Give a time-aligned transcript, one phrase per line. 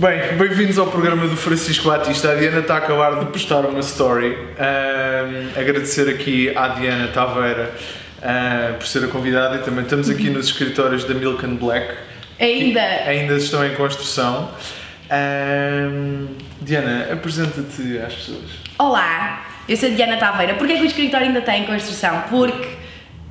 [0.00, 2.32] Bem, bem-vindos ao programa do Francisco Batista.
[2.32, 4.34] A Diana está a acabar de postar uma story.
[4.58, 7.70] Ahm, agradecer aqui à Diana Taveira
[8.22, 11.94] ah, por ser a convidada e também estamos aqui nos escritórios da Milk and Black.
[12.40, 12.80] Ainda.
[12.80, 14.50] ainda estão em construção.
[15.10, 16.28] Ahm,
[16.62, 18.52] Diana, apresenta-te às pessoas.
[18.78, 20.54] Olá, eu sou a Diana Taveira.
[20.54, 22.22] Porquê que o escritório ainda está em construção?
[22.30, 22.79] Porque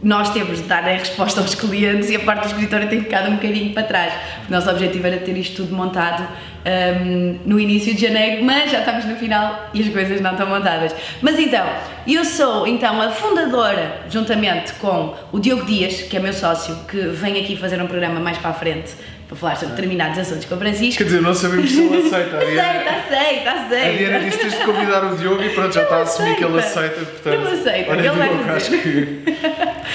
[0.02, 3.30] nós temos de dar a resposta aos clientes e a parte do escritório tem ficado
[3.30, 4.14] um bocadinho para trás.
[4.48, 6.26] O nosso objetivo era ter isto tudo montado
[6.66, 10.48] hum, no início de janeiro, mas já estamos no final e as coisas não estão
[10.48, 10.96] montadas.
[11.22, 11.66] Mas então,
[12.08, 16.98] eu sou então a fundadora, juntamente com o Diogo Dias, que é meu sócio, que
[16.98, 18.94] vem aqui fazer um programa mais para a frente
[19.28, 20.98] para falar sobre determinados assuntos com o Francisco.
[20.98, 22.38] Quer dizer, não sabemos se ele aceita.
[22.42, 23.88] A Diana, Aceita, aceita, aceita.
[23.88, 26.36] a Diana disse que tens de convidar o Diogo e pronto, já está a assumir
[26.36, 26.96] que ele aceita.
[27.06, 28.82] Portanto, Ele aceita, olha, ele vai Diogo, acho fazer.
[28.82, 29.24] que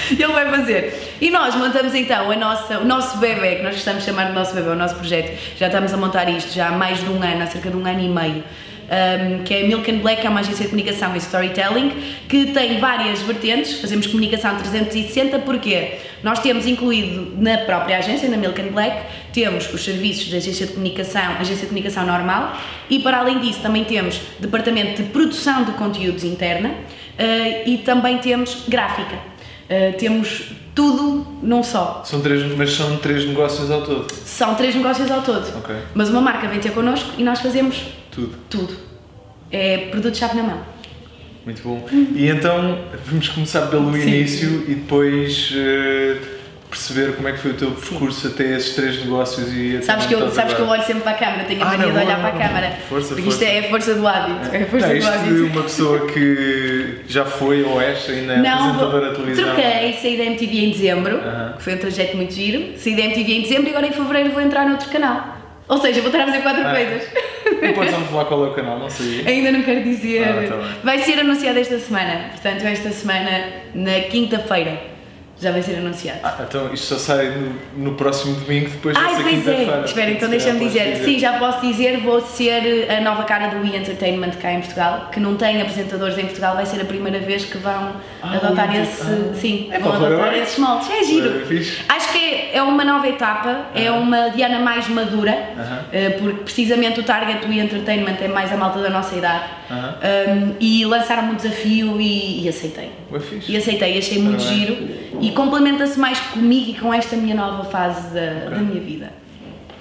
[0.11, 1.15] Ele vai fazer.
[1.19, 4.33] E nós montamos então a nossa, o nosso bebê, que nós gostamos de chamar de
[4.33, 5.37] nosso bebê, o nosso projeto.
[5.57, 7.85] Já estamos a montar isto já há mais de um ano, há cerca de um
[7.85, 8.43] ano e meio.
[8.85, 11.91] um, que é Milk and Black, é uma agência de comunicação e storytelling,
[12.29, 15.93] que tem várias vertentes, fazemos comunicação 360, porque
[16.23, 20.67] nós temos incluído na própria agência, na Milk and Black, temos os serviços da agência
[20.67, 22.55] de comunicação, agência de comunicação normal,
[22.87, 26.71] e para além disso também temos departamento de produção de conteúdos interna
[27.17, 29.34] eh, e também temos gráfica.
[29.67, 32.03] Eh, temos tudo num só.
[32.05, 34.11] São três, mas são três negócios ao todo.
[34.25, 35.47] São três negócios ao todo.
[35.57, 35.75] Ok.
[35.93, 38.35] Mas uma marca vem ter connosco e nós fazemos Tudo.
[38.49, 38.75] tudo.
[39.51, 40.61] É produto-chave na mão.
[41.45, 41.87] Muito bom.
[42.15, 44.01] E então vamos começar pelo Sim.
[44.01, 46.17] início e depois eh,
[46.75, 50.13] perceber como é que foi o teu percurso até esses três negócios e Sabes que,
[50.13, 51.99] eu, sabes que eu olho sempre para a câmara, tenho a Ah, mania não, de
[52.05, 52.39] olhar não, para a não.
[52.47, 52.71] câmara.
[52.89, 53.45] Força, porque isto força.
[53.53, 54.55] é a força do hábito.
[54.55, 55.45] É a força Não, do isto de hábito.
[55.45, 59.45] uma pessoa que já foi ou és ainda é apresentadora de televisão.
[59.45, 61.53] troquei, saí da MTV em dezembro, Aham.
[61.57, 62.73] que foi um trajeto muito giro.
[62.77, 65.35] Saí da MTV em dezembro e agora em fevereiro vou entrar noutro canal.
[65.67, 66.71] Ou seja, vou estar a fazer quatro Ah.
[66.75, 67.03] coisas.
[67.61, 69.27] Não podes revelar qual é o canal, não sabia.
[69.27, 70.23] Ainda não quero dizer.
[70.23, 72.25] Ah, tá vai ser anunciado esta semana.
[72.31, 74.77] Portanto, esta semana, na quinta-feira,
[75.39, 76.19] já vai ser anunciado.
[76.23, 77.29] Ah, então isto só sai
[77.75, 79.71] no, no próximo domingo, depois Ai, dessa pois quinta-feira.
[79.81, 79.85] é.
[79.85, 80.95] Espera, então deixa-me podes dizer.
[81.03, 85.09] Sim, já posso dizer, vou ser a nova cara do We Entertainment cá em Portugal,
[85.11, 87.91] que não tem apresentadores em Portugal, vai ser a primeira vez que vão
[88.23, 89.01] Ah, adotar esse.
[89.03, 89.33] Ah.
[89.35, 90.89] Sim, É vão adotar esses moldes.
[90.89, 91.29] É giro.
[91.29, 91.93] É.
[91.95, 95.79] Acho que é, é uma nova etapa, é uma Diana mais madura, Aham.
[95.91, 99.43] eh, porque precisamente o target do We Entertainment é mais a malta da nossa idade.
[99.69, 99.95] Aham.
[100.29, 102.89] Um, e lançaram-me um desafio e, e aceitei.
[103.47, 104.59] E aceitei, achei muito Parabéns.
[104.67, 104.87] giro
[105.27, 109.11] e complementa-se mais comigo e com esta minha nova fase da, da minha vida.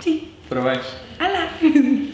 [0.01, 0.29] Sim.
[0.49, 0.85] Parabéns.
[1.19, 1.49] Ah lá!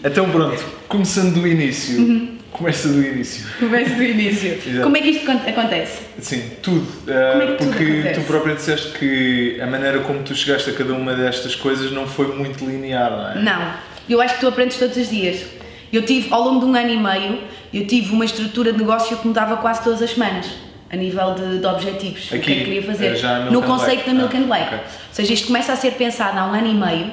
[0.04, 1.98] Então pronto, começando do início.
[2.00, 2.38] Uhum.
[2.52, 3.46] Começa do início.
[3.58, 4.58] Começo do início.
[4.82, 6.02] Como é que isto con- acontece?
[6.18, 6.86] Sim, tudo.
[7.08, 8.20] Ah, Como é que tudo porque acontece?
[8.20, 12.06] tu próprio disseste que a maneira como tu chegaste a cada uma destas coisas não
[12.06, 13.34] foi muito linear, não é?
[13.42, 13.72] Não,
[14.08, 15.44] eu acho que tu aprendes todos os dias.
[15.92, 17.38] Eu tive, ao longo de um ano e meio,
[17.72, 20.46] eu tive uma estrutura de negócio que mudava quase todas as semanas,
[20.92, 23.16] a nível de, de objetivos, o que é Aqui, que queria fazer.
[23.16, 24.64] eh, no conceito da Milk Ah, and Black.
[24.74, 24.78] ok.
[24.78, 27.10] Ou seja, isto começa a ser pensado há um ano e meio.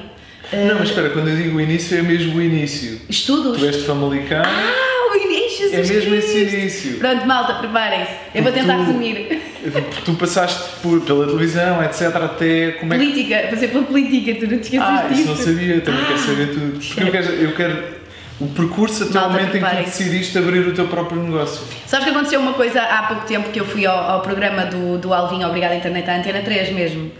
[0.52, 3.00] eh, Não, mas espera, quando eu digo o início é mesmo o início.
[3.08, 3.58] Estudos.
[3.58, 6.56] Tu és de Famalicão, Ah, o início, é Jesus mesmo esse Cristo.
[6.56, 6.98] início.
[6.98, 8.10] Pronto, malta, preparem-se.
[8.34, 9.42] Eu vou tentar Tu- resumir.
[10.04, 13.04] Tu passaste por, pela televisão, etc, até como é que...
[13.04, 15.28] Política, fazer pela política, tu não te esqueces Ah, isso disso.
[15.28, 16.78] não sabia, também Ah, quero saber tudo.
[16.80, 17.97] Porque eu quero, eu quero
[18.40, 21.60] o percurso até o momento em que tu decidiste abrir o teu próprio negócio.
[21.86, 24.98] Sabes que aconteceu uma coisa há pouco tempo que eu fui ao, ao programa do,
[24.98, 27.10] do Alvin, Obrigada Internet, à Antena 3 mesmo.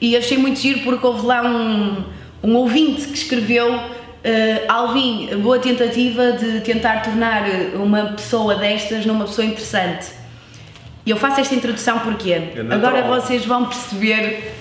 [0.00, 2.04] E achei muito giro porque houve lá um,
[2.42, 3.80] um ouvinte que escreveu
[4.24, 7.44] eh, Alvin, boa tentativa de tentar tornar
[7.74, 10.08] uma pessoa destas numa pessoa interessante.
[11.06, 14.52] E eu faço esta introdução porque Ganda agora vocês vão perceber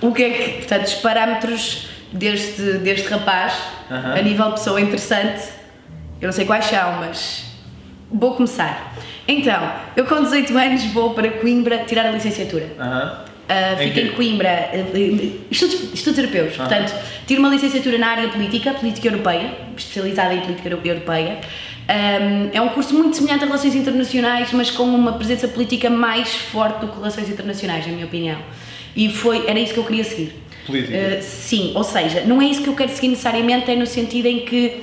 [0.00, 3.52] o que é que, portanto, os parâmetros deste, deste rapaz
[3.90, 5.42] a nível de pessoa interessante,
[6.20, 7.44] eu não sei quais são, mas
[8.10, 8.94] vou começar.
[9.26, 12.66] Então, eu com 18 anos vou para Coimbra tirar a licenciatura.
[13.46, 14.12] Uh, Em fico em quê?
[14.14, 16.64] Coimbra, uh, estudos, estudos europeus, Ah.
[16.66, 16.94] portanto,
[17.26, 21.38] tiro uma licenciatura na área política, política europeia, especializada em política euro- europeia.
[21.86, 26.34] Um, é um curso muito semelhante a relações internacionais, mas com uma presença política mais
[26.34, 28.38] forte do que relações internacionais, na minha opinião.
[28.96, 30.34] E foi, era isso que eu queria seguir.
[30.66, 30.96] Política.
[30.96, 34.26] Uh, sim, ou seja, não é isso que eu quero seguir necessariamente, é no sentido
[34.26, 34.82] em que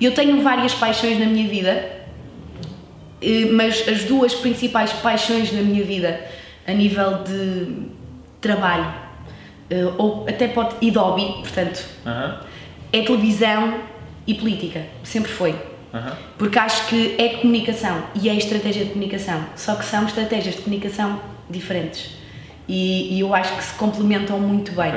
[0.00, 1.90] eu tenho várias paixões na minha vida,
[3.20, 6.20] eh, mas as duas principais paixões na minha vida,
[6.66, 7.88] a nível de
[8.40, 8.94] trabalho,
[9.68, 11.84] eh, ou até pode ir de hobby, portanto,
[12.92, 13.80] é televisão
[14.24, 15.56] e política, sempre foi.
[16.36, 20.62] Porque acho que é comunicação e é estratégia de comunicação, só que são estratégias de
[20.62, 21.20] comunicação
[21.50, 22.17] diferentes
[22.68, 24.92] e, e eu acho que se complementam muito bem.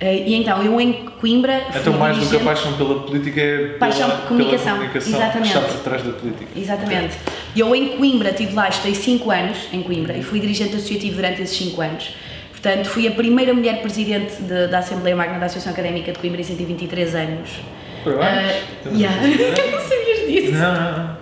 [0.00, 0.24] Ok.
[0.26, 1.62] e então, eu em Coimbra.
[1.74, 5.14] Então, mais do que a paixão pela política é pela, Paixão por comunicação, pela comunicação
[5.14, 5.52] exatamente.
[5.52, 6.46] que está por trás da política.
[6.56, 7.16] Exatamente.
[7.54, 11.16] E Eu em Coimbra estive lá, estudei 5 anos em Coimbra e fui dirigente associativo
[11.16, 12.14] durante esses 5 anos.
[12.50, 16.40] Portanto, fui a primeira mulher presidente de- da Assembleia Magna da Associação Académica de Coimbra
[16.40, 17.50] em 123 anos.
[18.02, 18.28] Parabéns.
[18.28, 19.22] Ah, Estamos yeah.
[19.72, 20.52] não sabias disso?
[20.52, 21.16] Não, não, não.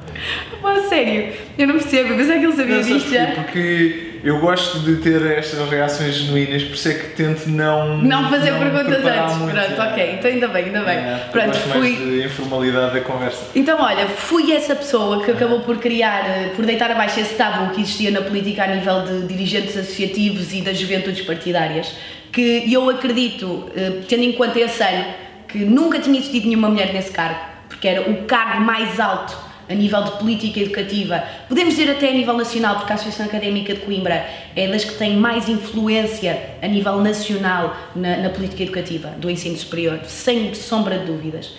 [0.62, 3.26] Pá, sério, eu não percebo, eu pensava que ele sabia Não, disto já.
[3.32, 7.98] Porque eu gosto de ter estas reações genuínas, por isso é que tento não.
[7.98, 9.36] Não fazer perguntas preparar antes.
[9.36, 9.92] muito, Pronto, é.
[9.92, 10.96] ok, então ainda bem, ainda bem.
[10.96, 11.78] É, Pronto, fui.
[11.78, 13.50] mais de informalidade da conversa.
[13.54, 17.74] Então, olha, fui essa pessoa que acabou por criar, eh, por deitar abaixo esse tabu
[17.74, 21.94] que existia na política a nível de dirigentes associativos e das juventudes partidárias,
[22.32, 25.04] que eu acredito, eh, tendo em conta esse ano,
[25.46, 29.74] que nunca tinha existido nenhuma mulher nesse cargo, porque era o cargo mais alto a
[29.74, 33.80] nível de política educativa, podemos dizer até a nível nacional, porque a Associação Académica de
[33.80, 39.30] Coimbra é das que tem mais influência a nível nacional na, na política educativa do
[39.30, 41.50] ensino superior, sem sombra de dúvidas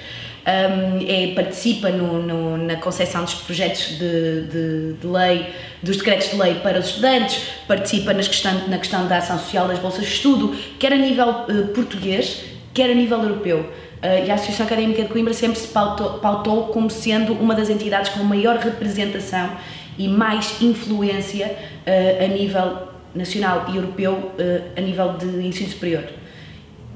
[0.48, 5.48] um, é, participa no, no- na concepção dos projetos de, de- de lei,
[5.82, 9.68] dos decretos de lei para os estudantes, participa nas questão, na questão da ação social
[9.68, 12.42] das bolsas de estudo, quer a nível eh, português,
[12.76, 13.72] quer a nível europeu.
[14.06, 17.70] Eh, e a Associação Académica de Coimbra sempre se pautou, pautou como sendo uma das
[17.72, 19.50] entidades com maior representação
[19.98, 21.58] e mais influência
[21.88, 22.68] eh, a nível
[23.16, 26.04] nacional e europeu eh, a nível de ensino superior.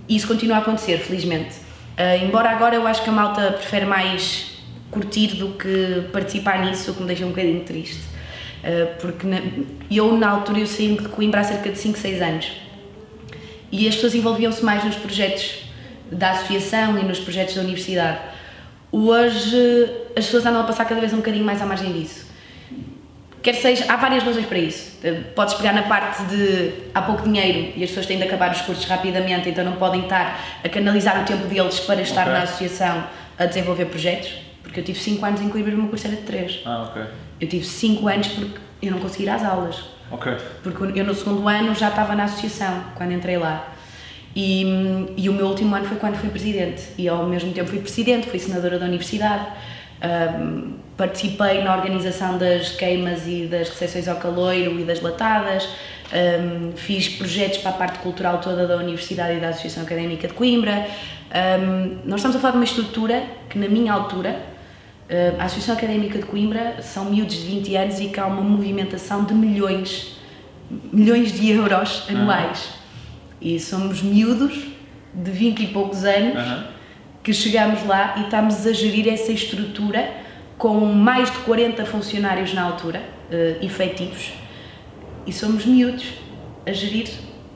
[0.07, 1.55] Isso continua a acontecer, felizmente.
[1.97, 4.57] Ah, embora agora eu acho que a malta prefere mais
[4.91, 8.01] curtir do que participar nisso, o que me deixa um bocadinho triste.
[8.99, 9.41] Porque na-
[9.91, 12.51] eu, na altura, eu saí de Coimbra há cerca de 5, 6 anos.
[13.71, 15.68] E as pessoas envolviam-se mais nos projetos
[16.11, 18.19] da associação e nos projetos da universidade.
[18.91, 19.85] Hoje,
[20.17, 22.27] as pessoas andam a passar cada vez um bocadinho mais à margem disso.
[23.41, 24.97] Quer seja, há várias razões para isso.
[25.03, 28.51] Eh, Podes pegar na parte de há pouco dinheiro e as pessoas têm de acabar
[28.51, 32.33] os cursos rapidamente, então não podem estar a canalizar o tempo deles para estar Ok.
[32.33, 33.03] na associação
[33.37, 34.33] a desenvolver projetos.
[34.61, 36.59] Porque eu tive 5 anos em Coimbra e o meu curso era de 3.
[36.65, 37.01] Ah, ok.
[37.39, 39.77] Eu tive 5 anos porque eu não conseguia ir às aulas.
[40.11, 40.35] Ok.
[40.61, 43.73] Porque eu no segundo ano já estava na associação, quando entrei lá.
[44.35, 44.63] E,
[45.17, 46.83] e o meu último ano foi quando fui presidente.
[46.97, 49.45] E ao mesmo tempo fui presidente, fui senadora da universidade.
[50.01, 55.67] Ahm, participei na organização das queimas e das recepções ao caloiro e das latadas.
[56.11, 60.33] Ahm, fiz projetos para a parte cultural toda da Universidade e da Associação Académica de
[60.33, 60.87] Coimbra.
[61.31, 64.39] Ahm, nós estamos a falar de uma estrutura que, na minha altura,
[65.39, 69.23] a Associação Académica de Coimbra são miúdos de 20 anos e que há uma movimentação
[69.23, 70.19] de milhões,
[70.93, 72.78] milhões de euros anuais.
[73.41, 74.53] E somos miúdos
[75.13, 76.67] de 20 e poucos anos Aham.
[77.23, 80.09] que chegamos lá e estamos a gerir essa estrutura
[80.57, 83.01] com mais de 40 funcionários na altura,
[83.31, 84.33] uh, efetivos,
[85.25, 86.05] e somos miúdos
[86.67, 87.07] a gerir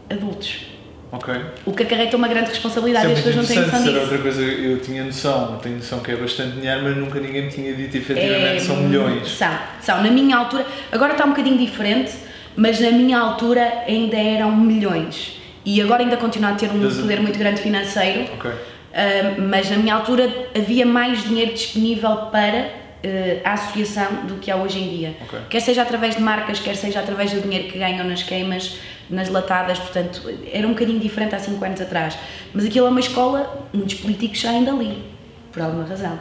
[0.09, 0.67] adultos.
[1.11, 1.31] Ok.
[1.65, 3.99] O que acarreta uma grande responsabilidade Isso e é as pessoas não têm noção disso.
[3.99, 7.51] outra coisa, eu tinha noção, tenho noção que é bastante dinheiro, mas nunca ninguém me
[7.51, 9.29] tinha dito efetivamente É, são milhões.
[9.29, 10.01] São, são.
[10.01, 12.13] Na minha altura, agora está um bocadinho diferente,
[12.55, 15.42] mas na minha altura ainda eram milhões.
[15.65, 18.51] E agora ainda continua a ter um Das- poder muito grande financeiro, Ok.
[18.93, 22.69] ah, mas na minha altura havia mais dinheiro disponível para
[23.05, 25.15] ah, a associação do que há hoje em dia.
[25.21, 25.39] Ok.
[25.49, 28.77] Quer seja através de marcas, quer seja através do dinheiro que ganham nas queimas,
[29.09, 30.21] nas latadas, portanto,
[30.51, 32.17] era um bocadinho diferente há 5 anos atrás.
[32.53, 35.03] Mas aquilo é uma escola, muitos políticos saem dali,
[35.51, 36.17] por alguma razão.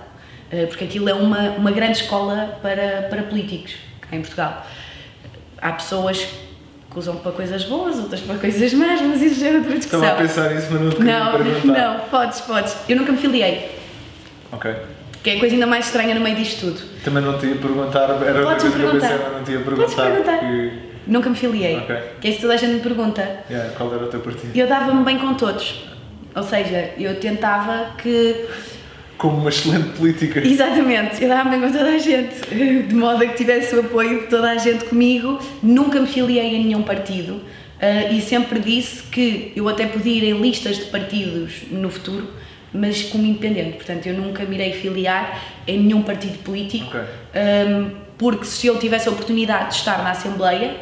[0.50, 4.66] Eh, Porque aquilo é uma, uma grande escola para, para políticos, cá em Portugal.
[5.61, 6.26] Há pessoas
[6.92, 10.00] que usam para coisas boas, outras para coisas más, mas isso já é outra discussão.
[10.02, 11.66] Estava a pensar nisso, mas não te Não, perguntar.
[11.80, 12.76] não, podes, podes.
[12.88, 13.70] Eu nunca me filiei,
[14.52, 14.75] Ok.
[15.22, 16.80] que é a coisa ainda mais estranha no meio disto tudo.
[17.02, 19.61] Também não te ia perguntar, era outra Podes coisa que eu mas não te ia
[19.61, 20.02] Podes perguntar.
[20.04, 20.38] perguntar.
[20.38, 21.78] porque- Nunca me filiei.
[21.78, 21.96] Ok.
[22.20, 23.28] Que é isso que toda a gente me pergunta.
[23.50, 24.56] Yeah, qual era o teu partido?
[24.56, 25.84] Eu dava-me bem com todos.
[26.37, 28.46] Ou seja, eu tentava que.
[29.19, 30.40] Como uma excelente política.
[30.47, 32.35] Exatamente, eu dava-me com toda a gente.
[32.88, 35.38] De modo a que tivesse o apoio de toda a gente comigo.
[35.62, 37.40] Nunca me filiei a nenhum partido.
[37.81, 42.28] ah, e sempre disse que eu até podia ir em listas de partidos no futuro,
[42.73, 43.76] mas como independente.
[43.76, 46.87] Portanto, eu nunca me irei filiar em nenhum partido político.
[46.87, 47.00] Ok.
[47.00, 50.76] Um, porque se eu tivesse a oportunidade de estar na Assembleia,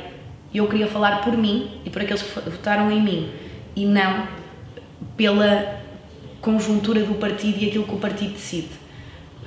[0.54, 3.30] eu queria falar por mim e por aqueles que votaram em mim
[3.74, 4.28] e não
[5.16, 5.79] pela
[6.40, 8.68] conjuntura do partido e aquilo que o partido decide.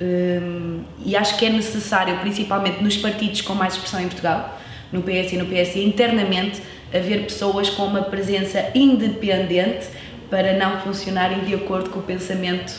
[0.00, 4.58] Um, e acho que é necessário, principalmente nos partidos com mais expressão em Portugal,
[4.92, 6.60] no PS e no PSD, internamente,
[6.92, 9.86] haver pessoas com uma presença independente
[10.30, 12.74] para não funcionarem de acordo com o pensamento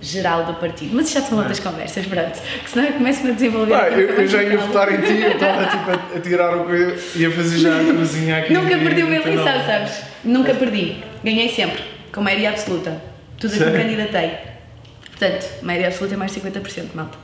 [0.00, 0.94] geral do partido.
[0.94, 2.40] Mas já são outras conversas, pronto.
[2.62, 3.72] Que senão eu começo-me a desenvolver.
[3.72, 6.66] Pá, eu, eu já ia votar em ti, eu estava tipo a, a tirar o
[6.66, 8.52] que ia fazer já a cruzinha aqui.
[8.52, 10.02] Nunca perdi uma eleição, sabes?
[10.24, 10.96] Nunca perdi.
[11.24, 11.82] Ganhei sempre.
[12.12, 13.07] com maioria absoluta.
[13.38, 13.80] Tudo a que me Sério?
[13.82, 14.30] candidatei.
[15.18, 17.18] Portanto, maioria absoluta é mais de 50%, malta.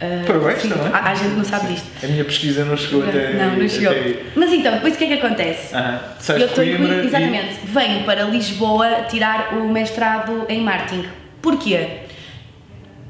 [0.00, 0.86] Uh, Parabéns sim, também.
[0.94, 1.86] há, há gente não sabe disto.
[2.02, 3.34] A minha pesquisa não chegou até.
[3.34, 3.90] não, não chegou.
[3.92, 4.14] até.
[4.34, 5.74] Mas então, depois o que é que acontece?
[6.18, 7.54] Sais Eu estou em Coimbra, e- exatamente.
[7.64, 11.04] Venho para Lisboa tirar o mestrado em marketing.
[11.42, 11.86] Porquê?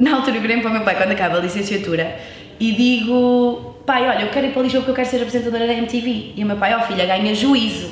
[0.00, 2.16] Na altura eu virei para o meu pai quando acaba a licenciatura
[2.58, 5.72] e digo: pai, olha, eu quero ir para Lisboa porque eu quero ser apresentadora da
[5.74, 6.32] MTV.
[6.36, 7.90] E o meu pai, ó filha, ganha juízo.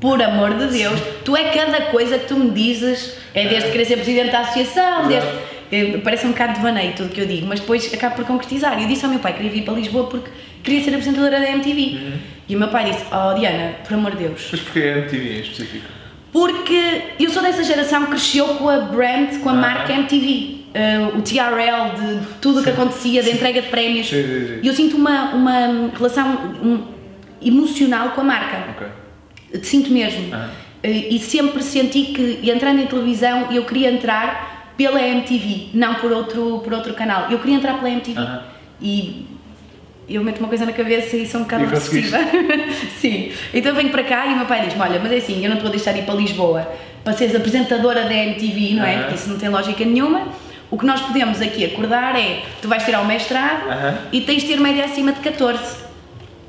[0.00, 3.84] Por amor de Deus, tu é cada coisa que tu me dizes, é desde querer
[3.86, 5.28] ser presidente da associação, desde.
[5.72, 8.80] eh, Parece um bocado de vaneio tudo que eu digo, mas depois acabo por concretizar.
[8.80, 10.30] Eu disse ao meu pai que queria vir para Lisboa porque
[10.62, 12.12] queria ser apresentadora da MTV.
[12.48, 15.36] E o meu pai disse: Oh Diana, por amor de Deus, Mas porquê a MTV
[15.36, 15.84] em específico?
[16.32, 19.54] porque eu sou dessa geração que cresceu com a brand, com a Ah.
[19.54, 20.64] marca MTV.
[20.74, 24.10] Uh, o TRL, de tudo o que acontecia, de entrega de prémios.
[24.12, 26.26] E eu sinto uma, uma relação
[26.60, 26.82] um,
[27.40, 28.56] emocional com a marca.
[28.70, 28.86] Ok.
[29.62, 30.34] Sinto mesmo.
[30.34, 30.50] Ah.
[30.82, 36.60] E sempre senti que, entrando em televisão, eu queria entrar pela MTV, não por outro,
[36.62, 37.30] por outro canal.
[37.30, 38.20] Eu queria entrar pela MTV.
[38.20, 38.42] Aham.
[38.80, 39.26] E
[40.08, 42.18] eu meto uma coisa na cabeça e sou um bocado obsessiva.
[43.00, 43.32] Sim.
[43.52, 45.56] Então venho para cá e o meu pai diz-me: Olha, mas é assim, eu não
[45.56, 46.68] te vou deixar ir para Lisboa
[47.02, 48.98] para seres apresentadora da MTV, não é?
[49.00, 50.28] Porque isso não tem lógica nenhuma.
[50.70, 53.98] O que nós podemos aqui acordar é: tu vais tirar o mestrado Aham.
[54.12, 55.84] e tens de ter média acima de 14.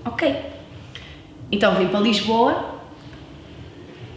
[0.04, 0.36] Ok.
[1.52, 2.75] Então vim para Lisboa,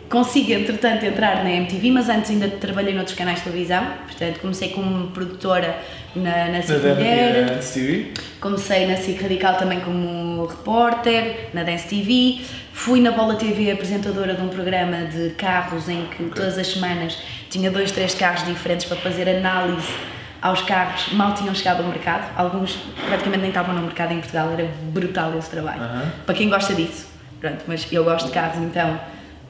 [0.08, 4.70] consigo entretanto entrar na MTV, mas antes ainda trabalhei noutros canais de televisão, portanto comecei
[4.70, 5.78] como produtora
[6.16, 8.12] na, na SIC Mulher, Dance TV?
[8.40, 12.40] comecei na SIC Radical também como repórter, na Dance TV,
[12.72, 17.18] fui na Bola TV apresentadora de um programa de carros em que todas as semanas
[17.50, 19.92] tinha dois, três carros diferentes para fazer análise
[20.40, 24.52] aos carros, mal tinham chegado ao mercado, alguns praticamente nem estavam no mercado em Portugal,
[24.52, 26.12] era brutal esse trabalho, Aham.
[26.24, 27.08] para quem gosta disso,
[27.40, 28.98] pronto, mas eu gosto de carros então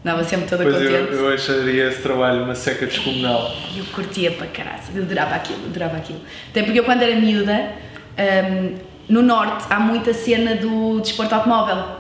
[0.08, 1.12] Andava sempre toda Pois contente.
[1.12, 3.54] eu, eu acharia esse trabalho uma seca descomunal.
[3.76, 6.20] Eu curtia para caralho, eu adorava aquilo, adorava aquilo.
[6.48, 7.72] Até porque eu quando era miúda,
[8.18, 8.74] hum,
[9.06, 11.98] no norte há muita cena do desporto automóvel.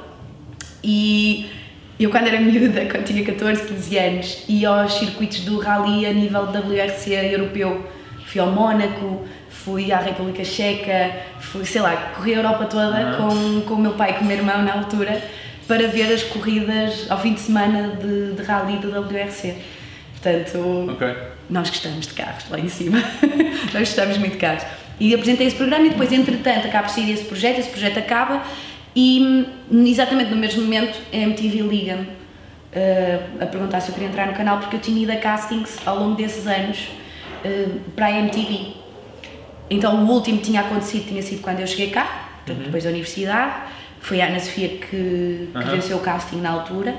[0.82, 1.50] E
[2.00, 6.12] eu quando era miúda, quando tinha 14, 15 anos, ia aos circuitos do rally a
[6.14, 7.86] nível WRC europeu.
[8.24, 11.10] Fui ao Mónaco, fui à República Checa,
[11.40, 14.26] fui, sei lá, corri a Europa toda com, com o meu pai e com o
[14.26, 15.22] meu irmão na altura
[15.68, 19.54] para ver as corridas ao fim de semana de, de rally do WRC.
[20.12, 21.16] Portanto, Ok.
[21.48, 22.98] nós gostamos de carros lá em cima.
[23.72, 24.64] nós gostamos muito de carros.
[24.98, 28.42] E apresentei esse programa e depois, entretanto, acaba por sair esse projeto, esse projeto acaba
[28.96, 32.08] e hum, exatamente no mesmo momento a MTV liga-me
[32.72, 35.78] eh, a perguntar se eu queria entrar no canal porque eu tinha ido a castings
[35.86, 36.88] ao longo desses anos
[37.44, 38.74] eh, para a MTV.
[39.70, 43.52] Então o último tinha acontecido tinha sido quando eu cheguei cá, portanto, depois da universidade.
[44.08, 45.62] Foi a Ana Sofia que, que Uhum.
[45.70, 46.96] venceu o casting na altura.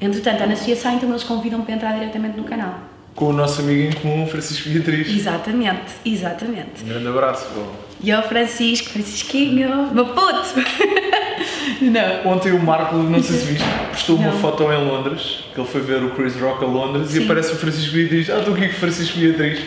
[0.00, 2.80] Entretanto, a Ana Sofia sai, então eles convidam-me para entrar diretamente no canal.
[3.14, 5.08] Com o nosso amigo em comum, Francisco Beatriz.
[5.08, 6.82] Exatamente, exatamente.
[6.84, 7.62] Um grande abraço, pô.
[8.02, 10.40] E ao Francisco, Francisquinho, meu puto!
[11.82, 12.32] Não.
[12.32, 14.38] Ontem o Marco, não sei se viste, postou uma Não.
[14.38, 17.24] foto em Londres, que ele foi ver o Chris Rock a Londres e Sim.
[17.24, 18.30] aparece o Francisco Beatriz.
[18.30, 19.60] Ah, estou aqui com o Francisco Beatriz.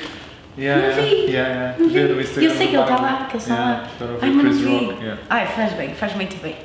[0.57, 1.09] Yeah, Não vi.
[1.31, 1.75] Yeah, yeah.
[1.79, 1.99] Não vi.
[1.99, 4.17] Eu sei que ele está lá, que ele está Yeah, lá.
[4.21, 4.85] Ai, mas não vi.
[4.85, 5.01] Rock.
[5.03, 5.21] yeah.
[5.29, 6.55] Ai, faz bem, faz muito bem.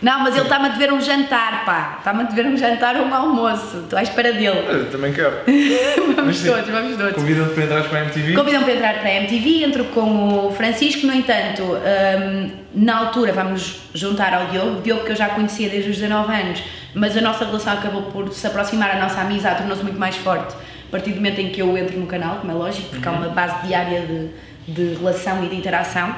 [0.00, 1.96] Não, mas ele está-me a dever um jantar, pá.
[1.98, 3.78] Está-me a dever um jantar ou um almoço.
[3.78, 4.64] Estou à espera dele.
[4.68, 5.36] Eu também quero.
[6.14, 6.48] vamos sim.
[6.48, 7.14] todos, vamos todos.
[7.14, 8.34] Convidam-te para entrares para a MTV.
[8.34, 13.32] Convidam para entrar para a MTV, entro com o Francisco, no entanto, hum, na altura
[13.32, 16.62] vamos juntar ao Diogo, Diogo que eu já conhecia desde os 19 anos,
[16.94, 20.54] mas a nossa relação acabou por se aproximar, a nossa amizade tornou-se muito mais forte
[20.88, 23.12] a partir do momento em que eu entro no canal, como é lógico, porque há
[23.12, 24.30] uma base diária de,
[24.72, 26.14] de relação e de interação,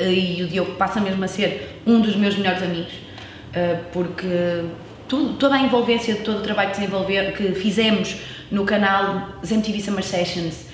[0.00, 2.92] e o Diogo passa mesmo a ser um dos meus melhores amigos,
[3.52, 4.64] eh, porque
[5.08, 8.16] tudo, toda a envolvência todo o trabalho que, que fizemos
[8.50, 10.66] no canal MTV Summer Sessions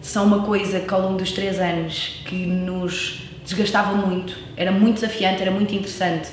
[0.00, 4.94] são uma coisa que ao longo dos três anos que nos desgastava muito, era muito
[4.96, 6.30] desafiante, era muito interessante,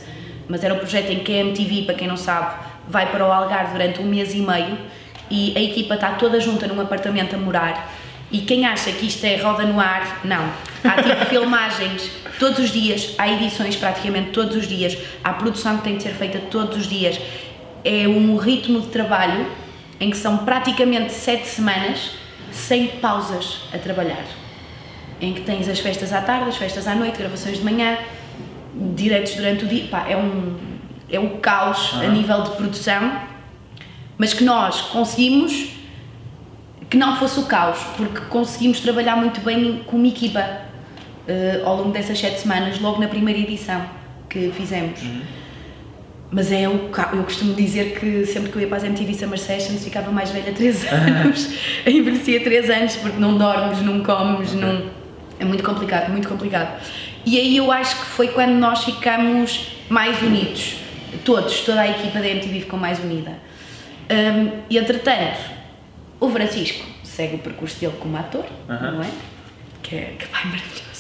[0.48, 2.56] mas era um projeto em que a MTV, para quem não sabe,
[2.88, 4.78] vai para o Algarve durante um mês e meio
[5.30, 7.94] e a equipa está toda junta num apartamento a morar
[8.32, 10.73] e quem acha que isto é roda no ar, não.
[10.84, 15.84] Há tipo filmagens todos os dias, há edições praticamente todos os dias, há produção que
[15.84, 17.20] tem de ser feita todos os dias.
[17.86, 19.48] É um ritmo de trabalho
[20.00, 22.12] em que são praticamente sete semanas
[22.52, 24.26] sem pausas a trabalhar.
[25.22, 27.98] Em que tens as festas à tarde, as festas à noite, gravações de manhã,
[28.96, 29.88] diretos durante o dia.
[29.88, 30.58] Pá, é um,
[31.10, 32.12] é um caos a Aham.
[32.12, 33.22] nível de produção,
[34.18, 35.70] mas que nós conseguimos
[36.90, 40.73] que não fosse o caos, porque conseguimos trabalhar muito bem como equipa
[41.28, 43.84] eh, ao longo dessas sete semanas, logo na primeira edição
[44.30, 45.00] que fizemos.
[46.32, 49.38] Mas é o eu costumo dizer que sempre que eu ia para as MTV Summer
[49.38, 51.50] Sessions ficava mais velha 3 anos.
[51.86, 54.90] Envelhecia 3 anos porque não dormes, não comes, não.
[55.40, 56.82] É muito complicado, muito complicado.
[57.24, 60.78] E aí eu acho que foi quando nós ficamos mais unidos.
[61.24, 63.32] Todos, toda a equipa da MTV ficou mais unida.
[64.10, 65.40] Hum, e entretanto,
[66.20, 69.10] o Francisco segue o percurso dele como ator, não é?
[69.84, 70.93] Que é, que vai maravilhoso.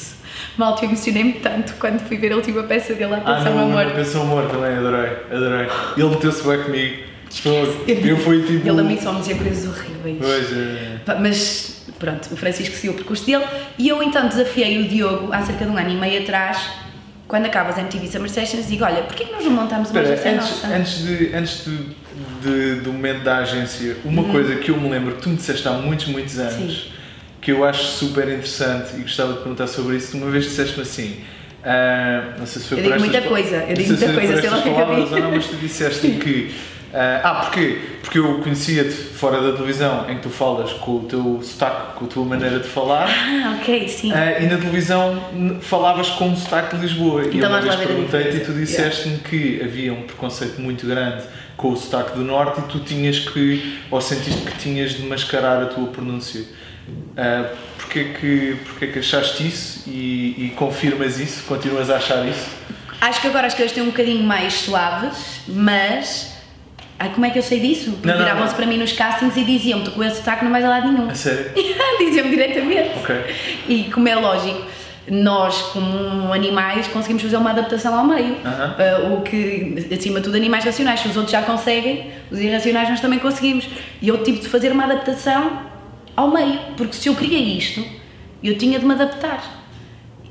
[0.58, 3.64] Mal te emocionei-me tanto quando fui ver a última peça dele, a Ah, Atenção não,
[3.72, 3.86] Amor.
[3.86, 5.68] não, Pensou Amor também, adorei, adorei.
[5.98, 7.04] Ele meteu-se bem comigo.
[7.32, 7.84] Fogo.
[7.88, 8.68] Eu fui tipo.
[8.68, 10.18] Ele a mim só me dizia coisas horríveis.
[10.22, 11.20] Pois é.
[11.20, 13.44] Mas pronto, o Francisco seguiu o percurso dele
[13.80, 16.70] e eu então desafiei o Diogo há cerca de um ano e meio atrás,
[17.28, 20.36] quando acaba as MTV Summer Sessions, digo: Olha, porquê que nós não montamos uma Espera,
[20.38, 20.68] antes, nossa?
[20.68, 21.78] antes, de, antes de,
[22.76, 25.68] de- do momento da agência, uma coisa que eu me lembro que tu me disseste
[25.68, 26.54] há muitos, muitos anos.
[26.54, 26.93] Sim.
[27.44, 31.18] Que eu acho super interessante e gostava de perguntar sobre isso, uma vez disseste-me assim.
[31.64, 34.42] ah, não sei se foi Eu por digo muita pa- coisa, eu digo muita coisa,
[34.42, 36.56] sei lá o que é eu palavras ou não, mas tu disseste que.
[36.94, 37.80] ah, ah, porquê?
[38.02, 42.06] Porque eu conhecia-te fora da televisão em que tu falas com o teu sotaque, com
[42.06, 43.08] a tua maneira de falar.
[43.10, 44.12] Ah, ok, sim.
[44.14, 47.24] Ah, e na televisão falavas com um sotaque de Lisboa.
[47.24, 50.86] e Então uma vamos lá vez perguntei-te e tu disseste-me que havia um preconceito muito
[50.86, 51.24] grande
[51.58, 55.62] com o sotaque do Norte e tu tinhas que, ou sentiste que tinhas de mascarar
[55.62, 56.42] a tua pronúncia.
[57.16, 61.44] Ah, porquê, que, porquê que achaste isso e, e confirmas isso?
[61.44, 62.50] Continuas a achar isso?
[63.00, 66.34] Acho que agora as coisas estão um bocadinho mais suaves, mas.
[66.98, 67.92] Ai, como é que eu sei disso?
[67.92, 70.70] Porque viravam-se para mim nos castings e diziam-me: Tu com esse sotaque não vais a
[70.70, 71.10] lado nenhum.
[71.10, 71.52] A sério?
[72.00, 72.92] Diziam-me diretamente.
[73.00, 73.16] Ok.
[73.68, 74.66] E como é lógico,
[75.10, 78.38] nós, como animais, conseguimos fazer uma adaptação ao meio.
[78.46, 78.75] Aham.
[78.80, 81.02] Uh, o que, acima de tudo, animais racionais.
[81.02, 83.68] Se os outros já conseguem, os irracionais nós também conseguimos.
[84.02, 85.73] E eu tive de fazer uma adaptação
[86.15, 87.84] ao meio, porque se eu queria isto,
[88.43, 89.62] eu tinha de me adaptar.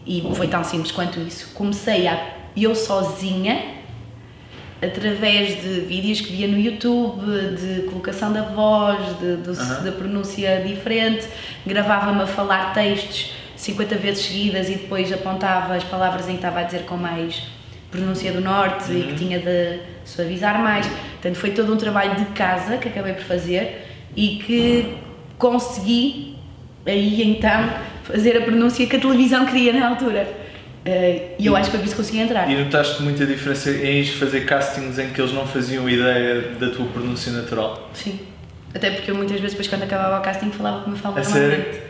[0.06, 1.52] E foi tão simples quanto isso.
[1.54, 3.80] Comecei a, eu sozinha,
[4.80, 7.24] através de vídeos que via no YouTube,
[7.56, 11.26] de colocação da voz, de, do- da pronúncia diferente,
[11.66, 16.60] gravava-me a falar textos 50 vezes seguidas e depois apontava as palavras em que estava
[16.60, 17.44] a dizer com mais
[17.92, 20.86] pronúncia do norte e que tinha de suavizar mais.
[20.86, 24.96] Portanto, foi todo um trabalho de casa que acabei por fazer e que
[25.42, 26.36] consegui
[26.86, 27.68] aí então
[28.04, 30.24] fazer a pronúncia que a televisão queria na altura.
[30.84, 32.48] Eh, E eu acho que por isso consegui entrar.
[32.48, 36.86] E notaste muita diferença em fazer castings em que eles não faziam ideia da tua
[36.86, 37.90] pronúncia natural?
[37.92, 38.20] Sim.
[38.74, 41.24] Até porque eu muitas vezes depois quando acabava o casting falava como eu falo A
[41.24, 41.48] sério?
[41.58, 41.82] normalmente.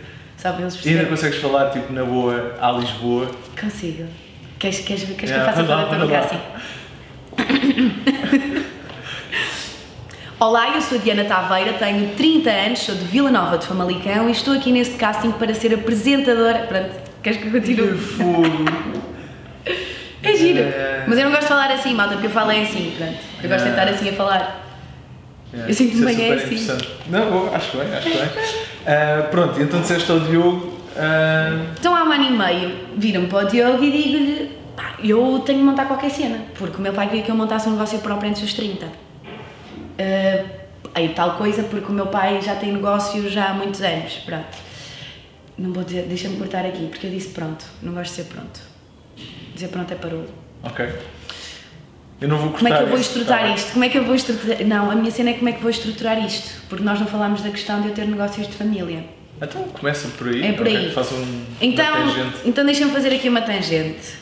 [0.42, 3.30] Para eles E ainda consegues falar tipo na boa à Lisboa?
[3.60, 4.04] Consigo.
[4.58, 6.26] Queres, queres, queres Yeah, que eu faça vai lá, toda a tua vai lá.
[6.26, 6.40] casting?
[10.42, 14.28] Olá, eu sou a Diana Taveira, tenho 30 anos, sou de Vila Nova de Famalicão
[14.28, 16.66] e estou aqui neste casting para ser apresentadora.
[16.66, 16.90] Pronto,
[17.22, 17.96] queres que eu continue?
[17.96, 18.42] fogo!
[20.24, 20.58] É giro.
[20.58, 21.04] É.
[21.06, 23.14] Mas eu não gosto de falar assim, malta, porque eu falo é assim, pronto.
[23.40, 23.82] Eu gosto de Yeah.
[23.82, 24.64] estar assim a falar.
[25.52, 26.78] Yeah, Eu sinto-me bem, é super assim.
[27.08, 28.28] Não, acho bem, acho bem.
[28.84, 30.78] Ah, pronto, então disseste ao Diogo.
[30.96, 34.50] ah, Então há um ano e meio, viram para o Diogo e digo-lhe:
[35.04, 37.72] eu tenho de montar qualquer cena, porque o meu pai queria que eu montasse um
[37.72, 38.86] negócio próprio antes dos 30.
[39.98, 40.44] Ah,
[40.94, 44.56] aí tal coisa, porque o meu pai já tem negócio já há muitos anos, pronto.
[45.58, 48.60] Não vou dizer, deixa-me cortar aqui, porque eu disse pronto, não gosto de ser pronto.
[49.54, 50.26] Dizer pronto é parou.
[50.62, 50.88] ok.
[52.20, 53.54] Eu não vou cortar Como é que eu vou estruturar tá bem.
[53.56, 53.72] isto?
[53.72, 54.64] Como é que eu vou estruturar?
[54.64, 57.42] Não, a minha cena é como é que vou estruturar isto, porque nós não falámos
[57.42, 59.04] da questão de eu ter negócios de família.
[59.40, 60.46] Então começa por aí.
[60.46, 60.92] É por aí.
[60.92, 61.44] Faz um.
[61.60, 61.84] Então,
[62.44, 64.14] então deixa-me fazer aqui uma tangente.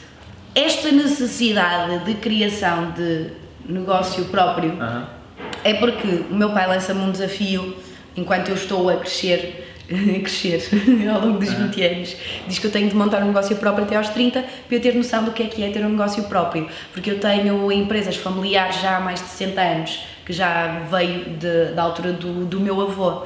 [0.54, 3.33] Esta necessidade de criação de
[3.68, 5.19] negócio próprio Aham.
[5.64, 7.77] É porque o meu pai lança-me um desafio
[8.16, 10.68] enquanto eu estou a crescer, a crescer
[11.12, 12.16] ao longo dos 20 anos.
[12.46, 14.94] Diz que eu tenho de montar um negócio próprio até aos 30 para eu ter
[14.94, 16.68] noção do que é que é ter um negócio próprio.
[16.92, 21.73] Porque eu tenho empresas familiares já há mais de 60 anos, que já veio de-
[21.75, 23.23] da altura do, do meu avô.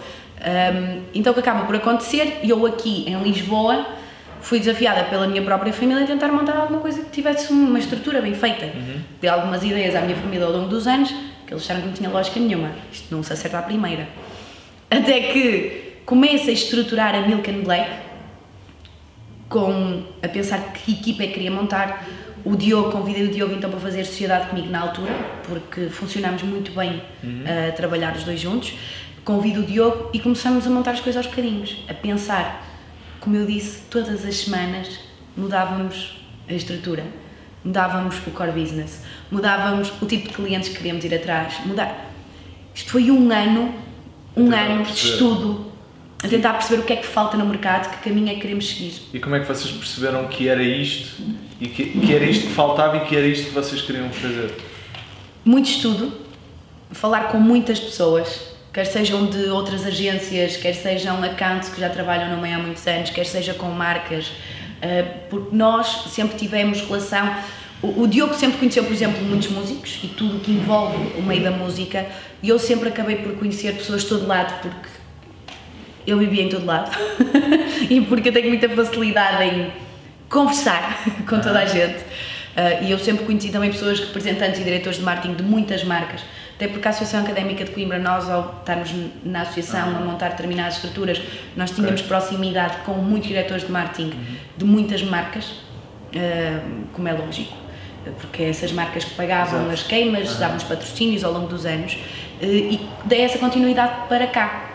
[0.46, 3.86] Um, então o que acaba por acontecer, eu aqui em Lisboa
[4.42, 8.20] fui desafiada pela minha própria família a tentar montar alguma coisa que tivesse uma estrutura
[8.20, 8.66] bem feita.
[9.20, 11.14] Dei algumas ideias à minha família ao longo dos anos,
[11.46, 12.72] que eles acharam que não tinha lógica nenhuma.
[12.92, 14.08] Isto não se acerta à primeira.
[14.90, 17.90] Até que começo a estruturar a Milk and Black,
[19.48, 22.06] com, a pensar que equipa é que queria montar.
[22.44, 25.12] O Diogo, convidei o Diogo então para fazer sociedade comigo na altura,
[25.48, 27.02] porque funcionámos muito bem
[27.46, 28.74] a trabalhar os dois juntos.
[29.24, 32.62] Convido o Diogo e começamos a montar as coisas aos bocadinhos, a pensar.
[33.20, 35.00] Como eu disse, todas as semanas
[35.34, 37.04] mudávamos a estrutura,
[37.64, 41.60] mudávamos o core business, mudávamos o tipo de clientes que queríamos ir atrás.
[41.64, 42.10] Mudar.
[42.74, 43.74] Isto foi um ano,
[44.36, 45.12] um Tentar ano de perceber.
[45.12, 45.72] estudo,
[46.22, 48.68] a tentar perceber o que é que falta no mercado, que caminho é que queremos
[48.68, 48.94] seguir.
[49.12, 51.22] E como é que vocês perceberam que era isto
[51.60, 54.54] e que, que era isto que faltava e que era isto que vocês queriam fazer?
[55.44, 56.12] muito estudo,
[56.90, 62.34] falar com muitas pessoas, quer sejam de outras agências, quer sejam accounts que já trabalham
[62.34, 64.32] no meio há muitos anos, quer seja com marcas,
[65.30, 67.34] porque nós sempre tivemos relação.
[67.82, 71.42] O, Diogo sempre conheceu, por exemplo, muitos músicos e tudo o que envolve o meio
[71.42, 72.06] da música,
[72.42, 74.88] e eu sempre acabei por conhecer pessoas de todo lado, porque
[76.06, 76.90] eu vivia em todo lado
[77.90, 79.70] e porque eu tenho muita facilidade em
[80.30, 81.98] conversar com toda a gente.
[81.98, 86.20] Uh, e eu sempre conheci também pessoas, representantes e diretores de marketing de muitas marcas.
[86.56, 90.76] Até porque a Associação Académica de Coimbra, nós ao estarmos na associação a montar determinadas
[90.76, 91.20] estruturas,
[91.56, 92.08] nós tínhamos okay.
[92.08, 94.36] proximidade com muitos diretores de marketing uhum.
[94.56, 97.52] de muitas marcas, uh, como é lógico,
[98.20, 99.74] porque essas marcas que pagavam Exato.
[99.74, 100.38] as queimas, uhum.
[100.38, 101.94] davam os patrocínios ao longo dos anos,
[102.40, 104.70] uh, e dei essa continuidade para cá,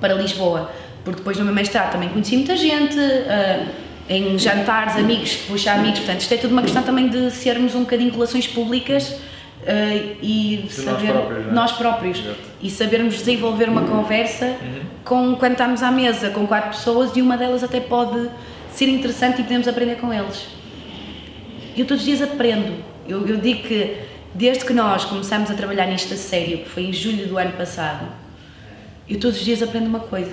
[0.00, 0.72] para Lisboa,
[1.04, 3.68] porque depois no meu mestrado também conheci muita gente, uh,
[4.08, 7.82] em jantares, amigos, puxa amigos, portanto isto é tudo uma questão também de sermos um
[7.82, 9.14] bocadinho relações públicas
[9.62, 11.52] Uh, e de saber nós próprios, é?
[11.52, 12.24] nós próprios
[12.60, 14.80] e sabermos desenvolver uma conversa uhum.
[15.04, 18.28] com quando estamos à mesa com quatro pessoas e uma delas até pode
[18.72, 20.48] ser interessante e podemos aprender com eles.
[21.76, 22.74] Eu todos os dias aprendo.
[23.08, 23.98] Eu, eu digo que
[24.34, 27.52] desde que nós começamos a trabalhar nisto a sério, que foi em julho do ano
[27.52, 28.06] passado,
[29.08, 30.32] eu todos os dias aprendo uma coisa.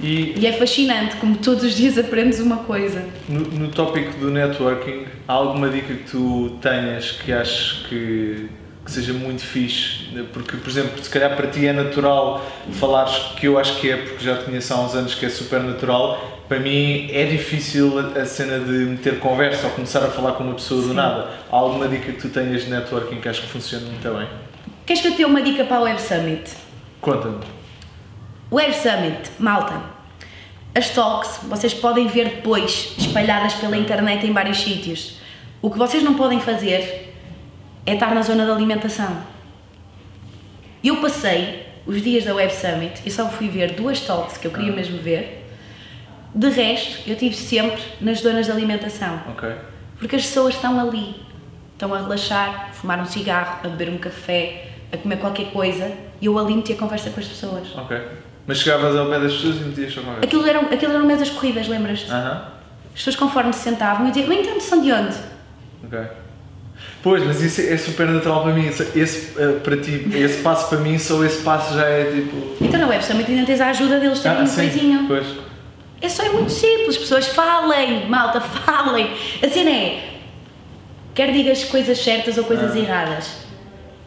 [0.00, 3.04] E, e, é fascinante como todos os dias aprendes uma coisa.
[3.28, 8.48] No, no tópico do networking, há alguma dica que tu tenhas que achas que,
[8.84, 10.06] que, seja muito fixe?
[10.32, 13.96] Porque, por exemplo, se calhar para ti é natural falares que eu acho que é,
[13.96, 16.42] porque já te conheço há uns anos que é super natural.
[16.46, 20.44] Para mim é difícil a, a cena de meter conversa ou começar a falar com
[20.44, 20.88] uma pessoa Sim.
[20.88, 21.30] do nada.
[21.50, 24.28] Há alguma dica que tu tenhas de networking que acho que funciona muito bem?
[24.84, 26.50] Queres que eu te dê uma dica para o Web Summit?
[27.00, 27.55] Conta-me.
[28.56, 29.82] Web Summit, malta.
[30.74, 35.20] As talks vocês podem ver depois, espalhadas pela internet em vários sítios.
[35.60, 37.12] O que vocês não podem fazer
[37.84, 39.14] é estar na zona da alimentação.
[40.82, 44.50] Eu passei os dias da Web Summit e só fui ver duas talks que eu
[44.50, 44.76] queria ah.
[44.76, 45.44] mesmo ver.
[46.34, 49.20] De resto, eu estive sempre nas zonas de alimentação.
[49.32, 49.54] Okay.
[49.98, 51.14] Porque as pessoas estão ali.
[51.74, 55.92] Estão a relaxar, a fumar um cigarro, a beber um café, a comer qualquer coisa
[56.22, 57.68] e eu ali meti a conversa com as pessoas.
[57.76, 58.00] Ok.
[58.46, 60.24] Mas chegavas ao pé das pessoas e metias só conversa?
[60.24, 62.10] Aquilo eram, aquilo eram mesas corridas, lembras-te?
[62.10, 62.52] Aham.
[62.88, 65.16] As pessoas conforme se sentavam e diziam, então são de onde?
[65.84, 65.98] Ok.
[67.02, 68.68] Pois, mas isso é super natural para mim.
[68.68, 72.56] Esse, uh, para ti, esse passo para mim, só esse passo já é tipo.
[72.60, 75.04] Então na web também ainda tens a ajuda deles, tem ah, um coisinho.
[75.06, 75.26] Pois.
[76.00, 79.10] É só é muito simples, pessoas falem, malta, falem.
[79.42, 80.18] A cena é,
[81.14, 82.78] quer digas coisas certas ou coisas ah.
[82.78, 83.45] erradas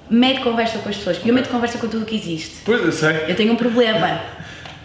[0.10, 1.20] mete conversa com as pessoas.
[1.26, 2.58] Eu meto conversa com tudo o que existe.
[2.66, 3.26] Pois, eu sei.
[3.28, 4.22] Eu tenho um problema.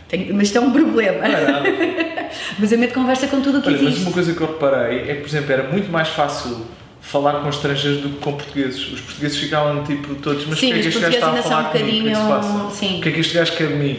[0.08, 1.26] Tenho, mas isto é um problema.
[1.26, 3.94] Não é mas eu meto conversa com tudo o que Olha, existe.
[3.94, 6.66] Mas uma coisa que eu reparei é que, por exemplo, era muito mais fácil
[7.00, 8.92] falar com estrangeiros do que com portugueses.
[8.92, 11.68] Os portugueses ficavam tipo todos, mas o que é que este gajo está a falar
[11.68, 12.08] um comigo?
[12.08, 13.98] O que é que que é que este gajo quer de mim?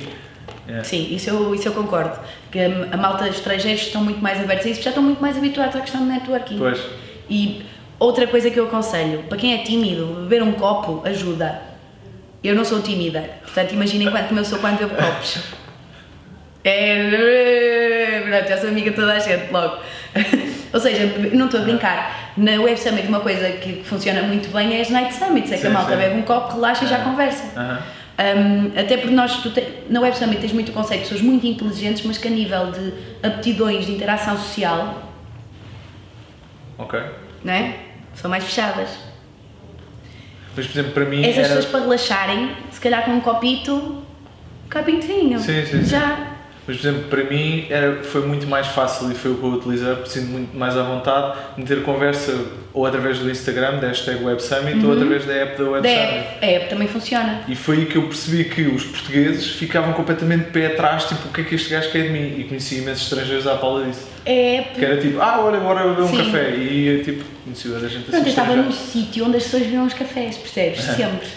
[0.68, 0.84] Yeah.
[0.84, 2.18] Sim, isso eu, isso eu concordo.
[2.52, 5.76] Que a malta estrangeiros estão muito mais abertos a isso, já estão muito mais habituados
[5.76, 6.58] à questão do networking.
[6.58, 6.82] Pois.
[7.30, 7.64] E
[7.98, 11.62] Outra coisa que eu aconselho, para quem é tímido, beber um copo ajuda.
[12.44, 15.40] Eu não sou tímida, portanto imaginem quanto como eu sou quando bebo copos.
[16.64, 19.78] É, pronto, já sou amiga de toda a gente logo.
[20.74, 22.34] Ou seja, não estou a brincar.
[22.36, 25.62] Na Web Summit, uma coisa que funciona muito bem é as Night Summits, é que
[25.62, 25.98] sim, a malta sim.
[25.98, 27.44] bebe um copo, relaxa e já conversa.
[28.18, 32.06] Um, até porque nós, te, na Web Summit, tens muito conceito de pessoas muito inteligentes,
[32.06, 35.14] mas que a nível de aptidões de interação social.
[36.78, 37.00] Ok
[37.46, 37.76] não é?
[38.16, 38.90] São mais fechadas.
[40.56, 41.22] Mas, por exemplo, para mim.
[41.22, 41.48] Essas era...
[41.48, 44.04] pessoas para relaxarem, se calhar com um copito, um
[44.72, 45.40] copinho de vinho.
[45.40, 45.84] Sim, sim.
[45.84, 46.35] Já.
[46.68, 49.50] Mas, por exemplo, para mim era, foi muito mais fácil e foi o que eu
[49.50, 52.34] utilizei, sinto muito mais à vontade de ter conversa
[52.74, 54.88] ou através do Instagram, da hashtag Web Summit, uhum.
[54.88, 56.18] ou através da app da Web da Summit.
[56.18, 56.46] App.
[56.46, 57.42] A app também funciona.
[57.48, 61.30] E foi aí que eu percebi que os portugueses ficavam completamente de pé atrás, tipo,
[61.30, 62.36] o que é que este gajo quer de mim?
[62.40, 64.06] E conheci imensos estrangeiros à pala disso.
[64.26, 64.66] É.
[64.76, 66.18] Que era tipo, ah, olha, bora beber um Sim.
[66.18, 66.50] café.
[66.50, 68.18] E tipo, conheci a gente assim.
[68.18, 70.82] Eu estava num sítio onde as pessoas viam os cafés, percebes?
[70.98, 71.28] Sempre.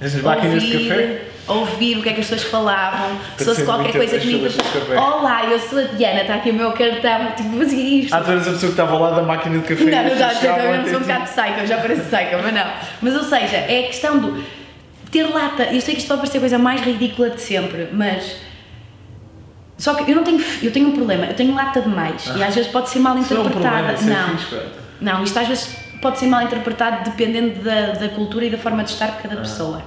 [0.00, 1.31] Essas máquinas de café?
[1.48, 4.48] Ouvir o que é que as pessoas falavam, se fosse qualquer coisa que me.
[4.96, 8.14] Olá, eu sou a Diana, está aqui o meu cartão, tipo, fazia isto.
[8.14, 9.84] Ah, tu eras a pessoa que estava lá da máquina de café?
[9.84, 12.72] Não, não, não, eu sou um bocado psycho, já parece psycho, mas não.
[13.02, 14.44] Mas ou seja, é a questão do
[15.10, 15.64] ter lata.
[15.64, 18.36] Eu sei que isto pode parecer a coisa mais ridícula de sempre, mas.
[19.76, 20.40] Só que eu não tenho.
[20.62, 22.38] Eu tenho um problema, eu tenho lata demais ah.
[22.38, 23.94] e às vezes pode ser mal interpretada.
[23.94, 24.58] Isso é um problema, não.
[24.58, 28.58] É não, isto às vezes pode ser mal interpretado dependendo da, da cultura e da
[28.58, 29.38] forma de estar de cada ah.
[29.38, 29.82] pessoa.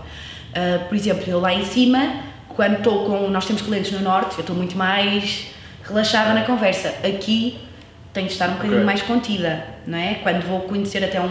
[0.55, 2.13] Uh, por exemplo, eu lá em cima,
[2.49, 3.27] quando estou com.
[3.29, 5.47] Nós temos clientes no norte, eu estou muito mais
[5.83, 6.89] relaxada na conversa.
[7.03, 7.59] Aqui
[8.13, 8.85] tenho de estar um bocadinho Ok.
[8.85, 10.13] mais contida, não é?
[10.23, 11.27] Quando vou conhecer até uma,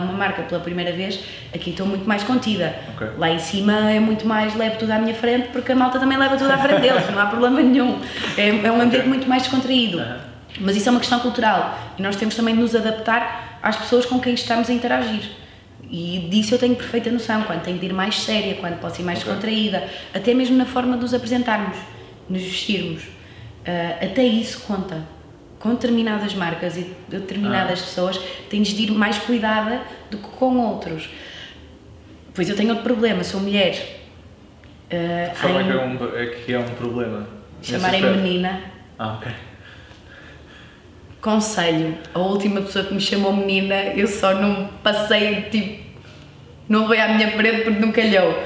[0.00, 1.20] uma marca pela primeira vez,
[1.54, 2.74] aqui estou muito mais contida.
[2.94, 3.06] Ok.
[3.18, 6.16] Lá em cima é muito mais, levo tudo à minha frente, porque a malta também
[6.16, 8.00] leva tudo à frente deles, não há problema nenhum.
[8.38, 9.08] É, é um ambiente Ok.
[9.08, 10.02] muito mais descontraído.
[10.58, 14.06] Mas isso é uma questão cultural e nós temos também de nos adaptar às pessoas
[14.06, 15.30] com quem estamos a interagir.
[15.94, 19.04] E disso eu tenho perfeita noção, quando tenho de ir mais séria, quando posso ir
[19.04, 19.28] mais Ok.
[19.30, 21.76] descontraída, até mesmo na forma de nos apresentarmos,
[22.30, 23.02] nos vestirmos.
[23.66, 25.02] Ah, até isso conta.
[25.58, 27.82] Com determinadas marcas e determinadas Ah.
[27.84, 31.10] pessoas, tens de ir mais cuidada do que com outros.
[32.34, 34.00] Pois eu tenho outro problema, sou mulher.
[34.90, 37.28] Ah, De forma em que é um, é que é um problema.
[37.62, 38.60] chamarem menina,
[38.98, 39.30] Ah, ok.
[41.20, 45.81] Conselho, a última pessoa que me chamou menina, eu só não passei, tipo,
[46.68, 48.38] não veio à minha frente porque não calhou.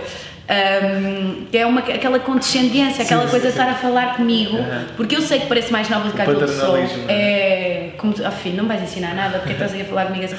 [1.50, 4.86] Que é uma, aquela condescendência, aquela Sim, coisa sim, de estar a falar comigo, Aham.
[4.96, 6.78] porque eu sei que parece mais nova do que aquela pessoa.
[6.78, 10.24] não É como, ah, filho, não vais ensinar nada, porque estás aí a falar comigo
[10.24, 10.36] assim.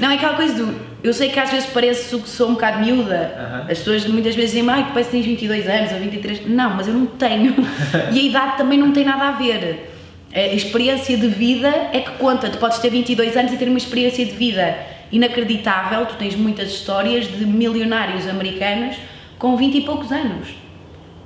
[0.00, 0.74] Não, é aquela coisa do.
[1.04, 3.32] Eu sei que às vezes parece que sou um bocado miúda.
[3.38, 3.66] Aham.
[3.70, 6.46] As pessoas muitas vezes dizem, ai, tu parece que tens 22 anos ou 23.
[6.48, 7.54] Não, mas eu não tenho.
[8.12, 9.90] e a idade também não tem nada a ver.
[10.34, 12.50] A experiência de vida é que conta.
[12.50, 14.76] Tu podes ter 22 anos e ter uma experiência de vida
[15.14, 16.06] inacreditável.
[16.06, 18.96] Tu tens muitas histórias de milionários americanos
[19.38, 20.48] com 20 e poucos anos.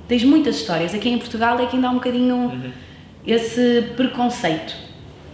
[0.07, 0.93] Tens muitas histórias.
[0.93, 2.73] Aqui em Portugal é que ainda há um bocadinho
[3.25, 4.73] esse preconceito.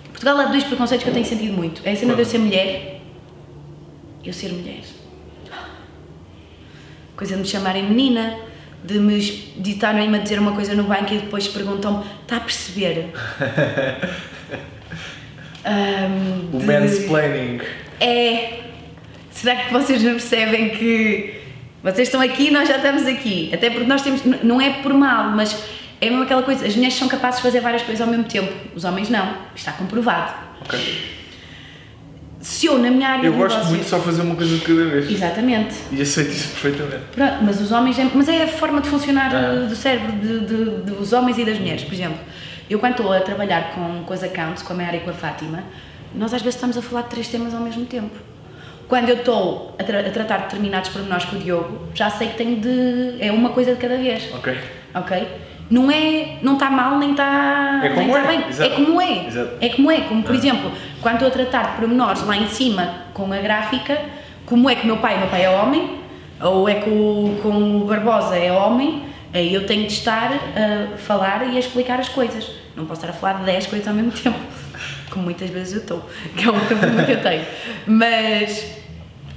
[0.09, 1.81] Portugal há dois preconceitos que eu tenho sentido muito.
[1.85, 3.01] É a cena de eu ser mulher
[4.23, 4.81] e eu ser mulher.
[7.15, 8.35] Coisa de me chamarem menina,
[8.83, 12.39] de me de estarem-me a dizer uma coisa no banco e depois perguntam-me, está a
[12.41, 13.11] perceber?
[15.63, 17.59] Ahm, O de- mansplaining.
[17.99, 18.59] É.
[19.31, 21.41] Será que vocês não percebem que
[21.83, 23.51] vocês estão aqui e nós já estamos aqui?
[23.53, 24.21] Até porque nós temos.
[24.43, 25.61] Não é por mal, mas
[26.01, 26.65] é mesmo aquela coisa.
[26.65, 29.35] As mulheres são capazes de fazer várias coisas ao mesmo tempo, os homens não.
[29.55, 30.33] Está comprovado.
[30.61, 31.13] Ok.
[32.39, 34.55] Se eu, na minha área Eu de gosto negócio- muito de só fazer uma coisa
[34.55, 35.09] de cada vez.
[35.11, 35.75] Exatamente.
[35.91, 37.03] E aceito isso perfeitamente.
[37.11, 37.97] Pronto, mas os homens.
[37.97, 39.65] é- Mas é a forma de funcionar Ah.
[39.67, 41.83] do cérebro de, de- dos homens e das mulheres.
[41.83, 42.19] Por exemplo,
[42.69, 45.13] eu quando estou a trabalhar com, com as accounts, com a Mary e com a
[45.13, 45.63] Fátima,
[46.17, 48.15] nós às vezes estamos a falar de três temas ao mesmo tempo.
[48.87, 52.37] Quando eu estou a, tra- a tratar determinados pormenores com o Diogo, já sei que
[52.37, 53.15] tenho de.
[53.19, 54.29] é uma coisa de cada vez.
[54.33, 54.57] Ok.
[54.93, 55.27] Ok?
[55.71, 56.37] Não é.
[56.43, 57.81] não está mal nem está.
[57.83, 58.47] É como é, bem.
[58.47, 58.71] exato.
[58.71, 59.25] É como é.
[59.27, 59.49] Exato.
[59.59, 60.01] É como é.
[60.01, 60.37] Como por Ah.
[60.37, 63.99] exemplo, quando estou a tratar de pormenores lá em cima com a gráfica,
[64.45, 65.97] como é que meu pai, meu pai é homem,
[66.39, 70.97] ou é que o, com o Barbosa é homem, aí eu tenho de estar a
[70.97, 72.47] falar e a explicar as coisas.
[72.75, 74.37] Não posso estar a falar de 10 coisas ao mesmo tempo.
[75.09, 77.45] Como muitas vezes eu estou, que é um problema que eu tenho.
[77.85, 78.77] Mas,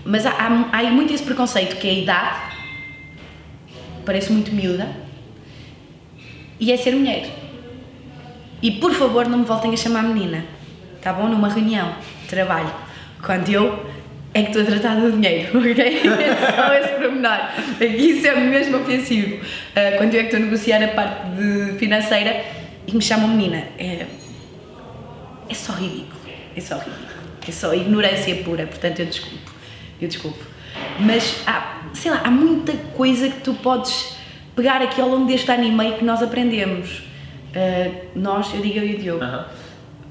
[0.04, 2.38] mas há, há, há muito esse preconceito que é a idade,
[4.04, 4.88] parece muito miúda,
[6.58, 7.28] e é ser mulher.
[8.60, 10.44] E por favor não me voltem a chamar menina,
[11.00, 11.28] tá bom?
[11.28, 12.72] Numa reunião de trabalho,
[13.22, 13.86] quando eu
[14.34, 15.80] é que estou a tratar do dinheiro, ok?
[15.80, 17.38] É só esse pormenor.
[17.80, 19.40] Isso é mesmo ofensivo.
[19.74, 22.44] Ah, quando eu é que estou a negociar a parte financeira
[22.86, 24.06] e me chamam menina, é,
[25.48, 26.20] é só ridículo.
[26.56, 27.18] É só ridículo.
[27.46, 29.52] É só ignorância pura, portanto eu desculpo.
[30.00, 30.44] Eu desculpo.
[31.00, 34.16] Mas há, sei lá, há muita coisa que tu podes
[34.54, 37.02] pegar aqui ao longo deste ano e meio que nós aprendemos.
[37.54, 39.24] Ah, nós, eu digo eu e o Diogo.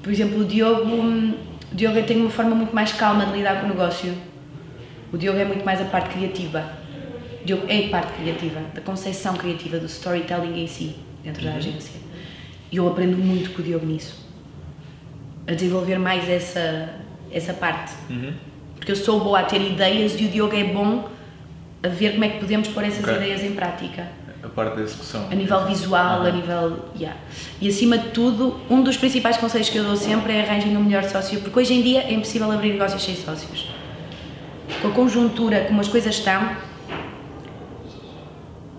[0.02, 1.34] Por exemplo, o Diogo, hum,
[1.70, 4.12] o Diogo tem uma forma muito mais calma de lidar com o negócio.
[5.12, 6.72] O Diogo é muito mais a parte criativa.
[7.42, 11.54] O Diogo é a parte criativa, da concepção criativa, do storytelling em si, dentro da
[11.54, 12.00] agência.
[12.70, 14.27] E eu aprendo muito com o Diogo nisso.
[15.48, 16.90] A desenvolver mais essa,
[17.32, 17.92] essa parte.
[18.10, 18.32] Uhum.
[18.76, 21.08] Porque eu sou boa a ter ideias e o Diogo é bom
[21.82, 23.14] a ver como é que podemos pôr essas Ok.
[23.16, 24.08] ideias em prática
[24.42, 25.26] A parte da execução.
[25.30, 26.32] a nível visual, a Aham.
[26.32, 26.78] nível.
[26.96, 27.18] Yeah.
[27.60, 30.82] E acima de tudo, um dos principais conselhos que eu dou sempre é arranjem um
[30.84, 33.70] melhor sócio, porque hoje em dia é impossível abrir negócios sem sócios.
[34.82, 36.56] Com a conjuntura, como as coisas estão,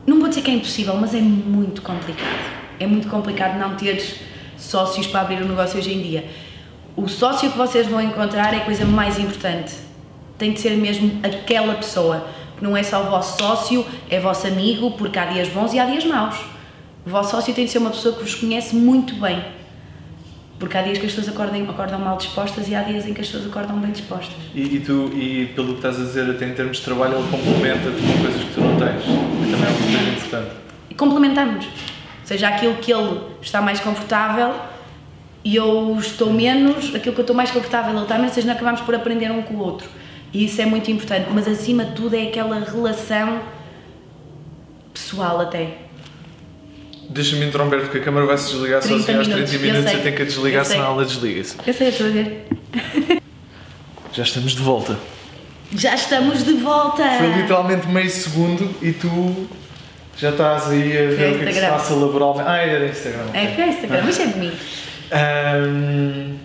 [0.05, 2.59] não vou dizer que é impossível, mas é muito complicado.
[2.79, 4.19] É muito complicado não teres
[4.57, 6.25] sócios para abrir um negócio hoje em dia.
[7.01, 9.73] O sócio que vocês vão encontrar é a coisa mais importante.
[10.37, 12.27] Tem de ser mesmo aquela pessoa.
[12.61, 15.85] Não é só o vosso sócio, é vosso amigo, porque há dias bons e há
[15.85, 16.35] dias maus.
[17.07, 19.41] O vosso sócio tem de ser uma pessoa que vos conhece muito bem.
[20.59, 23.21] Porque há dias que as pessoas acordam, acordam mal dispostas e há dias em que
[23.21, 24.35] as pessoas acordam bem dispostas.
[24.53, 27.29] E, e tu, e pelo que estás a dizer, até em termos de trabalho, ele
[27.31, 29.03] complementa-te com coisas que tu não tens.
[29.05, 30.51] Também é uma coisa importante.
[30.89, 31.65] e complementamos.
[31.65, 34.53] Ou seja, aquilo que ele está mais confortável
[35.43, 38.47] e eu estou menos, aquilo que eu estou mais confortável ele está menos, ou seja,
[38.47, 39.87] nós acabamos por aprender um com o outro.
[40.33, 43.41] E isso é muito importante, mas acima de tudo é aquela relação
[44.93, 45.69] pessoal até.
[47.09, 49.93] Deixa-me interromper porque a câmera vai se desligar 30 sozinha aos 30 minutos, eu minutos
[49.93, 51.55] e tem que a desligar, senão ela desliga-se.
[51.65, 52.47] Eu sei, eu estou a ver.
[54.13, 54.97] Já estamos de volta.
[55.71, 57.03] Já estamos de volta!
[57.17, 59.47] Foi literalmente meio segundo e tu
[60.17, 61.69] já estás aí a ver o que é que se Instagram.
[61.69, 62.49] passa laboralmente.
[62.49, 63.25] Ah, era Instagram.
[63.29, 63.39] ok.
[63.39, 64.51] É, foi Instagram, mas é de mim.
[65.11, 66.37] Ahm,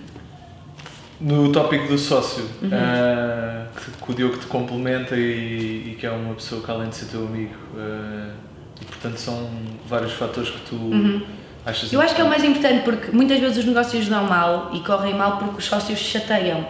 [1.20, 2.70] no tópico do sócio, Uhum.
[2.72, 6.88] ah, que, que o Diogo te complementa e, e que é uma pessoa que além
[6.88, 8.31] de ser teu amigo, ah,
[8.81, 9.48] e portanto são
[9.87, 11.22] vários fatores que tu
[11.64, 11.98] achas Uhum.
[11.98, 14.81] Eu acho que é o mais importante porque muitas vezes os negócios dão mal e
[14.81, 16.66] correm mal porque os sócios se chateiam.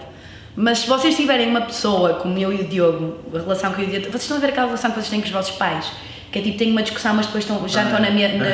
[0.57, 3.87] Mas se vocês tiverem uma pessoa como eu e o Diogo, a relação que eu
[3.87, 5.57] e o Diogo, vocês estão a ver aquela relação que vocês têm com os vossos
[5.57, 5.91] pais?
[6.35, 8.45] Que é tipo, têm uma discussão, mas depois estão, jantam na mesma.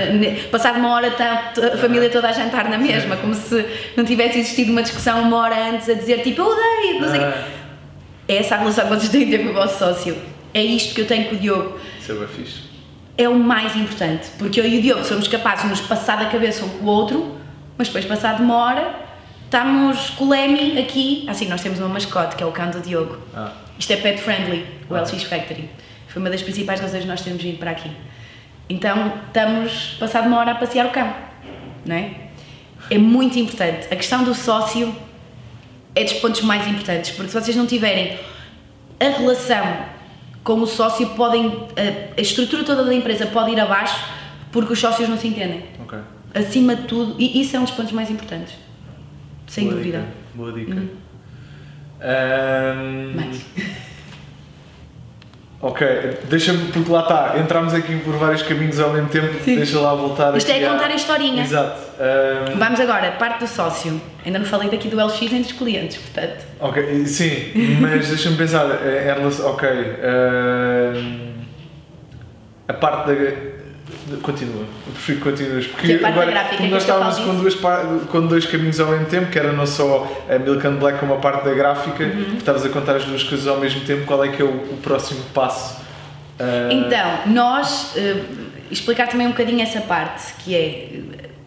[0.51, 3.65] Passado uma hora, está a família toda a jantar na mesma, como se
[3.97, 7.21] não tivesse existido uma discussão uma hora antes a dizer tipo, eu odeio, não sei
[7.21, 7.25] o.
[7.25, 7.45] Ah,
[8.29, 10.15] É essa a relação que vocês têm de ter com o vosso sócio.
[10.53, 11.79] É isto que eu tenho com o Diogo.
[11.99, 12.61] isso é bem fixe.
[13.17, 16.27] é o mais importante, porque eu e o Diogo somos capazes de nos passar da
[16.27, 17.35] cabeça um com o outro,
[17.79, 18.95] mas depois, passado uma hora,
[19.47, 21.25] estamos com o Lemmy aqui.
[21.29, 23.17] Assim, nós temos uma mascote, que é o cão do Diogo.
[23.35, 25.07] Ah, Isto é pet friendly, o Ah.
[25.07, 25.71] Factory.
[26.11, 27.91] Foi uma das principais razões de nós termos vindo para aqui.
[28.69, 31.13] Então, estamos, passado uma hora, a passear o cão,
[31.85, 32.15] não é?
[32.91, 33.87] É muito importante.
[33.93, 34.95] A questão do sócio
[35.95, 38.19] é dos pontos mais importantes, porque se vocês não tiverem
[38.99, 39.87] a relação
[40.43, 41.69] com o sócio, podem,
[42.17, 43.97] a, estrutura toda da empresa pode ir abaixo
[44.51, 45.65] porque os sócios não se entendem.
[45.83, 45.99] ok.
[46.35, 48.55] Acima de tudo, e isso é um dos pontos mais importantes.
[49.49, 49.99] Sem Boa dúvida.
[49.99, 50.75] dica, Boa dica.
[50.75, 50.89] Uhum.
[52.01, 53.45] Ahm, Mais.
[55.63, 55.87] Ok,
[56.31, 59.57] deixa-me, porque lá está, entramos aqui por vários caminhos ao mesmo tempo, Sim.
[59.57, 61.43] deixa lá voltar Isto é contar a historinha.
[61.43, 61.79] Exato.
[62.01, 64.01] Ahm, Vamos agora, parte do sócio.
[64.25, 66.47] Ainda não falei daqui do LX nem dos clientes, portanto.
[66.61, 71.31] ok, sim, mas deixa-me pensar, eh, em relação, ok, ahm,
[72.67, 73.50] a parte da...
[74.23, 77.55] Continua, eu prefiro que continues, porque Que é agora, gráfica, que nós estávamos com, duas
[78.11, 81.15] com dois caminhos ao mesmo tempo, que era não só a Milk and Black como
[81.15, 82.37] a parte da gráfica, Uhum.
[82.39, 84.79] estavas a contar as duas coisas ao mesmo tempo, qual é que é o, o
[84.83, 85.81] próximo passo?
[86.39, 87.93] Ah, Então, nós.
[87.97, 88.23] eh,
[88.71, 90.89] explicar também um bocadinho essa parte, que é.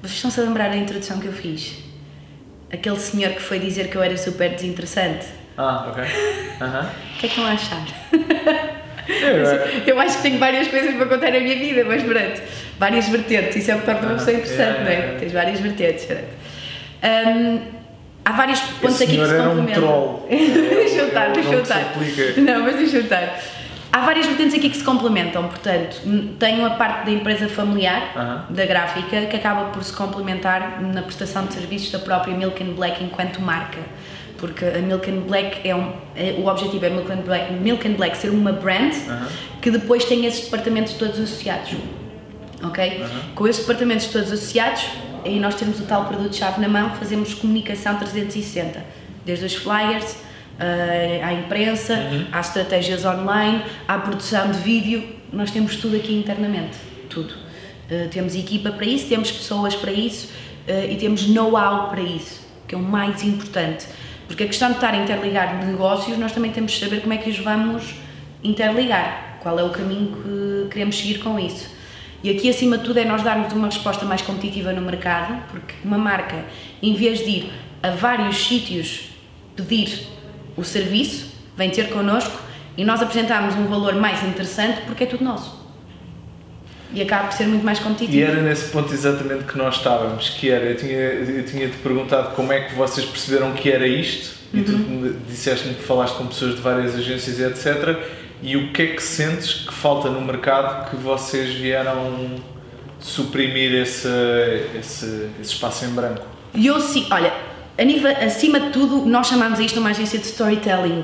[0.01, 1.77] Vocês estão-se a lembrar da introdução que eu fiz?
[2.71, 5.25] Aquele senhor que foi dizer que eu era super desinteressante.
[5.57, 6.03] Ah, ok.
[6.61, 6.89] Aham.
[7.15, 7.83] O que é que estão a achar?
[9.09, 12.41] É, Eu acho que tenho várias coisas para contar na minha vida, mas pronto,
[12.79, 14.97] várias vertentes, isso é o que torna uma pessoa interessante, não é, é?
[14.97, 15.15] é.
[15.19, 16.07] Tens várias vertentes?
[17.03, 17.59] Hum,
[18.23, 19.73] há vários pontos aqui que se um complementam.
[19.83, 20.27] troll.
[20.29, 21.93] deixa eu estar, É deixa eu estar.
[22.37, 23.39] Não, mas deixa eu estar.
[23.91, 26.01] Há várias vertentes aqui que se complementam, portanto,
[26.39, 28.45] tenho a parte da empresa familiar, Aham.
[28.49, 32.73] da gráfica, que acaba por se complementar na prestação de serviços da própria Milk and
[32.73, 33.77] Black enquanto marca.
[34.43, 35.93] Porque a Milk and Black é um.
[36.17, 38.91] é- o objetivo é Milk and, Black, Milk and Black ser uma brand
[39.61, 41.71] que depois tem esses departamentos todos associados.
[42.61, 43.05] Ok?
[43.35, 44.83] Com esses departamentos todos associados,
[45.23, 48.83] aí nós temos o tal produto-chave na mão, fazemos comunicação 360,
[49.25, 50.17] desde os flyers,
[50.59, 51.97] eh, à imprensa,
[52.33, 56.77] às estratégias online, à produção de vídeo, nós temos tudo aqui internamente,
[57.09, 57.33] tudo.
[57.89, 60.27] Eh, temos equipa para isso, temos pessoas para isso
[60.67, 63.85] eh, e temos know-how para isso, que é o mais importante.
[64.27, 67.29] Porque a questão de estar interligado negócios, nós também temos de saber como é que
[67.29, 67.95] os vamos
[68.43, 71.69] interligar, qual é o caminho que queremos seguir com isso.
[72.23, 75.73] E aqui, acima de tudo, é nós darmos uma resposta mais competitiva no mercado, porque
[75.83, 76.45] uma marca,
[76.81, 79.09] em vez de ir a vários sítios
[79.55, 80.07] pedir
[80.55, 82.39] o serviço, vem ter connosco
[82.77, 85.62] e nós apresentamos um valor mais interessante porque é tudo nosso.
[86.93, 88.17] E acaba por ser muito mais competitivo.
[88.17, 91.77] E era nesse ponto exatamente que nós estávamos, que era, eu tinha, eu tinha te
[91.77, 94.77] perguntado como é que vocês perceberam que era isto, e tu Uhum.
[94.77, 97.97] me disseste-me que falaste com pessoas de várias agências e etc.
[98.43, 102.35] E o que é que sentes que falta no mercado que vocês vieram
[102.99, 104.07] suprimir esse,
[104.79, 106.21] esse, esse espaço em branco?
[106.53, 107.33] E eu sim, olha,
[107.77, 111.03] a nível, acima de tudo, nós chamamos isto uma agência de storytelling,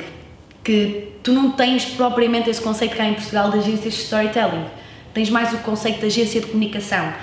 [0.64, 4.66] que tu não tens propriamente esse conceito cá em Portugal de agências de storytelling,
[5.14, 7.14] tens mais o conceito de agência de comunicação.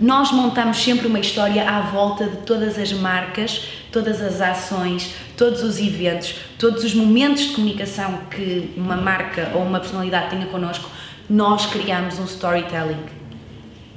[0.00, 5.62] Nós montamos sempre uma história à volta de todas as marcas, todas as ações, todos
[5.62, 10.90] os eventos, todos os momentos de comunicação que uma marca ou uma personalidade tenha connosco,
[11.28, 13.04] nós criamos um storytelling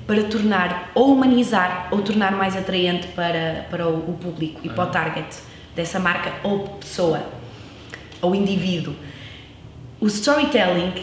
[0.05, 4.83] para tornar ou humanizar ou tornar mais atraente para, para o, o público e para
[4.83, 5.25] o target
[5.75, 7.23] dessa marca ou pessoa
[8.21, 8.93] ou indivíduo.
[9.99, 10.93] O storytelling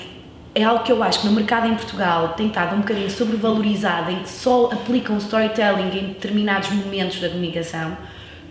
[0.54, 4.10] é algo que eu acho que no mercado em Portugal tem estado um bocadinho sobrevalorizado,
[4.10, 7.96] em que só aplicam storytelling em determinados momentos da comunicação.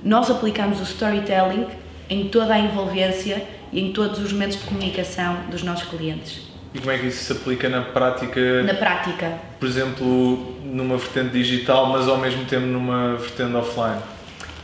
[0.03, 1.67] Nós aplicamos o storytelling
[2.09, 6.41] em toda a envolvência e em todos os momentos de comunicação dos nossos clientes.
[6.73, 8.63] E como é que isso se aplica na prática?
[8.63, 9.33] Na prática.
[9.59, 14.01] Por exemplo, numa vertente digital, mas ao mesmo tempo numa vertente offline.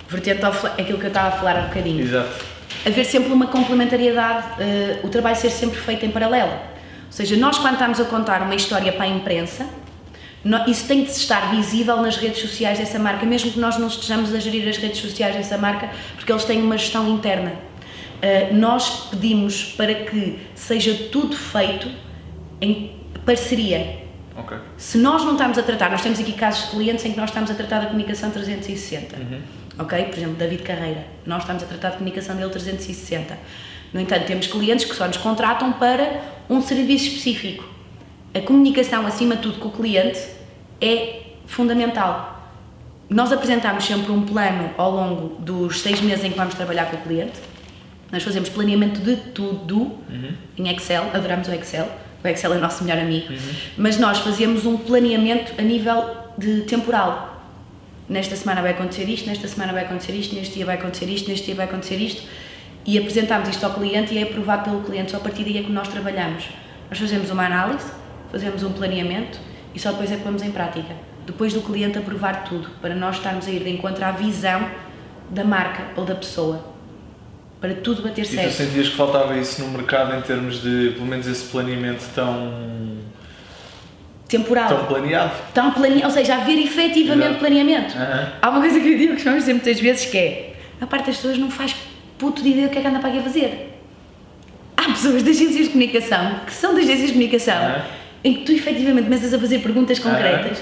[0.09, 2.01] Vertente offline, aquilo que eu estava a falar há bocadinho.
[2.01, 2.45] Exato.
[2.85, 6.76] Haver sempre uma complementariedade, uh, o trabalho ser sempre feito em paralelo.
[7.17, 9.65] Seja, nós quando estamos a contar uma história para a imprensa,
[10.67, 14.35] isso tem de estar visível nas redes sociais dessa marca, mesmo que nós não estejamos
[14.35, 17.53] a gerir as redes sociais dessa marca, porque eles têm uma gestão interna.
[17.53, 21.89] Uh, nós pedimos para que seja tudo feito
[22.61, 22.95] em
[23.25, 23.97] parceria.
[24.37, 24.59] Okay.
[24.77, 27.31] Se nós não estamos a tratar, nós temos aqui casos de clientes em que nós
[27.31, 29.15] estamos a tratar da comunicação 360.
[29.17, 29.41] Uhum.
[29.79, 30.03] Ok?
[30.03, 31.07] Por exemplo, David Carreira.
[31.25, 33.35] Nós estamos a tratar de comunicação dele 360.
[33.97, 37.67] No entanto, temos clientes que só nos contratam para um serviço específico.
[38.31, 40.19] A comunicação, acima de tudo, com o cliente
[40.79, 42.47] é fundamental.
[43.09, 46.97] Nós apresentamos sempre um plano ao longo dos seis meses em que vamos trabalhar com
[46.97, 47.39] o cliente.
[48.11, 50.31] Nós fazemos planeamento de tudo uhum.
[50.55, 51.89] em Excel, adoramos o Excel.
[52.23, 53.33] O Excel é o nosso melhor amigo.
[53.33, 53.55] Uhum.
[53.79, 56.05] Mas nós fazemos um planeamento a nível
[56.37, 57.41] de temporal.
[58.07, 61.27] Nesta semana vai acontecer isto, nesta semana vai acontecer isto, neste dia vai acontecer isto,
[61.27, 62.21] neste dia vai acontecer isto.
[62.87, 65.11] E apresentamos isto ao cliente e é aprovado pelo cliente.
[65.11, 66.45] Só a partir daí é que nós trabalhamos.
[66.89, 67.91] Nós fazemos uma análise,
[68.31, 69.37] fazemos um planeamento
[69.75, 70.95] e só depois é que vamos em prática.
[71.25, 74.71] Depois do cliente aprovar tudo, para nós estarmos a ir de encontro à visão
[75.29, 76.65] da marca ou da pessoa.
[77.59, 78.47] Para tudo bater certo.
[78.47, 82.05] E tu sentias que faltava isso no mercado em termos de, pelo menos, esse planeamento
[82.15, 82.99] tão.
[84.29, 84.69] temporal.
[84.69, 85.33] Tão planeado.
[85.53, 87.39] Tão planeado, ou seja, haver efetivamente Exato.
[87.39, 87.97] planeamento.
[87.97, 88.31] Uhum.
[88.41, 91.07] Há uma coisa que eu digo que chamamos dizer muitas vezes que é: a parte
[91.07, 91.75] das pessoas não faz
[92.17, 93.81] puto de ideia o que é que anda para aqui a fazer.
[94.75, 97.81] Há pessoas das agências de comunicação que são das agências de comunicação.
[98.23, 100.57] Em que tu efetivamente começas a fazer perguntas concretas,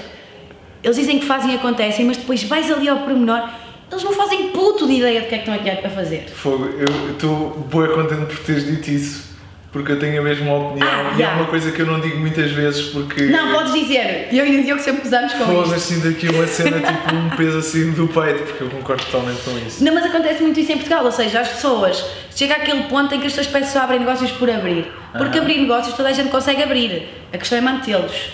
[0.82, 3.48] eles dizem que fazem e acontecem, mas depois vais ali ao pormenor,
[3.90, 6.28] eles não fazem puto de ideia do que é que estão aqui a fazer.
[6.28, 9.25] Fogo, eu estou boa contente por teres dito isso.
[9.76, 11.36] Porque eu tenho a mesma opinião ah, e yeah.
[11.36, 13.26] é uma coisa que eu não digo muitas vezes porque.
[13.26, 16.46] Não, podes dizer, eu e o Diogo sempre usamos com Fogo, mas sinto aqui uma
[16.46, 19.84] cena tipo um peso assim do peito, porque eu concordo totalmente com isso.
[19.84, 22.02] Não, mas acontece muito isso em Portugal, ou seja, as pessoas
[22.34, 24.90] chega àquele ponto em que as pessoas pensam só abrem negócios por abrir.
[25.12, 27.10] Porque abrir negócios toda a gente consegue abrir.
[27.30, 28.30] A questão é mantê-los.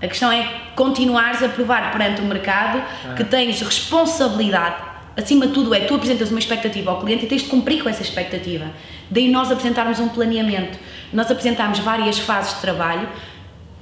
[0.00, 2.80] A questão é continuares a provar perante o mercado
[3.16, 4.76] que tens responsabilidade.
[5.18, 7.88] Acima de tudo é, tu apresentas uma expectativa ao cliente e tens de cumprir com
[7.88, 8.66] essa expectativa.
[9.10, 10.78] Daí nós apresentarmos um planeamento.
[11.12, 13.08] Nós apresentámos várias fases de trabalho,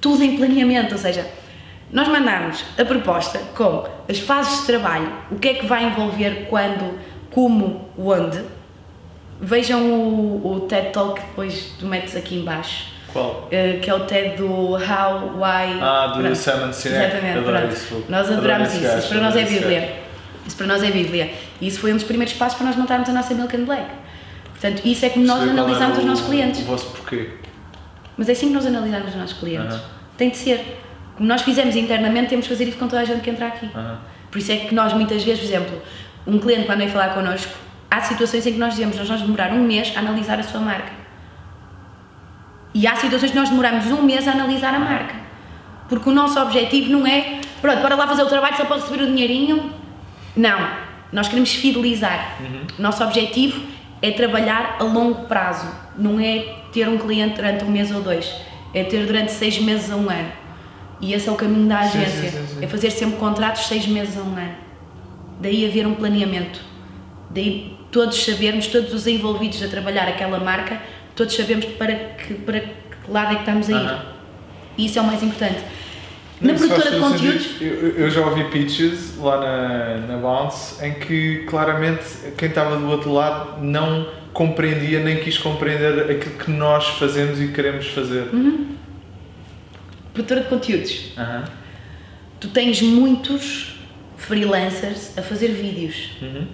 [0.01, 1.27] tudo em planeamento, ou seja,
[1.93, 6.47] nós mandamos a proposta com as fases de trabalho, o que é que vai envolver
[6.49, 6.99] quando,
[7.31, 8.43] como, onde,
[9.41, 12.87] Vejam o, o TED Talk que depois tu metes aqui embaixo.
[13.13, 13.49] Qual?
[13.53, 15.79] Uh, que é o TED do How, Why.
[15.81, 16.35] Ah, do.
[16.35, 17.05] Simon Sinek.
[17.05, 17.75] Exatamente, pronto.
[17.75, 18.05] Isso.
[18.09, 18.99] Nós adoramos isso.
[18.99, 20.06] Isso para nós é Bíblia.
[20.47, 21.33] Isso para nós é Bíblia.
[21.61, 23.87] E isso foi um dos primeiros passos para nós montarmos a nossa Milk and Black.
[24.51, 26.61] Portanto, isso é como nós analisamos os nossos clientes.
[26.61, 27.31] O vosso porquê?
[28.17, 29.77] Mas é assim que nós analisamos os nossos clientes.
[29.77, 30.17] Uh -huh.
[30.17, 30.83] Tem de ser.
[31.17, 33.67] Como nós fizemos internamente, temos de fazer isso com toda a gente que entra aqui.
[33.67, 33.97] Uh -huh.
[34.31, 35.83] Por isso é que nós, muitas vezes, por exemplo,
[36.27, 37.53] um cliente quando vem falar connosco,
[37.91, 40.61] há situações em que nós dizemos nós vamos demorar um mês a analisar a sua
[40.61, 40.93] marca.
[42.75, 45.15] E há situações que nós demoramos um mês a analisar a marca.
[45.89, 49.05] Porque o nosso objetivo não é, pronto, bora lá fazer o trabalho só para receber
[49.05, 49.73] o dinheirinho.
[50.37, 50.87] Não.
[51.13, 52.37] Nós queremos fidelizar.
[52.41, 52.67] Uhum.
[52.79, 53.61] Nosso objetivo
[54.03, 55.67] é trabalhar a longo prazo.
[55.97, 58.31] Não é ter um cliente durante um mês ou dois.
[58.75, 60.31] É ter durante seis meses a um ano.
[61.01, 62.31] E esse é o caminho da agência.
[62.31, 64.55] Sim, sim, sim, é fazer sempre contratos seis meses a um ano.
[65.41, 66.61] Daí haver um planeamento.
[67.31, 70.81] Daí todos sabermos, todos os envolvidos a trabalhar aquela marca,
[71.15, 73.77] todos sabemos para que, para que lado é que estamos a ir.
[73.77, 74.01] Uh -huh.
[74.79, 75.59] E isso é o mais importante.
[76.41, 77.61] Na produtora de conteúdos.
[77.61, 82.05] Eu, eu, já ouvi pitches lá na, na Bounce em que claramente
[82.37, 87.49] quem estava do outro lado não compreendia nem quis compreender aquilo que nós fazemos e
[87.49, 88.29] queremos fazer.
[88.35, 88.77] Uhum.
[90.13, 91.13] Produtora de conteúdos.
[91.17, 91.45] Uhum.
[92.39, 93.81] Tu tens muitos
[94.17, 96.11] freelancers a fazer vídeos.
[96.21, 96.47] Uhum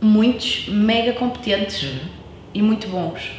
[0.00, 2.08] muitos mega competentes uhum.
[2.54, 3.30] e muito bons.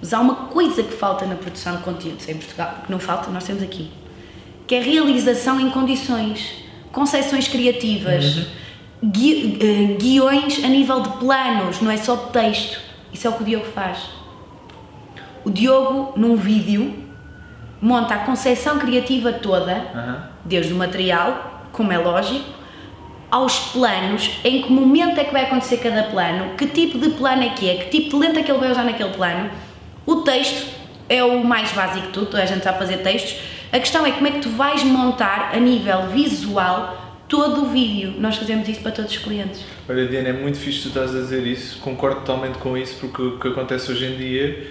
[0.00, 3.30] Mas há uma coisa que falta na produção de conteúdos em Portugal, que não falta,
[3.30, 3.90] nós temos aqui,
[4.68, 6.62] que é realização em condições,
[6.92, 8.44] concepções criativas, uhum.
[9.10, 12.78] gui, uh, guiões a nível de planos, não é só de texto.
[13.10, 13.98] Isso é o que o Diogo faz.
[15.42, 16.94] O Diogo, num vídeo,
[17.80, 20.16] monta a concepção criativa toda, uhum.
[20.44, 22.44] desde o material, como é lógico,
[23.30, 27.42] aos planos, em que momento é que vai acontecer cada plano, que tipo de plano
[27.42, 29.50] é que é, que tipo de lente é que ele vai usar naquele plano.
[30.04, 30.66] O texto
[31.08, 33.57] é o mais básico de tudo, a gente sabe fazer textos.
[33.72, 36.96] A questão é como é que tu vais montar a nível visual
[37.28, 38.14] todo o vídeo.
[38.18, 39.62] Nós fazemos isso para todos os clientes.
[39.88, 43.20] Olha, Diana, é muito fixe tu estás a dizer isso, concordo totalmente com isso, porque
[43.22, 44.66] o que acontece hoje em dia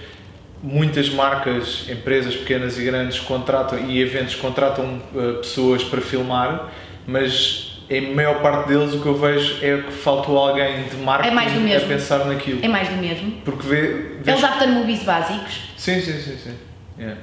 [0.63, 6.71] muitas marcas, empresas pequenas e grandes contratam e eventos contratam uh, pessoas para filmar,
[7.05, 11.69] mas em maior parte deles o que eu vejo é que faltou alguém de marketing
[11.69, 12.59] É a pensar naquilo.
[12.63, 13.31] É mais do mesmo.
[13.45, 15.61] Porque vê, É vês- os aftermovies básicos.
[15.77, 16.53] Sim, sim, sim, sim.
[16.97, 17.21] Yeah.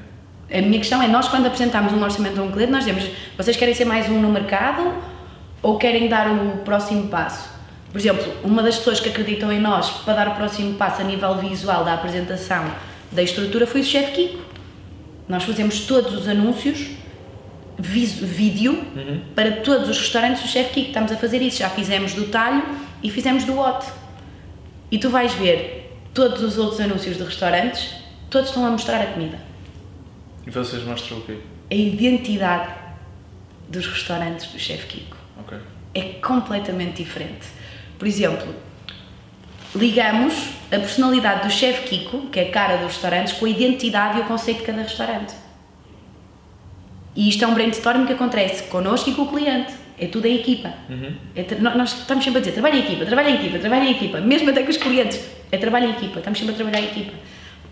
[0.51, 3.57] A minha questão é, nós quando apresentamos um orçamento a um cliente, nós dizemos, vocês
[3.57, 4.93] querem ser mais um no mercado
[5.63, 7.49] ou querem dar o próximo passo?
[7.91, 11.05] Por exemplo, uma das pessoas que acreditam em nós para dar o próximo passo a
[11.05, 12.65] nível visual da apresentação
[13.11, 14.43] da estrutura foi o chefe Kiko.
[15.29, 16.89] Nós fazemos todos os anúncios,
[17.79, 18.85] vídeo,
[19.35, 20.89] para todos os restaurantes do chefe Kiko.
[20.89, 22.63] Estamos a fazer isso, já fizemos do talho
[23.03, 23.87] e fizemos do hot.
[24.91, 27.95] E tu vais ver todos os outros anúncios de restaurantes,
[28.29, 29.54] todos estão a mostrar a comida
[30.47, 31.39] E vocês mostram o quê?
[31.71, 32.73] a identidade
[33.69, 35.57] dos restaurantes do Chef Kiko Ok.
[35.95, 37.47] é completamente diferente.
[37.99, 38.55] Por exemplo,
[39.75, 40.35] ligamos
[40.71, 44.21] a personalidade do Chef Kiko, que é a cara dos restaurantes, com a identidade e
[44.21, 45.35] o conceito de cada restaurante.
[47.17, 49.73] E isto é um brainstorming que acontece connosco e com o cliente.
[49.99, 50.75] É tudo em equipa.
[51.37, 53.85] É tra- nó- nós estamos sempre a dizer trabalho em equipa, trabalho em equipa, trabalho
[53.85, 55.21] em equipa, mesmo até com os clientes.
[55.53, 57.13] É trabalho em equipa, estamos sempre a trabalhar em equipa.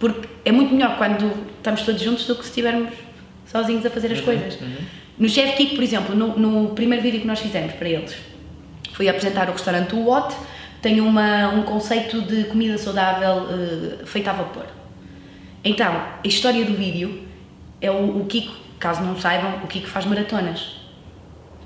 [0.02, 2.92] Porque é muito melhor quando estamos todos juntos do que se estivermos
[3.46, 4.58] sozinhos a fazer as coisas.
[5.16, 8.16] No Chef Kiko, por exemplo, no, no primeiro vídeo que nós fizemos para eles,
[8.94, 10.34] fui apresentar o restaurante What,
[10.82, 14.66] tem uma, um conceito de comida saudável eh, feita a vapor.
[15.62, 17.22] Então, a história do vídeo
[17.80, 20.78] é o, o Kiko, caso não saibam, o Kiko faz maratonas.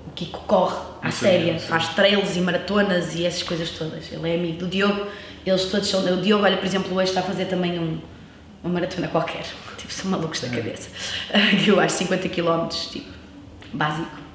[0.09, 4.13] O Kiko corre à séria, faz trails e maratonas e essas coisas todas.
[4.13, 5.07] Ele é amigo do Diogo,
[5.47, 6.05] eles todos são.
[6.05, 7.99] O Diogo, olha, por exemplo, hoje está a fazer também um,
[8.67, 9.45] uma maratona qualquer.
[9.77, 10.91] Tipo, são malucos da cabeça.
[11.63, 13.09] Que eu acho 50 km, tipo,
[13.73, 14.27] básico.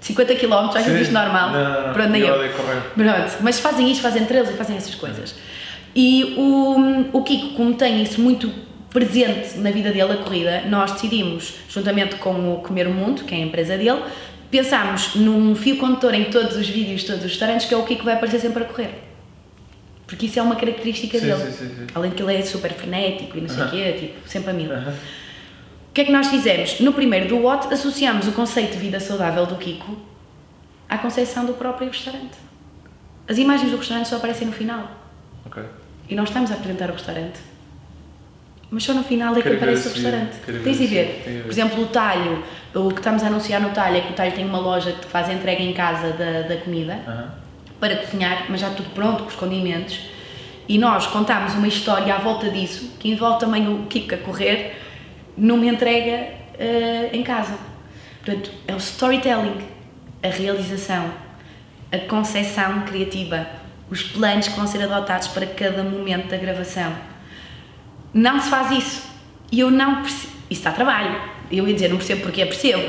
[0.00, 1.50] 50 km, às vezes normal.
[1.50, 1.92] Não, não.
[1.92, 2.80] Pronto, nem Eu correr.
[2.94, 5.34] Pronto, mas fazem isto, fazem trails e fazem essas coisas.
[5.94, 8.50] E o, o Kiko, como tem isso muito
[8.90, 13.34] presente na vida dele, a corrida, nós decidimos, juntamente com o Comer o Mundo, que
[13.34, 14.00] é a empresa dele,
[14.50, 18.04] pensámos num fio condutor em todos os vídeos, todos os restaurantes, que é o Kiko
[18.04, 19.09] vai aparecer sempre a correr.
[20.10, 21.52] Porque isso é uma característica Sim, dele.
[21.52, 21.86] sim, sim.
[21.94, 24.52] Além de que ele é super frenético e não sei o quê, tipo, sempre a
[24.52, 24.72] mil.
[24.72, 24.90] Aham.
[24.90, 26.80] O que é que nós fizemos?
[26.80, 29.96] No primeiro do What, associamos o conceito de vida saudável do Kiko
[30.88, 32.36] à concepção do próprio restaurante.
[33.28, 34.90] As imagens do restaurante só aparecem no final.
[35.46, 35.62] Ok.
[36.08, 37.38] E nós estamos a apresentar o restaurante.
[38.68, 40.36] Mas só no final é que aparece o restaurante.
[40.64, 41.42] Tens de ver.
[41.44, 42.42] Por exemplo, o talho.
[42.74, 45.06] O que estamos a anunciar no talho é que o talho tem uma loja que
[45.06, 47.39] faz entrega em casa da, da comida Aham.
[47.80, 49.98] Para cozinhar, mas já tudo pronto, com os condimentos.
[50.68, 54.80] E nós contámos uma história à volta disso, que envolve também o Kiko a correr
[55.36, 56.28] numa entrega
[56.58, 57.58] eh, em casa.
[58.24, 59.56] Portanto, é o storytelling,
[60.22, 61.10] a realização,
[61.90, 63.46] a concepção criativa,
[63.90, 66.94] os planos que vão ser adotados para cada momento da gravação.
[68.12, 69.10] Não se faz isso.
[69.50, 70.32] E eu não percebo.
[70.48, 71.20] Isso dá trabalho.
[71.50, 72.82] Eu ia dizer, não percebo porque é percebo.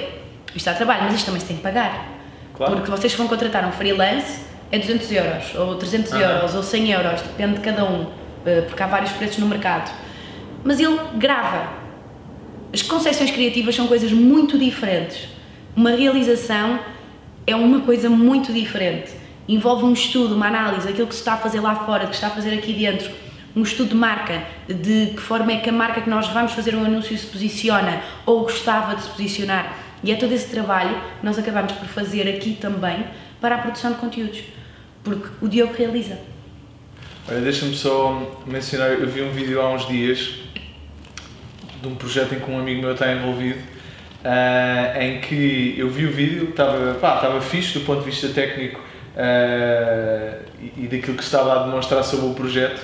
[0.56, 2.08] Isto dá trabalho, mas isto também se tem que pagar.
[2.54, 2.76] Claro.
[2.76, 4.42] Porque vocês vão contratar um freelance,
[4.72, 6.22] é 200 euros, ou 300 Aham.
[6.22, 8.08] euros, ou 100 euros, depende de cada um,
[8.46, 9.92] eh, porque há vários preços no mercado.
[10.64, 11.74] Mas ele grava.
[12.74, 15.28] As concepções criativas são coisas muito diferentes.
[15.76, 16.80] Uma realização
[17.46, 19.12] é uma coisa muito diferente.
[19.48, 22.24] Envolve um estudo, uma análise, aquilo que se está a fazer lá fora, que se
[22.24, 23.12] está a fazer aqui dentro.
[23.54, 26.74] Um estudo de marca, de que forma é que a marca que nós vamos fazer
[26.76, 29.76] um anúncio se posiciona ou gostava de se posicionar.
[30.02, 33.04] E é todo esse trabalho que nós acabamos por fazer aqui também
[33.42, 34.42] para a produção de conteúdos.
[35.04, 36.18] Porque o Diogo realiza.
[37.28, 40.42] Olha, deixa-me só mencionar, eu vi um vídeo há uns dias
[41.82, 43.60] de um projeto em que um amigo meu está envolvido,
[44.24, 48.28] ah, em que eu vi o vídeo, estava, pá, estava fixe do ponto de vista
[48.30, 48.80] técnico
[49.18, 52.82] ah, e, e daquilo que estava a demonstrar sobre o projeto,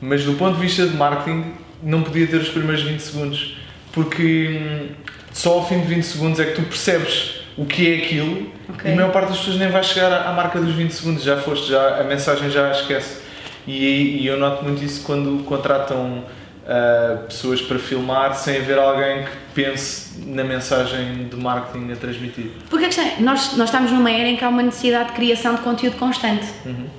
[0.00, 1.52] mas do ponto de vista de marketing
[1.82, 3.56] não podia ter os primeiros 20 segundos,
[3.92, 4.88] porque hum,
[5.32, 8.90] só ao fim de 20 segundos é que tu percebes o que é aquilo Ok.
[8.90, 11.22] e a maior parte das pessoas nem vai chegar à à marca dos 20 segundos,
[11.22, 13.20] já foste, já, a mensagem já a esquece.
[13.66, 16.24] E, e eu noto muito isso quando contratam
[16.66, 22.50] ah, pessoas para filmar sem haver alguém que pense na mensagem de marketing a transmitir.
[22.70, 25.14] Porque a questão é, nós, nós estamos numa era em que há uma necessidade de
[25.16, 26.46] criação de conteúdo constante.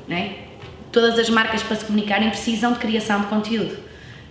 [0.08, 0.36] Não é?
[0.92, 3.78] Todas as marcas para se comunicarem precisam de criação de conteúdo.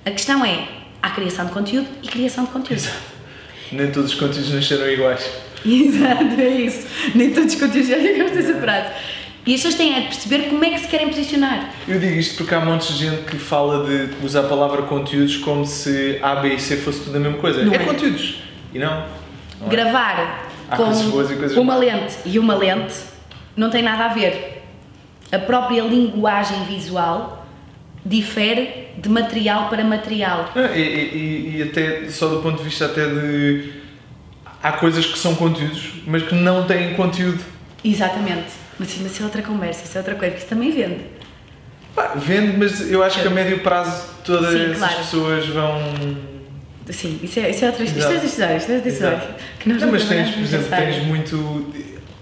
[0.04, 0.68] A questão é,
[1.02, 2.88] há criação de conteúdo e criação de conteúdo.
[3.72, 5.28] Nem todos os conteúdos nasceram iguais.
[5.66, 6.86] Exato, é isso.
[7.14, 8.88] Nem todos os conteúdos já chegamos a essa frase.
[9.46, 11.70] E as pessoas têm é de perceber como é que se querem posicionar.
[11.88, 15.38] Eu digo isto porque há montes de gente que fala de usar a palavra conteúdos
[15.38, 17.62] como se A, B e C fosse tudo a mesma coisa.
[17.64, 17.78] Não é, é.
[17.78, 18.42] conteúdos.
[18.72, 19.06] E não.
[19.60, 19.70] não é.
[19.70, 21.80] Gravar coisas com uma más.
[21.80, 22.94] lente e uma lente
[23.56, 24.62] não tem nada a ver.
[25.32, 27.46] A própria linguagem visual
[28.04, 30.50] difere de material para material.
[30.54, 33.79] Ah, e, e- e até, só do ponto de vista até de...
[34.62, 37.42] Há coisas que são conteúdos, mas que não têm conteúdo.
[37.84, 38.48] Exatamente.
[38.78, 41.00] Mas, isso é outra conversa, isso é outra coisa, porque isso também vende.
[41.94, 44.96] Pá, vende, mas eu acho que a médio prazo todas Sim, claro.
[44.96, 45.78] pessoas vão...
[46.88, 48.82] Sim, isso é, isso é outra isto é história, isto é.
[48.86, 49.26] Exato.
[49.58, 50.92] Que nós Não, mas tens, por exemplo, área.
[50.92, 51.72] tens muito,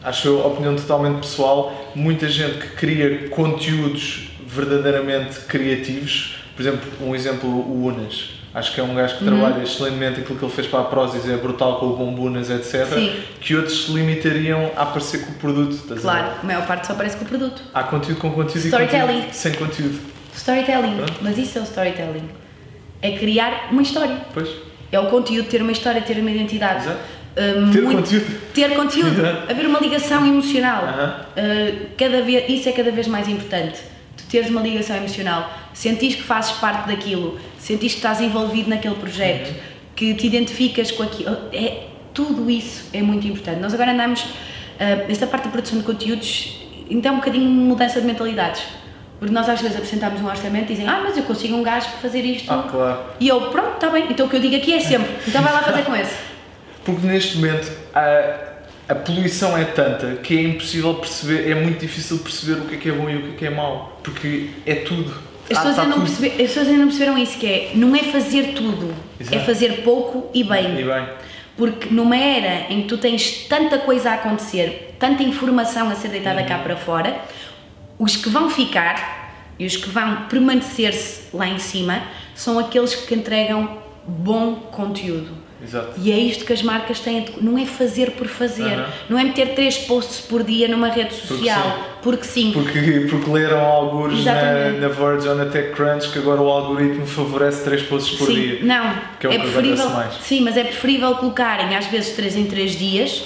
[0.02, 6.36] acho eu, opinião totalmente pessoal, muita gente que cria conteúdos verdadeiramente criativos.
[6.54, 8.37] Por exemplo, um exemplo, o Unas.
[8.54, 9.38] Acho que é um gajo que Uhum.
[9.38, 12.86] trabalha excelentemente aquilo que ele fez para a Prozis, é brutal com o Bombunas, etc.
[12.86, 13.12] Sim.
[13.40, 15.72] Que outros se limitariam a aparecer com o produto.
[15.72, 16.02] estás a?
[16.02, 17.62] Claro, a maior parte só aparece com o produto.
[17.74, 19.06] Há conteúdo com conteúdo e Storytelling.
[19.14, 20.00] conteúdo sem conteúdo.
[20.34, 21.14] Storytelling, Pronto.
[21.20, 22.28] mas isso é o storytelling.
[23.02, 24.16] É criar uma história.
[24.32, 24.48] Pois,
[24.90, 26.84] É o conteúdo, ter uma história, ter uma identidade.
[26.86, 26.98] Exato.
[27.36, 28.40] Uh, ter muito- conteúdo.
[28.54, 29.52] Ter conteúdo, Exato.
[29.52, 30.82] haver uma ligação emocional.
[31.36, 33.78] Uh, cada vez, isso é cada vez mais importante.
[34.16, 37.38] Tu teres uma ligação emocional, sentis que fazes parte daquilo,
[37.68, 39.54] sentis que estás envolvido naquele projeto,
[39.94, 41.36] que te identificas com aquilo.
[41.52, 43.60] É, tudo isso é muito importante.
[43.60, 48.00] Nós agora andamos, uh, esta parte da produção de conteúdos, então é um bocadinho mudança
[48.00, 48.62] de mentalidades.
[49.18, 51.90] Porque nós às vezes apresentamos um orçamento e dizem, ah, mas eu consigo um gajo
[51.90, 52.50] para fazer isto.
[52.50, 53.00] Ah, claro.
[53.20, 55.52] E eu, pronto, está bem, então o que eu digo aqui é sempre, então vai
[55.52, 56.16] lá fazer com esse.
[56.84, 62.18] Porque neste momento a, a poluição é tanta que é impossível perceber, é muito difícil
[62.20, 64.00] perceber o que é que é bom e o que é que é mau.
[64.02, 65.27] Porque é tudo.
[65.50, 67.94] As Ah, pessoas, tá ainda não as pessoas ainda não perceberam isso, que é, não
[67.96, 69.36] é fazer tudo, Exato.
[69.36, 70.78] é fazer pouco e bem.
[70.80, 71.08] E bem.
[71.56, 76.08] Porque numa era em que tu tens tanta coisa a acontecer, tanta informação a ser
[76.08, 76.46] deitada Uhum.
[76.46, 77.20] cá para fora,
[77.98, 82.02] os que vão ficar e os que vão permanecer-se lá em cima
[82.34, 85.30] são aqueles que entregam bom conteúdo.
[85.68, 86.00] Exato.
[86.02, 89.24] E é isto que as marcas têm, de- não é fazer por fazer, não é
[89.24, 92.52] meter três posts por dia numa rede social, porque sim.
[92.52, 97.62] Porque, porque leram alguns na, na Verge ou na TechCrunch que agora o algoritmo favorece
[97.64, 98.58] 3 posts por sim, dia.
[98.62, 100.14] não, Que é o é que preferível, mais.
[100.22, 103.24] sim, mas é preferível colocarem às vezes 3 em 3 dias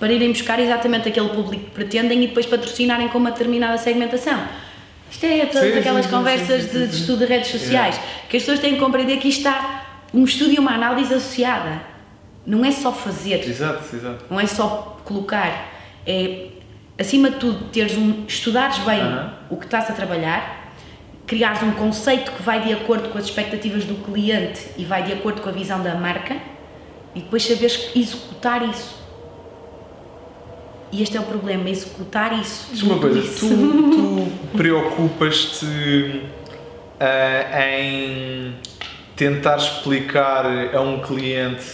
[0.00, 4.42] para irem buscar exatamente aquele público que pretendem e depois patrocinarem com uma determinada segmentação.
[5.10, 7.00] Isto é todas Sim, aquelas sim, sim, conversas sim, sim, de, de sim.
[7.02, 9.82] estudo de redes sociais, que as pessoas têm que compreender que isto está
[10.14, 11.82] um estudo e uma análise associada.
[12.46, 14.24] Não é só fazer, Exato, exato.
[14.30, 15.72] não é só colocar,
[16.06, 16.48] é
[16.98, 19.00] acima de tudo teres um, estudares bem
[19.50, 20.72] o que estás a trabalhar,
[21.26, 25.12] criares um conceito que vai de acordo com as expectativas do cliente e vai de
[25.12, 26.36] acordo com a visão da marca
[27.14, 29.02] e depois saberes executar isso.
[30.92, 32.68] E este é o problema, executar isso.
[32.70, 33.48] Diz uma coisa, isso.
[33.48, 36.22] tu, tu preocupas-te
[37.00, 38.54] ah, em
[39.16, 40.44] tentar explicar
[40.74, 41.64] a um cliente,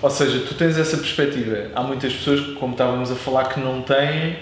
[0.00, 1.70] ou seja, tu tens essa perspectiva.
[1.74, 4.36] Há muitas pessoas, como estávamos a falar, que não têm.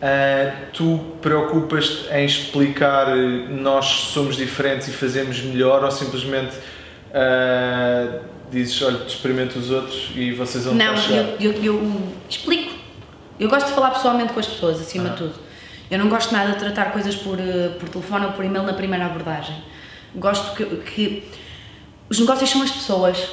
[0.00, 6.56] ah, tu preocupas-te em explicar eh, nós somos diferentes e fazemos melhor ou simplesmente
[7.12, 8.20] ah,
[8.50, 12.72] dizes, olha, experimenta os outros e vocês vão Não, eu, eu, eu explico.
[13.38, 15.12] Eu gosto de falar pessoalmente com as pessoas, acima Ah.
[15.12, 15.34] de tudo.
[15.90, 18.74] Eu não gosto nada de tratar coisas por, eh, por telefone ou por e-mail na
[18.74, 19.56] primeira abordagem.
[20.14, 21.22] Gosto que, que
[22.08, 23.28] os negócios são as pessoas.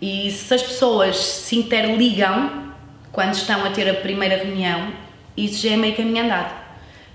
[0.00, 2.64] E se as pessoas se interligam
[3.12, 4.92] quando estão a ter a primeira reunião,
[5.36, 6.52] isso já é meio caminho andado.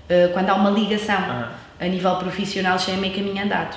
[0.08, 1.50] Eh, Quando há uma ligação Ah.
[1.78, 3.76] a nível profissional, já é meio caminho andado.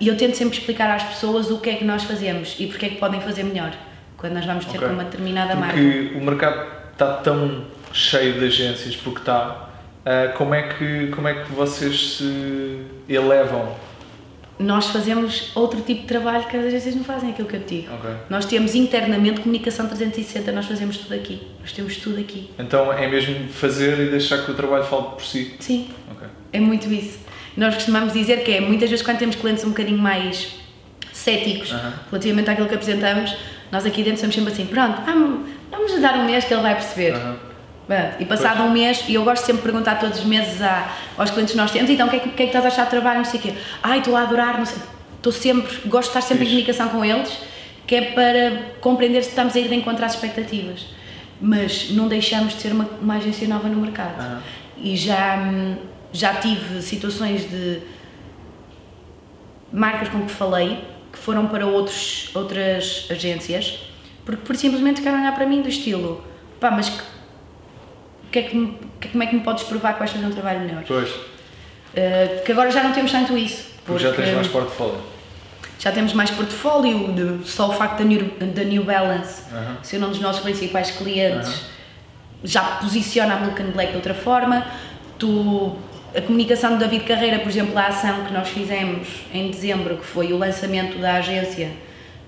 [0.00, 2.86] E eu tento sempre explicar às pessoas o que é que nós fazemos e porque
[2.86, 3.72] é que podem fazer melhor
[4.16, 4.88] quando nós vamos ter Ok.
[4.88, 5.74] com uma determinada marca.
[5.74, 9.63] Porque o mercado está tão cheio de agências, porque está.
[10.04, 12.78] Ah, como, é que, como é que vocês se
[13.08, 13.74] elevam?
[14.56, 17.80] Nós fazemos outro tipo de trabalho que as agências não fazem, aquilo que eu te
[17.82, 17.94] digo.
[17.94, 18.08] Ok.
[18.30, 21.42] Nós temos internamente comunicação 360, nós fazemos tudo aqui.
[21.60, 22.50] Nós temos tudo aqui.
[22.56, 25.56] Então é mesmo fazer e deixar que o trabalho fale por si.
[25.58, 26.28] Sim, Ok.
[26.52, 27.18] é muito isso.
[27.56, 30.54] Nós costumamos dizer que é, muitas vezes quando temos clientes um bocadinho mais
[31.12, 31.72] céticos
[32.10, 33.36] relativamente àquilo que apresentamos,
[33.72, 36.74] nós aqui dentro somos sempre assim, pronto, vamos, vamos dar um mês que ele vai
[36.74, 37.14] perceber.
[38.18, 41.30] E passado um mês, e eu gosto sempre de perguntar todos os meses a- aos
[41.30, 42.84] clientes que nós temos, então o que, é que, que é que estás a achar
[42.86, 43.54] do trabalho, não sei o quê.
[43.82, 44.78] Ai, estou a adorar, não sei.
[45.16, 46.60] Estou sempre, gosto de estar sempre Fixe.
[46.60, 47.38] em comunicação com eles,
[47.86, 50.86] que é para compreender se estamos a ir de encontro às expectativas.
[51.40, 54.18] Mas não deixamos de ser uma, uma agência nova no mercado.
[54.18, 54.42] Aham.
[54.78, 55.38] E já,
[56.12, 57.80] já tive situações de
[59.72, 63.80] marcas com que falei que foram para outros, outras agências
[64.24, 66.24] porque por simplesmente ficaram a olhar para mim do estilo
[66.60, 67.02] pá, mas que,
[68.34, 70.60] que é que que- como é que me podes provar que vais fazer um trabalho
[70.60, 70.82] melhor?
[70.86, 73.66] Pois, Uh, que agora já não temos tanto isso.
[73.86, 74.98] porque já tens mais portfólio.
[75.78, 79.42] já temos mais portfólio, de- só o facto da New, da New Balance
[79.82, 81.66] ser um dos nossos principais clientes
[82.42, 84.66] já posiciona a Milk and Black de outra forma.
[85.18, 85.76] Tu
[86.16, 90.04] a comunicação do David Carreira, por exemplo, a ação que nós fizemos em dezembro, que
[90.04, 91.68] foi o lançamento da agência.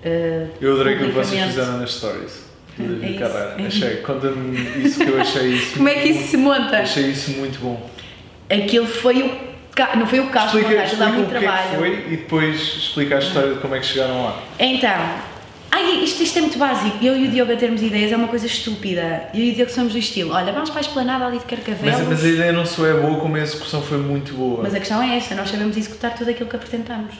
[0.05, 2.46] Uh, eu adorei que vocês fizeram nas stories.
[2.77, 3.63] Do David é.
[3.63, 5.77] É achei, conta-me isso que eu achei isso.
[5.77, 6.77] Como é que isso se monta?
[6.77, 7.89] Achei isso muito bom.
[8.49, 9.47] Aquilo foi o
[9.95, 11.67] não foi o caso explica, de dá muito o que trabalho.
[11.67, 14.41] É que foi e depois explica a história de como é que chegaram lá.
[14.57, 15.15] Então,
[15.71, 16.97] ai, isto, isto é muito básico.
[17.03, 19.29] Eu e o Diogo a termos ideias é uma coisa estúpida.
[19.33, 21.99] Eu e o Diogo somos do estilo, olha, vamos para a esplanada ali de Carcavelos.
[21.99, 24.63] Mas, mas a ideia não só é boa, como a execução foi muito boa.
[24.63, 27.13] Mas a questão é esta, nós sabemos executar tudo aquilo que apresentamos.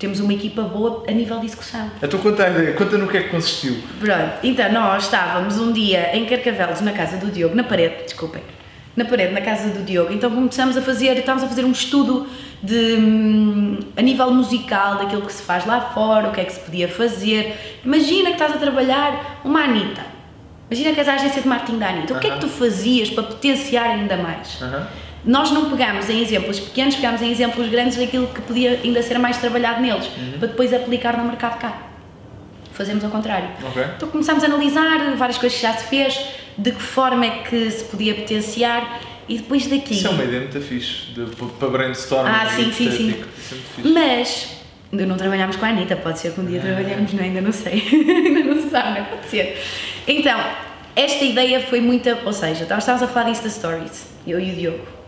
[0.00, 1.90] Temos uma equipa boa a nível de execução.
[2.02, 3.76] Então conta a ideia, conta no que é que consistiu.
[4.00, 8.40] Pronto, então nós estávamos um dia em Carcavelos, na casa do Diogo, na parede, desculpem,
[8.96, 10.10] na parede, na casa do Diogo.
[10.10, 12.26] Então começamos a fazer, estávamos a fazer um estudo
[12.62, 16.52] de, hum, a nível musical daquilo que se faz lá fora, o que é que
[16.54, 17.80] se podia fazer.
[17.84, 20.06] Imagina que estás a trabalhar uma Anitta.
[20.70, 22.14] Imagina que és a agência de marketing da Anitta.
[22.14, 22.18] Uh -huh.
[22.18, 24.62] O que é que tu fazias para potenciar ainda mais?
[24.62, 24.86] Uh -huh.
[25.24, 29.18] Nós não pegámos em exemplos pequenos, pegámos em exemplos grandes daquilo que podia ainda ser
[29.18, 30.38] mais trabalhado neles, uh uhum.
[30.38, 31.90] para depois aplicar no mercado cá.
[32.72, 33.48] Fazemos ao contrário.
[33.70, 33.84] Okay.
[33.96, 36.18] Então começámos a analisar várias coisas que já se fez,
[36.56, 39.94] de que forma é que se podia potenciar e depois daqui.
[39.94, 41.26] Isso é uma ideia muito fixe de,
[41.58, 42.26] para brainstorm.
[42.26, 43.14] Ah, sim, sim, sim.
[43.84, 44.56] É Mas
[44.92, 46.66] não trabalhámos com a Anitta, pode ser que um dia ah.
[46.66, 47.84] trabalhemos, não, ainda não sei.
[47.92, 49.62] ainda não se sabe, pode ser.
[50.08, 50.40] Então,
[50.96, 52.18] esta ideia foi muita.
[52.24, 54.99] Ou seja, estávamos a falar disso das stories, eu e o Diogo.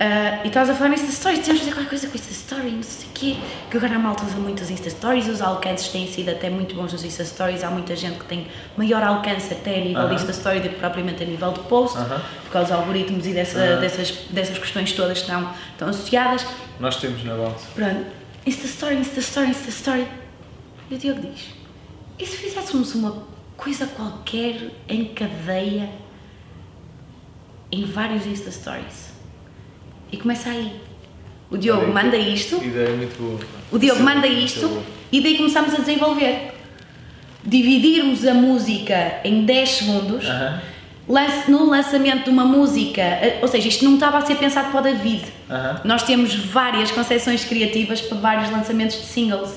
[0.00, 2.74] Uh, e estavas a falar nestas stories, temos de fazer qualquer coisa com Insta Stories,
[2.74, 3.36] não sei o quê,
[3.70, 6.74] que agora a malta usa muito as Insta Stories, os alcances têm sido até muito
[6.74, 10.04] bons nos Insta Stories, há muita gente que tem maior alcance até a nível uh
[10.06, 10.08] -huh.
[10.08, 12.20] de Insta Story do que propriamente a nível de post, uh -huh.
[12.42, 13.80] por causa dos algoritmos e dessa, -huh.
[13.80, 16.44] dessas, dessas questões todas que estão, estão associadas.
[16.80, 17.66] Nós temos na base.
[17.74, 18.06] Pronto,
[18.44, 20.08] Insta Story, Insta Story, Insta Story.
[20.90, 21.50] E o Diogo diz,
[22.18, 23.22] e se fizéssemos uma
[23.56, 25.88] coisa qualquer em cadeia
[27.70, 29.11] em vários Insta Stories?
[30.12, 30.72] E começa aí.
[31.50, 32.62] O Diogo ideia, manda isto.
[32.62, 33.40] Ideia muito boa.
[33.72, 36.52] O Diogo Sim, manda isto e daí começamos a desenvolver.
[37.44, 40.24] Dividirmos a música em 10 segundos.
[40.24, 40.60] Uh -huh.
[41.08, 44.70] Lance, no lançamento de uma música, eh, ou seja, isto não estava a ser pensado
[44.70, 45.24] para o David.
[45.24, 45.80] Uh -huh.
[45.84, 49.50] Nós temos várias concepções criativas para vários lançamentos de singles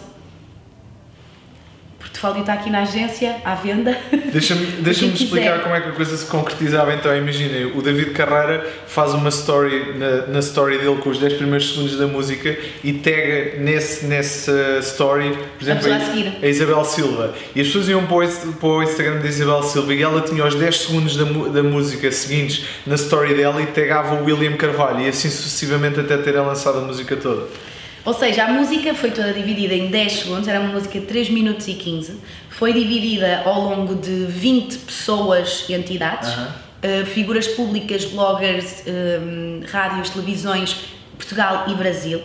[2.16, 3.98] portfólio está aqui na agência, à venda.
[4.32, 6.94] Deixa-me deixa explicar como é que a coisa se concretizava.
[6.94, 11.34] Então, imaginem, o David Carreira faz uma story na, na, story dele com os 10
[11.34, 16.84] primeiros segundos da música e tag nesse, nessa story, por exemplo, a, a, a, Isabel
[16.86, 17.34] Silva.
[17.56, 20.46] E as pessoas iam para o, para o Instagram da Isabel Silva e ela tinha
[20.46, 25.02] os 10 segundos da, da música seguintes na story dela e tagava o William Carvalho
[25.02, 27.48] e assim sucessivamente até terem lançado a música toda.
[28.06, 31.32] Ou seja, a música foi toda dividida em 10 segundos, era uma música de 3
[31.32, 32.20] minutos e 15.
[32.52, 36.48] Foi dividida ao longo de 20 pessoas e entidades, uh
[36.84, 37.02] -huh.
[37.02, 40.76] uh, figuras públicas, bloggers, um, rádios, televisões,
[41.18, 42.22] Portugal e Brasil.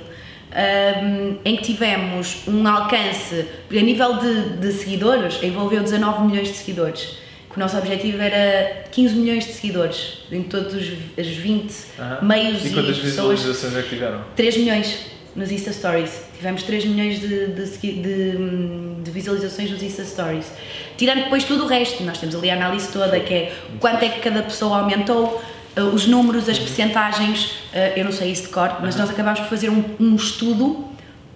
[0.52, 6.54] Um, em que tivemos um alcance a nível de, de seguidores, envolveu 19 milhões de
[6.54, 7.20] seguidores
[7.50, 11.74] que o nosso objetivo era 15 milhões de seguidores em todos os, os 20 uh
[11.98, 12.24] -huh.
[12.24, 14.24] meios e, e quantas visualizações é que tiveram?
[14.36, 14.98] 3 milhões
[15.34, 16.22] nos Insta Stories.
[16.36, 20.50] Tivemos 3 milhões de, de, de, de, visualizações nos Insta Stories.
[20.96, 24.08] Tirando depois tudo o resto, nós temos ali a análise toda, que é quanto é
[24.08, 25.42] que cada pessoa aumentou,
[25.76, 29.40] uh, os números, as percentagens, uh, eu não sei isso de cor, mas nós acabámos
[29.40, 30.84] por fazer um, um estudo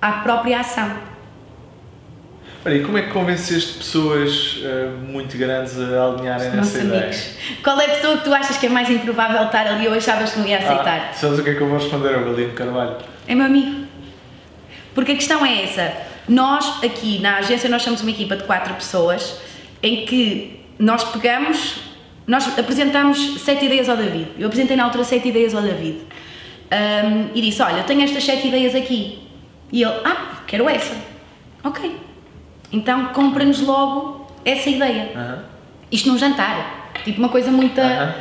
[0.01, 1.15] à própria ação.
[2.67, 7.03] Olha, e como é que convenceste pessoas uh, muito grandes a alinharem nessa ideia?
[7.03, 7.29] Amigos.
[7.63, 10.33] Qual é a pessoa que tu achas que é mais improvável estar ali ou achavas
[10.33, 11.11] que não ia aceitar?
[11.11, 12.97] Ah, sabes o que é que eu vou responder ao Galino Carvalho?
[13.29, 13.84] É meu amigo.
[14.95, 15.93] Porque a questão é essa.
[16.29, 19.39] Nós, aqui na agência, nós somos uma equipa de quatro pessoas
[19.83, 21.81] em que nós pegamos,
[22.27, 24.29] nós apresentamos sete ideias ao David.
[24.39, 25.99] Eu apresentei na altura sete ideias ao David.
[26.73, 29.19] Um, e disse, olha, eu tenho estas sete ideias aqui.
[29.71, 30.95] E ele, ah, quero essa.
[31.63, 32.01] Ok.
[32.73, 35.45] Então compra-nos logo essa ideia.
[35.91, 36.93] Isto num jantar.
[37.05, 38.13] Tipo, uma coisa muito uhum.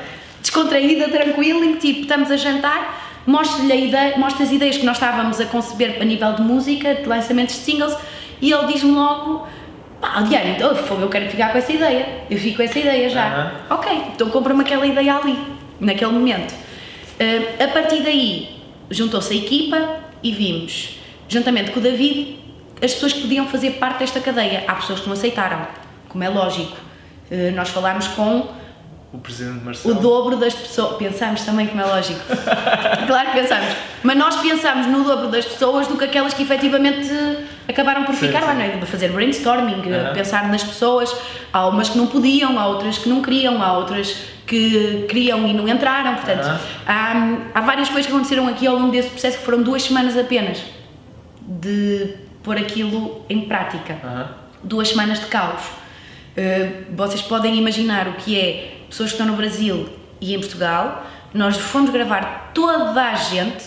[0.41, 4.85] descontraída, tranquila, em que tipo, estamos a jantar mostra-lhe a ideia, mostra as ideias que
[4.85, 7.95] nós estávamos a conceber a nível de música, de lançamentos de singles,
[8.41, 9.47] e ele diz-me logo,
[10.01, 13.51] pá, Diana, então eu quero ficar com essa ideia, eu fico com essa ideia já.
[13.69, 15.37] Ok, então compra-me aquela ideia ali,
[15.79, 16.53] naquele momento.
[16.53, 18.59] Uh, a partir daí,
[18.89, 20.99] juntou-se a equipa e vimos,
[21.29, 22.39] juntamente com o David,
[22.81, 24.65] as pessoas que podiam fazer parte desta cadeia.
[24.67, 25.65] Há pessoas que não aceitaram,
[26.09, 26.75] como é lógico.
[27.31, 28.47] Uh, nós falámos com
[29.13, 29.95] o presidente Marcelo.
[29.95, 30.97] O dobro das pessoas.
[30.97, 32.19] Pensamos também, como é lógico.
[33.05, 33.75] claro que pensamos.
[34.01, 37.07] Mas nós pensamos no dobro das pessoas do que aquelas que efetivamente
[37.69, 38.47] acabaram por sim, ficar sim.
[38.47, 38.85] lá, não é?
[38.87, 40.13] Fazer brainstorming, uh -huh.
[40.13, 41.15] pensar nas pessoas.
[41.53, 45.53] Há umas que não podiam, há outras que não queriam, há outras que queriam e
[45.53, 46.15] não entraram.
[46.15, 46.59] Portanto, Aham.
[47.53, 50.17] há, há várias coisas que aconteceram aqui ao longo desse processo que foram duas semanas
[50.17, 50.59] apenas
[51.39, 54.29] de pôr aquilo em prática Aham.
[54.63, 55.61] duas semanas de caos.
[56.35, 59.89] Uh, vocês podem imaginar o que é pessoas que estão no Brasil
[60.21, 61.03] e em Portugal.
[61.33, 63.65] Nós fomos gravar toda a gente,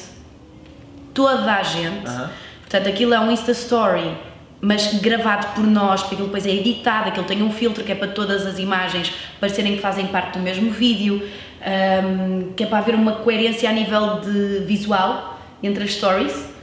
[1.12, 2.06] toda a gente.
[2.06, 2.30] Aham.
[2.60, 4.16] Portanto, aquilo é um Insta Story,
[4.60, 7.94] mas gravado por nós, porque aquilo depois é editado, aquilo tem um filtro que é
[7.94, 11.20] para todas as imagens parecerem que fazem parte do mesmo vídeo,
[11.60, 16.55] um, que é para haver uma coerência a nível de visual entre as stories.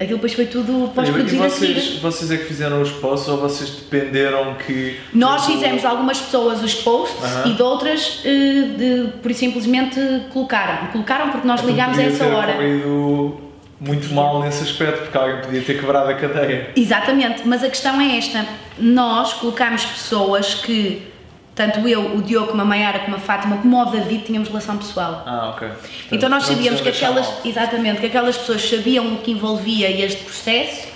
[0.00, 1.74] Aquilo depois foi tudo E pós-produzido seguir.
[1.74, 4.98] vocês, vocês é que fizeram os posts ou vocês dependeram que.
[5.12, 7.50] Nós fizemos algumas pessoas os posts Aham.
[7.50, 8.28] e de outras, eh,
[8.76, 10.00] de, por simplesmente
[10.32, 10.88] colocaram.
[10.88, 12.52] Colocaram porque nós aquilo ligámos a essa ter hora.
[12.54, 13.40] corrido
[13.78, 16.70] muito mal nesse aspecto, porque alguém podia ter quebrado a cadeia.
[16.74, 18.44] Exatamente, mas a questão é esta:
[18.78, 21.02] nós colocámos pessoas que,
[21.54, 24.78] tanto eu, o Diogo, como a Maiara, como a Fátima, como o David, tínhamos relação
[24.78, 25.22] pessoal.
[25.26, 25.68] Ah, ok.
[25.68, 30.24] Portanto, Então nós sabíamos que aquelas, exatamente, que aquelas pessoas sabiam o que envolvia este
[30.24, 30.88] processo,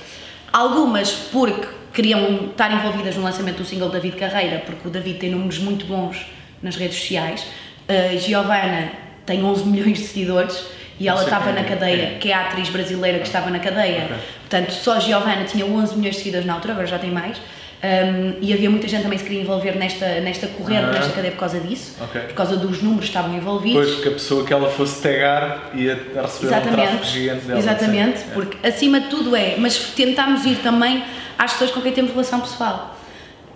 [0.53, 5.31] algumas porque queriam estar envolvidas no lançamento do single David Carreira, porque o David tem
[5.31, 6.27] números muito bons
[6.63, 7.47] nas redes sociais,
[7.89, 8.93] a Giovanna
[9.25, 10.67] tem 11 milhões de seguidores
[10.99, 12.19] e ela sei estava quem na é, cadeia, é.
[12.19, 14.05] que é a atriz brasileira que estava na cadeia.
[14.05, 14.17] Ok.
[14.41, 17.39] Portanto, só a Giovanna tinha 11 milhões de seguidores na altura, agora já tem mais.
[17.83, 20.93] Um, e havia muita gente também que se queria envolver nesta, nesta corrente, Ah.
[20.93, 22.21] nesta cadeia por causa disso, Ok.
[22.23, 23.81] por causa dos números que estavam envolvidos.
[23.87, 26.47] Depois que a pessoa que ela fosse tagar ia receber um tráfego
[26.81, 27.59] Exatamente, gigante dela.
[27.59, 28.25] exatamente, sim.
[28.31, 28.35] É.
[28.35, 31.05] porque acima de tudo é, mas tentámos ir também
[31.39, 32.95] às pessoas com quem temos relação pessoal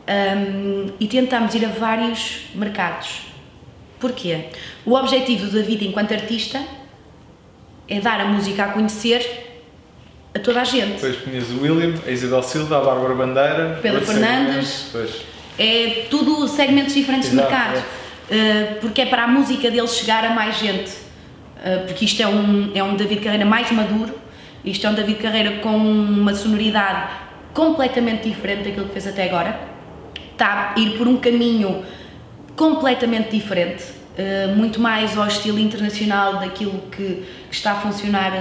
[0.09, 3.23] Hum, e tentámos ir a vários mercados.
[4.01, 4.47] Porquê?
[4.85, 6.61] O objetivo da vida enquanto artista
[7.89, 9.50] é dar a música a conhecer
[10.35, 10.95] a toda a gente.
[10.95, 14.87] Depois punhas o William, a Isabel Silva, a Bárbara Bandeira, Pedro Fernandes.
[14.93, 15.23] Pois.
[15.59, 17.79] É tudo segmentos diferentes Exato, de mercado.
[17.79, 20.91] Uh, porque é para a música deles chegar a mais gente.
[20.91, 24.15] Uh, porque isto é um, é um David Carreira mais maduro,
[24.65, 27.11] isto é um David Carreira com uma sonoridade
[27.53, 29.59] completamente diferente daquilo que fez até agora.
[30.33, 31.85] Está a ir por um caminho
[32.57, 38.33] completamente diferente, uh, muito mais ao estilo internacional daquilo que, que está a funcionar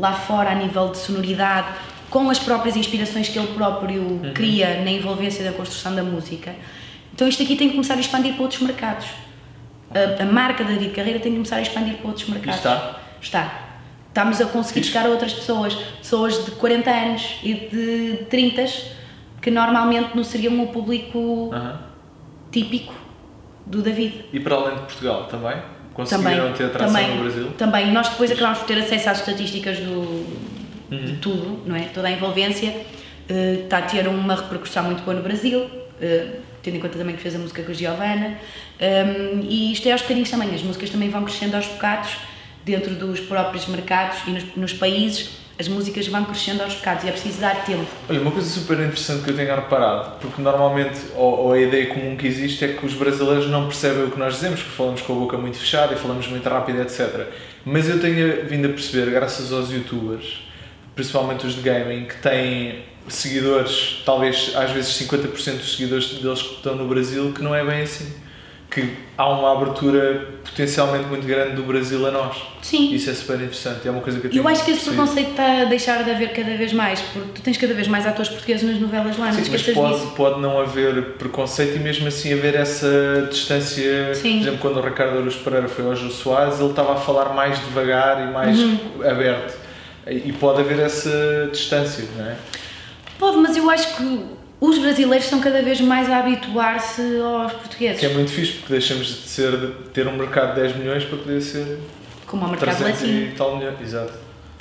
[0.00, 1.68] lá fora a nível de sonoridade,
[2.08, 6.54] com as próprias inspirações que ele próprio cria na envolvência da construção da música.
[7.14, 9.06] Então isto aqui tem que começar a expandir para outros mercados.
[9.94, 12.56] A, a marca David Carreira tem que começar a expandir para outros mercados.
[12.56, 13.00] está?
[13.20, 13.66] Está.
[14.08, 18.64] Estamos a conseguir chegar a outras pessoas, pessoas de 40 anos e de 30
[19.40, 21.80] que normalmente não seriam o público Aham.
[22.50, 22.92] típico
[23.64, 24.24] do David.
[24.32, 25.56] E para além de Portugal também?
[25.94, 27.50] Também, Conseguiram ter atração também, no Brasil?
[27.58, 27.92] também.
[27.92, 29.90] Nós depois acabámos por ter acesso às estatísticas do,
[30.90, 31.04] Uhum.
[31.04, 31.82] de tudo, não é?
[31.94, 32.74] Toda a envolvência
[33.28, 35.70] eh, está a ter uma repercussão muito boa no Brasil,
[36.00, 36.26] eh,
[36.62, 38.38] tendo em conta também que fez a música com a Giovanna.
[38.80, 42.16] Um, e isto é aos bocadinhos também, as músicas também vão crescendo aos bocados
[42.64, 45.30] dentro dos próprios mercados e nos, nos países.
[45.60, 47.84] As músicas vão crescendo aos bocados e é preciso dar tempo.
[48.08, 51.86] Olha, uma coisa super interessante que eu tenho reparado, porque normalmente, ou, ou a ideia
[51.88, 55.02] comum que existe é que os brasileiros não percebem o que nós dizemos, porque falamos
[55.02, 57.26] com a boca muito fechada e falamos muito rápido, etc.
[57.62, 60.40] Mas eu tenho vindo a perceber, graças aos youtubers,
[60.94, 66.54] principalmente os de gaming, que têm seguidores, talvez às vezes 50% dos seguidores deles que
[66.54, 68.10] estão no Brasil, que não é bem assim.
[68.70, 72.36] Que há uma abertura potencialmente muito grande do Brasil a nós.
[72.62, 72.94] Sim.
[72.94, 75.62] Isso é super interessante, é uma coisa que eu eu acho que esse preconceito está
[75.62, 78.62] a deixar de haver cada vez mais, porque tu tens cada vez mais atores portugueses
[78.70, 80.12] nas novelas lá, não Sim, te mas pode, disso.
[80.16, 84.14] pode não haver preconceito e mesmo assim haver essa distância.
[84.14, 84.34] Sim.
[84.38, 87.34] Por exemplo, quando o Ricardo Aruz Pereira foi ao Jô Soares, ele estava a falar
[87.34, 88.78] mais devagar e mais Uhum.
[89.04, 89.58] aberto.
[90.08, 92.36] E pode haver essa distância, não é?
[93.18, 94.24] Pode, mas eu acho que
[94.60, 98.72] os brasileiros estão cada vez mais a habituar-se aos portugueses, Que é muito fixe, porque
[98.74, 101.78] deixamos de ser, de ter um mercado de 10 milhões para poder ser
[102.26, 103.26] como ao mercado 300 latino.
[103.26, 103.82] e tal milhões.
[103.82, 104.12] Exato.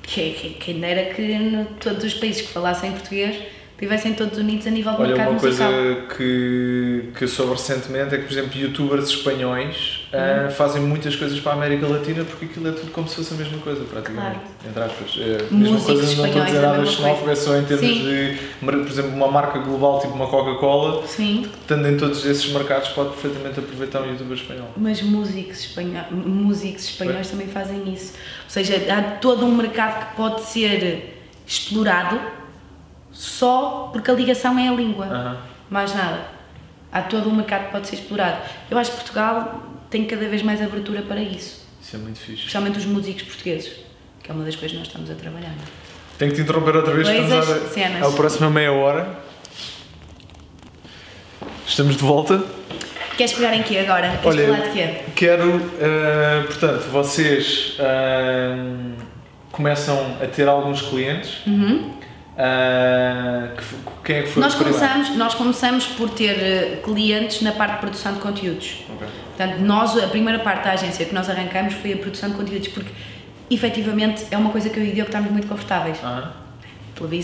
[0.01, 3.35] Que, que, quem dera que no, todos os países que falassem português
[3.79, 6.07] estivessem todos unidos a nível de Olha, mercado uma coisa musical.
[6.17, 10.47] que, que eu soube recentemente é que, por exemplo, youtubers espanhóis Uhum.
[10.47, 13.31] ah, fazem muitas coisas para a América Latina porque aquilo é tudo como se fosse
[13.31, 14.39] a mesma coisa, praticamente.
[14.67, 15.15] Entre aspas.
[15.19, 18.03] É, mesma coisa, não estou a dizer a nada xenófobo, é só em termos Sim.
[18.03, 23.09] de, por exemplo, uma marca global tipo uma Coca-Cola, estando em todos esses mercados, pode
[23.09, 24.69] perfeitamente aproveitar um youtuber espanhol.
[24.77, 28.13] mas músicos, espanhol, músicos espanhóis também fazem isso.
[28.45, 32.19] Ou seja, há todo um mercado que pode ser explorado
[33.23, 35.05] só porque a ligação é a língua.
[35.05, 35.37] Aham.
[35.69, 36.21] mais nada.
[36.91, 38.37] Há todo um mercado que pode ser explorado.
[38.71, 42.39] Eu acho que Portugal tem cada vez mais abertura para isso, Isso é muito fixe.
[42.39, 43.71] especialmente os músicos portugueses,
[44.23, 45.51] que é uma das coisas que nós estamos a trabalhar.
[46.17, 48.07] Tenho que te interromper outra vez Coisas, estamos a- cenas.
[48.07, 49.19] à próxima meia hora.
[51.67, 52.41] Estamos de volta.
[53.17, 54.17] Queres pegar em quê agora?
[54.21, 54.95] Queres Olha, falar de quê?
[55.15, 58.93] quero, uh, portanto, vocês uh,
[59.51, 61.45] começam a ter alguns clientes.
[61.45, 61.91] Uhum.
[62.39, 63.63] Uh, que
[64.05, 67.79] quem é que foi Nós começamos, nós começamos por ter eh, clientes na parte de
[67.79, 68.85] produção de conteúdos.
[68.95, 69.07] Ok.
[69.35, 72.69] Portanto, nós, a primeira parte da agência que nós arrancamos foi a produção de conteúdos,
[72.69, 72.91] porque
[73.51, 75.97] efetivamente é uma coisa que eu e o Diogo estamos muito confortáveis.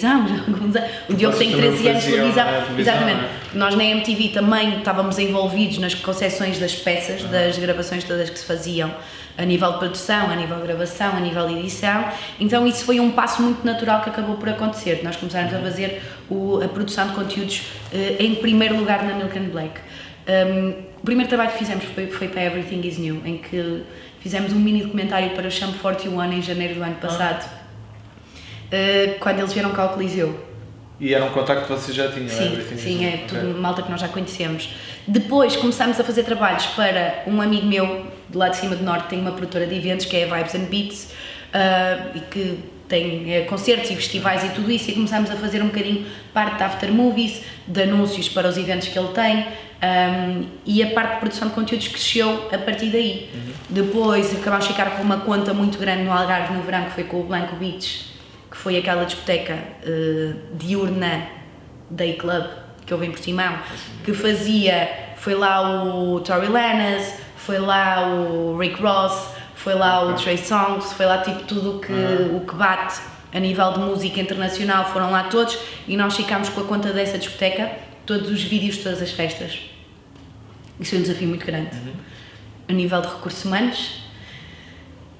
[0.06, 0.14] Há
[0.48, 0.90] alguns anos.
[1.10, 2.46] O Diogo tem também 13 anos televisão.
[2.80, 3.22] Exatamente.
[3.22, 3.30] né?
[3.54, 8.46] Nós na MTV também estávamos envolvidos nas concessões das peças, das gravações todas que se
[8.46, 8.94] faziam,
[9.38, 12.06] a nível de produção, a nível de gravação, a nível de edição.
[12.40, 15.02] Então isso foi um passo muito natural que acabou por acontecer.
[15.04, 17.64] Nós começámos a fazer o- a produção de conteúdos
[17.94, 19.80] eh, em primeiro lugar na Milk and Black.
[20.28, 20.70] Um,
[21.02, 23.84] o primeiro trabalho que fizemos foi, foi para Everything Is New, em que
[24.22, 27.48] fizemos um mini documentário para o Cham 41 em janeiro do ano passado,
[28.76, 30.38] eh, quando eles vieram cá ao Coliseu.
[31.00, 32.30] E era um contacto que vocês já tinham?
[32.30, 34.70] Sim, Everything sim, é tudo malta que nós já conhecemos.
[35.08, 39.10] Depois começámos a fazer trabalhos para um amigo meu, de lá de cima do Norte,
[39.10, 41.12] tem uma produtora de eventos que é a Vibes and Beats,
[41.54, 45.62] ah, e que tem eh, concertos e festivais e tudo isso, e começámos a fazer
[45.62, 49.48] um bocadinho parte de after movies, de anúncios para os eventos que ele tem,
[49.82, 53.30] ahm, e a parte de produção de conteúdos cresceu a partir daí.
[53.70, 57.04] Depois acabámos de ficar com uma conta muito grande no Algarve no verão, que foi
[57.06, 58.15] com o Blanco Beach,
[58.56, 59.54] que foi aquela discoteca
[59.84, 61.28] eh, diurna
[61.90, 62.46] Day Club
[62.86, 63.60] que houve em Portimão,
[64.04, 70.14] que fazia, foi lá o Tory Lanez, foi lá o Rick Ross, foi lá o
[70.14, 73.02] Trey Songz, foi lá tipo tudo o que, o que bate
[73.34, 77.18] a nível de música internacional, foram lá todos e nós ficámos com a conta dessa
[77.18, 77.72] discoteca,
[78.06, 79.60] todos os vídeos, todas as festas.
[80.80, 81.76] Isso foi um desafio muito grande.
[82.70, 84.04] A nível de recursos humanos,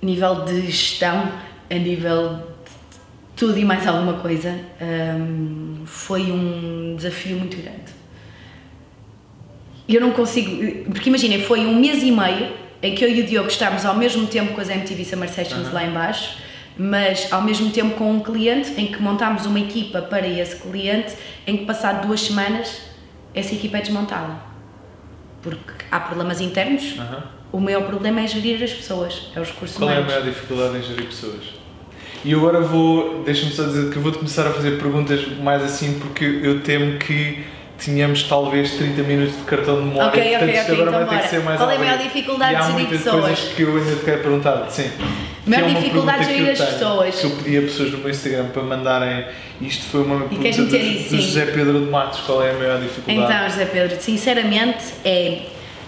[0.02, 1.32] a nível de gestão,
[1.70, 2.55] a nível de
[3.36, 7.94] tudo e mais alguma coisa, hum, foi um desafio muito grande.
[9.88, 13.26] Eu não consigo, porque imaginem, foi um mês e meio em que eu e o
[13.26, 16.38] Diogo estávamos ao mesmo tempo com as MTV Summer Sessions lá em baixo,
[16.78, 21.14] mas ao mesmo tempo com um cliente em que montámos uma equipa para esse cliente,
[21.46, 22.82] em que passado duas semanas
[23.34, 24.34] essa equipa é desmontada.
[25.42, 27.24] Porque há problemas internos, Aham.
[27.52, 30.14] o maior problema é gerir as pessoas, é os recursos Qual é a humanos.
[30.16, 31.44] maior dificuldade em gerir pessoas?
[32.26, 36.00] E agora vou, deixa-me só dizer que eu vou começar a fazer perguntas mais assim
[36.00, 37.46] porque eu temo que
[37.78, 40.08] tínhamos talvez 30 minutos de cartão de memória.
[40.08, 41.80] Ok, ok, portanto, isto ok, agora então vai ter que ser mais Qual é a
[41.80, 43.22] maior dificuldade há de gerir pessoas?
[43.22, 44.72] coisas que eu ainda te quero perguntar.
[44.72, 44.92] Sim.
[45.46, 47.16] Maior é dificuldade de gerir as pessoas.
[47.16, 49.26] Que eu pedi a pessoas no meu Instagram para mandarem.
[49.62, 51.22] Isto foi uma pergunta do, do?
[51.22, 52.22] José Pedro de Matos.
[52.22, 53.34] Qual é a maior dificuldade?
[53.34, 55.42] Então, José Pedro, sinceramente, é.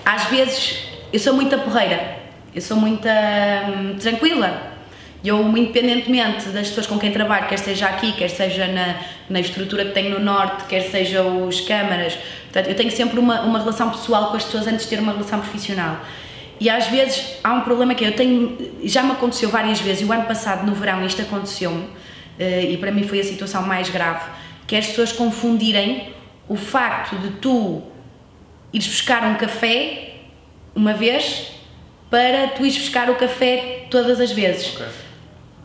[0.05, 2.19] Às vezes, eu sou muita porreira,
[2.53, 4.76] eu sou muita hum, tranquila.
[5.27, 8.95] Eu, independentemente das pessoas com quem trabalho, quer seja aqui, quer seja na,
[9.29, 13.41] na estrutura que tenho no Norte, quer seja os câmaras, portanto, eu tenho sempre uma,
[13.41, 15.99] uma relação pessoal com as pessoas antes de ter uma relação profissional.
[16.61, 20.05] E às vezes há um problema que eu tenho, já me aconteceu várias vezes, e
[20.05, 21.89] o ano passado, no verão, isto aconteceu-me,
[22.39, 24.23] eh, e para mim foi a situação mais grave,
[24.65, 26.13] que é as pessoas confundirem
[26.47, 27.83] o facto de tu
[28.71, 30.13] ires buscar um café
[30.73, 31.51] uma vez
[32.09, 34.73] para tu ires buscar o café todas as vezes.
[34.73, 35.06] Ok.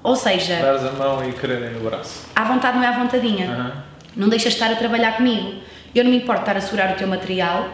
[0.03, 2.27] Ou seja, Dares a mão e quererem o braço.
[2.35, 3.51] à vontade não é à vontadinha.
[3.51, 3.73] Aham.
[4.17, 5.55] Não deixas de estar a trabalhar comigo.
[5.95, 7.69] Eu não me importo estar a segurar o teu material,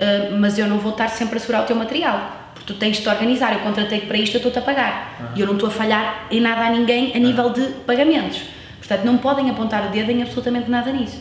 [0.00, 2.52] ah, mas eu não vou estar sempre a segurar o teu material.
[2.54, 3.52] Porque tu tens de te organizar.
[3.52, 5.32] Eu contratei-te para isto, eu estou-te a pagar.
[5.34, 8.42] E eu não estou a falhar em nada a ninguém a nível de pagamentos.
[8.78, 11.20] Portanto, não podem apontar o dedo em absolutamente nada nisso.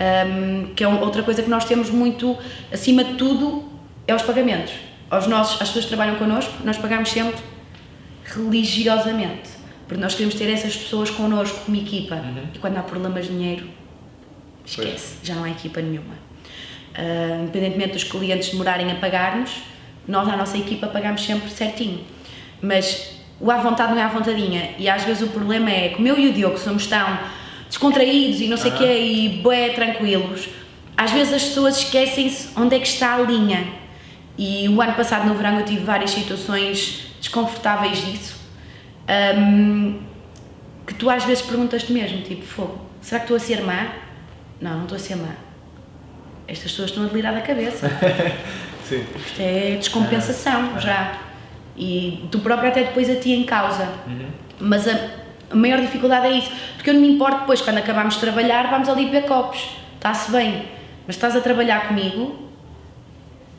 [0.00, 2.36] Um, que é outra coisa que nós temos muito,
[2.72, 3.64] acima de tudo,
[4.06, 4.72] é os pagamentos.
[5.08, 7.40] Aos nossos, as pessoas que trabalham connosco, nós pagamos sempre
[8.36, 9.50] religiosamente.
[9.86, 12.18] Porque nós queremos ter essas pessoas connosco como equipa.
[12.54, 13.68] E quando há problemas de dinheiro,
[14.64, 16.14] esquece, já não há equipa nenhuma.
[16.94, 19.50] Ah, independentemente dos clientes demorarem a pagar-nos,
[20.06, 22.04] nós, a nossa equipa, pagamos sempre certinho.
[22.60, 24.74] Mas o à vontade não é à vontadinha.
[24.78, 27.18] E às vezes o problema é, como eu e o Diogo somos tão
[27.68, 30.48] descontraídos e não sei o quê, e bué tranquilos,
[30.96, 33.66] às vezes as pessoas esquecem-se onde é que está a linha.
[34.36, 38.36] E o ano passado, no verão, eu tive várias situações desconfortáveis disso.
[39.08, 40.00] Ahm,
[40.86, 43.92] que tu às vezes perguntas-te mesmo, tipo, fogo, será que estou a ser má?
[44.60, 45.34] Não, não estou a ser má.
[46.46, 47.88] Estas pessoas estão a delirar da cabeça.
[48.88, 49.04] Sim.
[49.16, 51.18] Isto é descompensação já.
[51.76, 53.88] E tu próprio até depois a ti em causa.
[54.58, 54.92] Mas a,
[55.50, 56.52] a maior dificuldade é isso.
[56.74, 59.76] Porque eu não me importo depois, quando acabamos de trabalhar, vamos ali beber copos.
[59.94, 60.68] Está-se bem.
[61.06, 62.48] Mas estás a trabalhar comigo,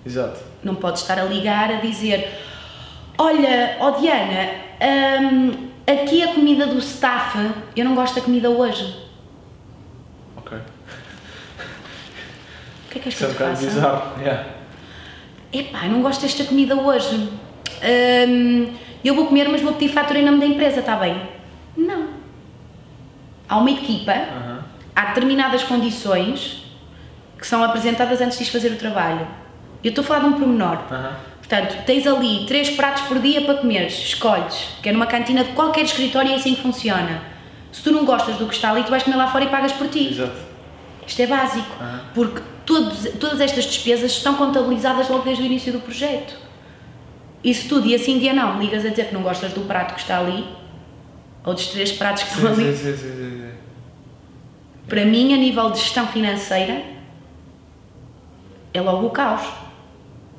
[0.05, 0.39] Exato.
[0.63, 2.29] não podes estar a ligar a dizer
[3.17, 4.49] Olha, ó Diana,
[5.21, 7.37] hum, aqui a comida do staff,
[7.75, 8.95] eu não gosto da comida hoje.
[10.37, 10.57] Ok.
[10.57, 10.61] O
[12.91, 13.65] que é que és que Isso é eu um te bocado faça?
[13.67, 14.19] bizarro.
[14.21, 14.45] Yeah.
[15.51, 17.29] epá, não gosto desta comida hoje.
[18.27, 21.21] Hum, eu vou comer, mas vou pedir fatura em nome da empresa, está bem?
[21.77, 22.07] Não.
[23.47, 24.63] Há uma equipa, Aham.
[24.95, 26.63] há determinadas condições
[27.37, 29.27] que são apresentadas antes de fazer o trabalho.
[29.83, 30.77] Eu estou a falar de um pormenor.
[30.91, 31.15] Aham.
[31.43, 35.51] Portanto, tens ali três pratos por dia para comeres, escolhes, que é numa cantina de
[35.51, 37.21] qualquer escritório e é assim que funciona.
[37.69, 39.73] Se tu não gostas do que está ali, tu vais comer lá fora e pagas
[39.73, 40.07] por ti.
[40.11, 40.37] Exato.
[41.05, 42.01] Isto é básico, Aham.
[42.15, 46.33] porque todos, todas estas despesas estão contabilizadas logo desde o início do projeto.
[47.43, 49.95] E se tu dia sim, dia não, ligas a dizer que não gostas do prato
[49.95, 50.47] que está ali,
[51.43, 53.51] ou dos três pratos que estão Sim, ali, sim, sim, sim, sim, sim.
[54.87, 56.81] para mim, a nível de gestão financeira,
[58.73, 59.41] é logo o caos.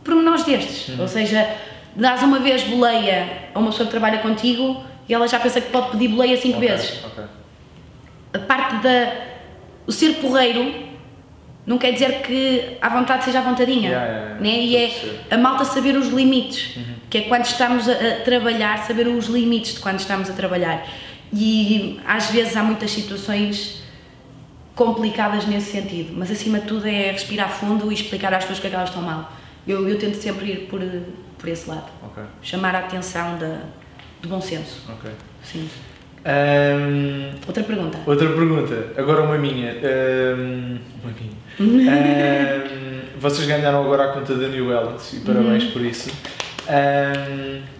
[0.04, 0.98] Pormenores destes.
[0.98, 1.48] Ou seja,
[1.96, 5.70] dás uma vez boleia a uma pessoa que trabalha contigo e ela já pensa que
[5.70, 7.04] pode pedir boleia cinco Ok, vezes.
[7.04, 7.24] ok.
[8.34, 9.12] A parte da.
[9.86, 10.74] O ser porreiro
[11.66, 13.88] não quer dizer que à vontade seja à vontadinha.
[13.90, 14.40] Yeah, yeah, yeah.
[14.40, 14.58] Né?
[14.60, 16.76] E é a malta saber os limites.
[16.76, 16.94] Uhum.
[17.10, 20.86] Que é quando estamos a, a trabalhar, saber os limites de quando estamos a trabalhar.
[21.32, 23.82] E às vezes há muitas situações
[24.74, 28.66] complicadas nesse sentido, mas acima de tudo é respirar fundo e explicar às pessoas que
[28.66, 29.32] é que elas estão mal.
[29.66, 30.80] Eu, eu tento sempre ir por,
[31.38, 33.60] por esse lado, Ok, chamar a atenção da,
[34.22, 34.82] do bom senso.
[34.90, 35.10] ok.
[35.42, 35.68] Sim.
[36.24, 37.98] Ahm, Outra pergunta.
[38.06, 39.72] outra pergunta, agora uma minha.
[39.72, 41.34] Ahm, uma minha.
[41.92, 46.10] Ahm, vocês ganharam agora a conta da New Balance e parabéns por isso.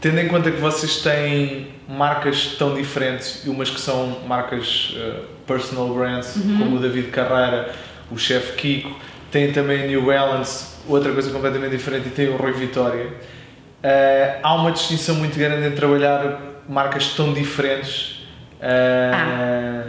[0.00, 5.20] Tendo em conta que vocês têm marcas tão diferentes e umas que são marcas eh,
[5.46, 7.74] personal brands, como o David Carreira,
[8.10, 8.94] o Chef Kiko,
[9.34, 13.08] têm também a New Balance, outra coisa completamente diferente, e tem o Rui Vitória.
[13.82, 18.24] Ah, há uma distinção muito grande entre trabalhar marcas tão diferentes.
[18.62, 19.86] ah,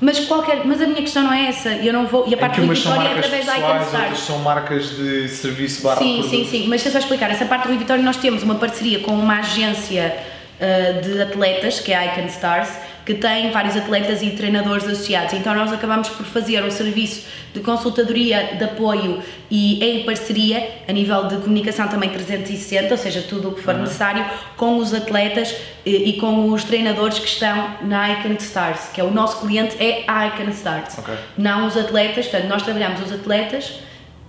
[0.00, 2.26] Mas, qualquer, mas a minha questão não é essa, eu não vou.
[2.26, 4.18] E a em parte do Vitória é através da Icon Stars.
[4.20, 7.30] são marcas de serviço barra Sim, sim, sim, mas deixa eu só explicar.
[7.30, 10.16] Essa parte do Vitória nós temos uma parceria com uma agência
[10.58, 12.70] uh, de atletas, que é a Icon Stars,
[13.06, 15.32] que tem vários atletas e treinadores associados.
[15.32, 20.92] Então nós acabamos por fazer um serviço de consultadoria, de apoio e em parceria, a
[20.92, 23.82] nível de comunicação também 360, ou seja, tudo o que for Uhum.
[23.82, 24.26] necessário,
[24.56, 25.54] com os atletas
[25.84, 29.76] e, e com os treinadores que estão na Icon Stars, que é o nosso cliente
[29.82, 30.98] é a Icon Stars.
[30.98, 31.14] Ok.
[31.38, 33.74] Não os atletas, portanto, nós trabalhamos os atletas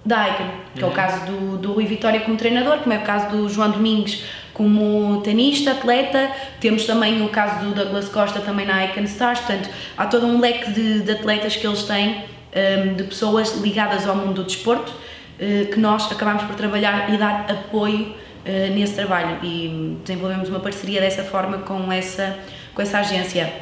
[0.06, 0.90] da Icon, que Uhum.
[0.90, 3.72] é o caso do, do Rui Vitória como treinador, como é o caso do João
[3.72, 4.22] Domingos
[4.58, 9.70] como tenista, atleta, temos também o caso do Douglas Costa também na Icon Stars, portanto,
[9.96, 12.24] há todo um leque de, de atletas que eles têm,
[12.56, 14.92] hum, de pessoas ligadas ao mundo do desporto,
[15.40, 20.60] eh, que nós acabamos por trabalhar e dar apoio eh, nesse trabalho e desenvolvemos uma
[20.60, 22.40] parceria dessa forma com essa,
[22.74, 23.54] com essa agência.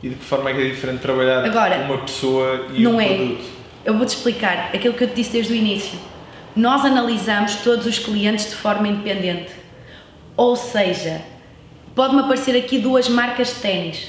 [0.00, 3.00] E de que forma é que é diferente trabalhar Agora, uma pessoa e não um
[3.00, 3.08] é.
[3.08, 3.44] produto?
[3.84, 5.98] Eu vou-te explicar aquilo que eu te disse desde o início.
[6.54, 9.59] Nós analisamos todos os clientes de forma independente.
[10.40, 11.20] Ou seja,
[11.94, 14.08] pode-me aparecer aqui duas marcas de ténis,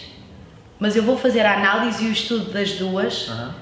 [0.79, 3.53] mas eu vou fazer a análise e o estudo das duas Aham.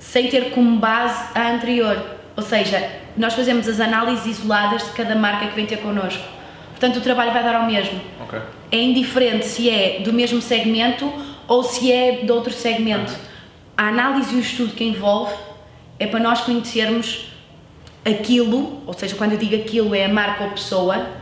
[0.00, 1.96] sem ter como base a anterior.
[2.36, 6.24] Ou seja, nós fazemos as análises isoladas de cada marca que vem ter connosco.
[6.70, 8.00] Portanto, o trabalho vai dar ao mesmo.
[8.20, 8.40] Ok.
[8.72, 11.12] É indiferente se é do mesmo segmento
[11.46, 13.16] ou se é de outro segmento.
[13.76, 15.36] A análise e o estudo que envolve
[16.00, 17.28] é para nós conhecermos
[18.04, 21.16] aquilo, ou seja, quando eu digo aquilo é a marca ou pessoa,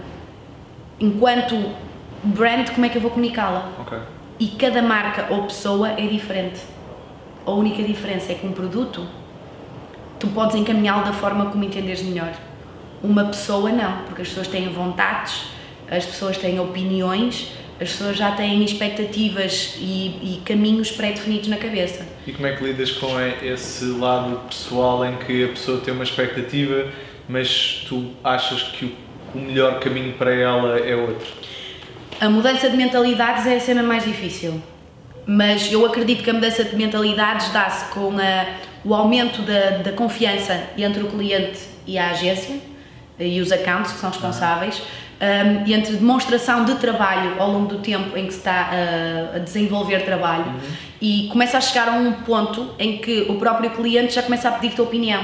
[1.01, 1.55] enquanto
[2.23, 3.73] brand, como é que eu vou comunicá-la?
[3.81, 3.99] Ok.
[4.39, 6.61] E cada marca ou pessoa é diferente.
[7.45, 9.07] A única diferença é que um produto
[10.19, 12.33] tu podes encaminhá-lo da forma como entenderes melhor.
[13.03, 15.45] Uma pessoa não, porque as pessoas têm vontades,
[15.91, 22.07] as pessoas têm opiniões, as pessoas já têm expectativas e, e caminhos pré-definidos na cabeça.
[22.27, 26.05] E como é que lidas com esse lado pessoal em que a pessoa tem uma
[26.05, 26.91] expectativa,
[27.29, 28.93] mas tu achas que o,
[29.37, 31.27] o melhor caminho para ela é outro?
[32.21, 34.61] A mudança de mentalidades é a cena mais difícil,
[35.27, 38.47] mas eu acredito que a mudança de mentalidades dá-se com a-
[38.85, 42.57] o aumento da, da confiança entre o cliente e a agência
[43.19, 44.83] e os accounts que são responsáveis,
[45.21, 48.71] um, e entre demonstração de trabalho ao longo do tempo em que se está
[49.33, 50.53] a, a desenvolver trabalho.
[51.01, 54.53] E começa a chegar a um ponto em que o próprio cliente já começa a
[54.53, 55.23] pedir-te opinião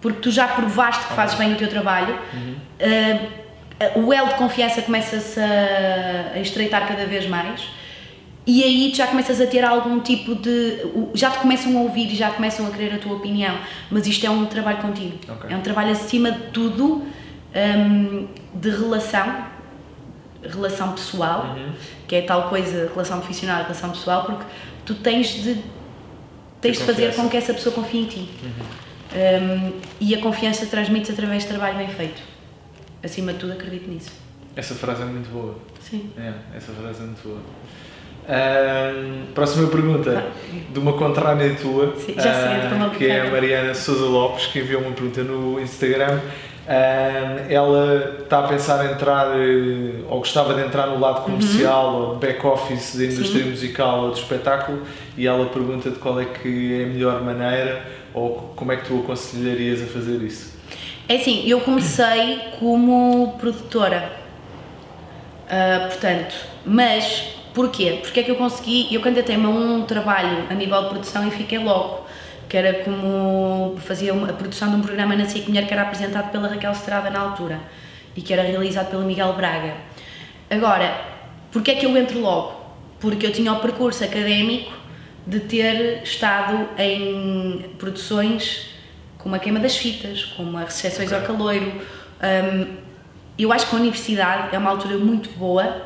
[0.00, 4.82] porque tu já provaste que fazes bem o teu trabalho, uh, o elo de confiança
[4.82, 7.68] começa-se a, a estreitar cada vez mais
[8.46, 10.78] e aí tu já começas a ter algum tipo de.
[11.14, 13.58] já te começam a ouvir e já começam a querer a tua opinião,
[13.90, 15.18] mas isto é um trabalho contigo.
[15.28, 15.50] Ok.
[15.52, 17.02] É um trabalho acima de tudo
[17.56, 19.46] um, de relação,
[20.44, 21.56] relação pessoal,
[22.06, 24.44] que é tal coisa, relação profissional, relação pessoal, porque
[24.84, 25.56] tu tens de
[26.60, 28.28] tens de fazer com que essa pessoa confie em ti.
[29.16, 32.20] Um, e a confiança transmite-se através de trabalho bem feito.
[33.02, 34.10] acima de tudo, acredito nisso.
[34.54, 35.56] Essa frase é muito boa.
[35.80, 36.10] Sim.
[36.18, 37.40] É, essa frase é muito boa.
[39.34, 40.26] Próxima pergunta,
[40.70, 43.30] de uma contrânea tua, Sim, já sei, de uma que é a.
[43.30, 46.20] Mariana Souza Lopes, que enviou uma pergunta no Instagram.
[47.48, 52.14] Ela está a pensar em entrar, eh, ou gostava de entrar no lado comercial ou
[52.14, 53.50] de back-office da indústria Sim.
[53.50, 54.82] musical ou do espetáculo,
[55.16, 57.86] e ela pergunta-te qual é que é a melhor maneira
[58.16, 60.56] ou como é que tu aconselharias a fazer isso.
[61.06, 64.10] É assim, eu comecei como produtora.
[65.48, 66.34] Ah, portanto,
[66.64, 67.98] mas porquê?
[68.02, 71.30] Porque é que eu consegui, eu candidatei-me a um trabalho a nível de produção e
[71.30, 72.06] fiquei logo.
[72.48, 75.82] Que era como fazia uma- a produção de um programa na SIC Mulher que era
[75.82, 77.60] apresentado pela Raquel Estrada na altura
[78.16, 79.74] e que era realizado pelo Miguel Braga.
[80.48, 80.98] Agora,
[81.52, 82.54] porquê é que eu entro logo?
[82.98, 84.72] Porque eu tinha o percurso académico
[85.26, 88.70] de ter estado em produções
[89.18, 91.72] como a Queima das Fitas, como as Recepções ao Caloiro.
[92.22, 92.76] Hum,
[93.38, 95.82] eu acho que a universidade é uma altura muito boa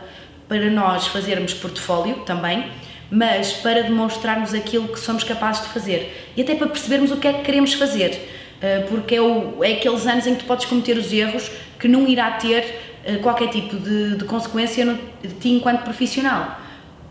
[0.47, 2.71] para nós fazermos portfólio também,
[3.11, 7.29] mas para demonstrarmos aquilo que somos capazes de fazer e até para percebermos o que
[7.29, 8.29] é que queremos fazer,
[8.61, 11.89] Uh, porque é, o, é aqueles anos em que tu podes cometer os erros que
[11.89, 16.61] não irá ter uh, qualquer tipo de, de consequência no, de ti enquanto profissional.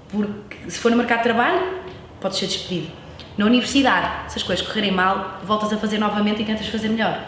[0.10, 1.80] Porque se for no mercado de trabalho,
[2.22, 2.88] podes ser despedido.
[3.38, 7.24] Na universidade, se as coisas correrem mal, voltas a fazer novamente e tentas fazer melhor.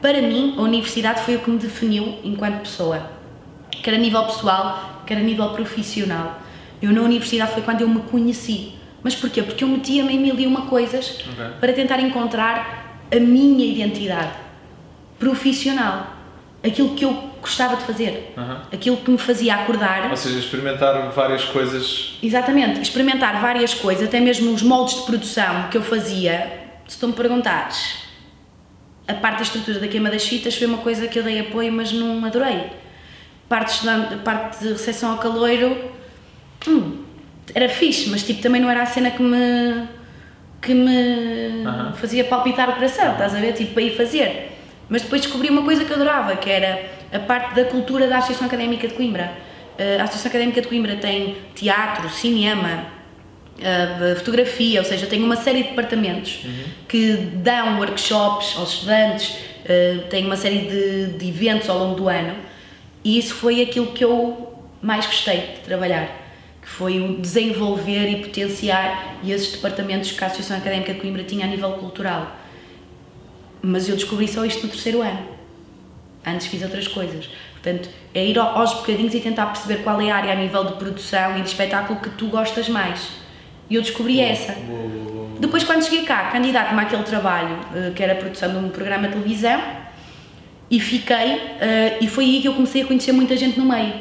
[0.00, 3.10] Para mim, a universidade foi o que me definiu enquanto pessoa,
[3.70, 6.40] quer a nível pessoal, quer a nível profissional.
[6.80, 8.74] Eu na universidade foi quando eu me conheci.
[9.02, 9.42] Mas porquê?
[9.42, 11.46] Porque eu metia-me em mil e uma coisas Ok.
[11.60, 14.32] para tentar encontrar a minha identidade
[15.18, 16.15] profissional,
[16.66, 18.62] aquilo que eu gostava de fazer, Aham.
[18.72, 20.10] aquilo que me fazia acordar.
[20.10, 22.18] Ou seja, experimentar várias coisas.
[22.22, 26.64] Exatamente, experimentar várias coisas, até mesmo os moldes de produção que eu fazia.
[26.88, 27.98] Se tu me perguntares,
[29.06, 31.72] a parte da estrutura da queima das fitas foi uma coisa que eu dei apoio,
[31.72, 32.70] mas não adorei.
[33.48, 35.76] Parte, de, parte de recepção ao caloiro,
[36.66, 37.04] hum,
[37.54, 39.86] era fixe, mas tipo, também não era a cena que me,
[40.60, 41.92] que me Aham.
[41.92, 43.52] fazia palpitar o coração, estás a ver?
[43.52, 44.55] Tipo, para ir fazer.
[44.88, 48.18] Mas depois descobri uma coisa que eu adorava, que era a parte da cultura da
[48.18, 49.32] Associação Académica de Coimbra.
[49.78, 52.86] Uh, A Associação Académica de Coimbra tem teatro, cinema,
[53.58, 56.46] uh, fotografia, ou seja, tem uma série de departamentos
[56.88, 62.08] que dão workshops aos estudantes, uh, tem uma série de, de eventos ao longo do
[62.08, 62.34] ano
[63.06, 64.52] e isso foi aquilo que eu
[64.82, 66.08] mais gostei de trabalhar,
[66.60, 71.46] que foi o desenvolver e potenciar esses departamentos que a Associação Académica de Coimbra tinha
[71.46, 72.36] a nível cultural.
[73.62, 75.20] Mas eu descobri só isto no terceiro ano.
[76.24, 77.28] Antes fiz outras coisas.
[77.52, 80.64] Portanto, é ir ao- aos bocadinhos e tentar perceber qual é a área a nível
[80.64, 83.08] de produção e de espetáculo que tu gostas mais.
[83.68, 84.52] E eu descobri essa.
[84.52, 85.40] Boa, boa, boa, boa.
[85.40, 89.06] Depois, quando cheguei cá, candidato-me àquele trabalho, eh, que era a produção de um programa
[89.08, 89.60] de televisão,
[90.70, 93.94] e fiquei, eh, e foi aí que eu comecei a conhecer muita gente no meio.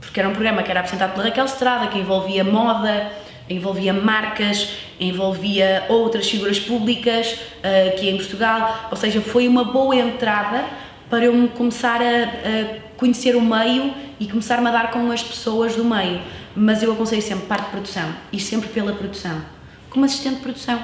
[0.00, 3.10] Porque era um programa que era apresentado pela Raquel Estrada, que envolvia moda,
[3.48, 4.68] envolvia marcas,
[5.08, 10.64] envolvia outras figuras públicas eh, aqui em Portugal, ou seja, foi uma boa entrada
[11.10, 15.22] para eu me começar a, a conhecer o meio e começar-me a dar com as
[15.22, 16.20] pessoas do meio.
[16.54, 19.42] Mas eu aconselho sempre parte de produção, e sempre pela produção,
[19.90, 20.82] como assistente de produção.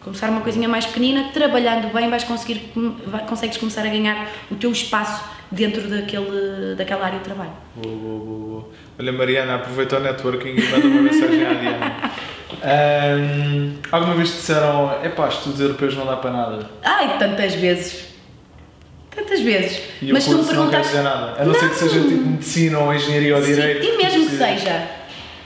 [0.00, 2.72] Começar uma coisinha mais pequenina, trabalhando bem, vais conseguir,
[3.28, 7.50] consegues começar a ganhar o teu espaço dentro daquele, daquela área de trabalho.
[7.74, 8.68] Boa, boa, boa, boa.
[8.98, 12.10] Olha, Mariana, aproveita o networking e manda uma mensagem à Diana.
[12.66, 16.70] Ahm, alguma vez te disseram, epá, estudos europeus não dá para nada?
[16.82, 18.06] Ai, tantas vezes!
[19.14, 19.80] Tantas vezes!
[20.02, 21.36] E Mas tu me curso não nada.
[21.38, 23.86] A não, ser que seja tipo medicina ou engenharia ou Sim, direito.
[23.86, 24.82] e mesmo que seja.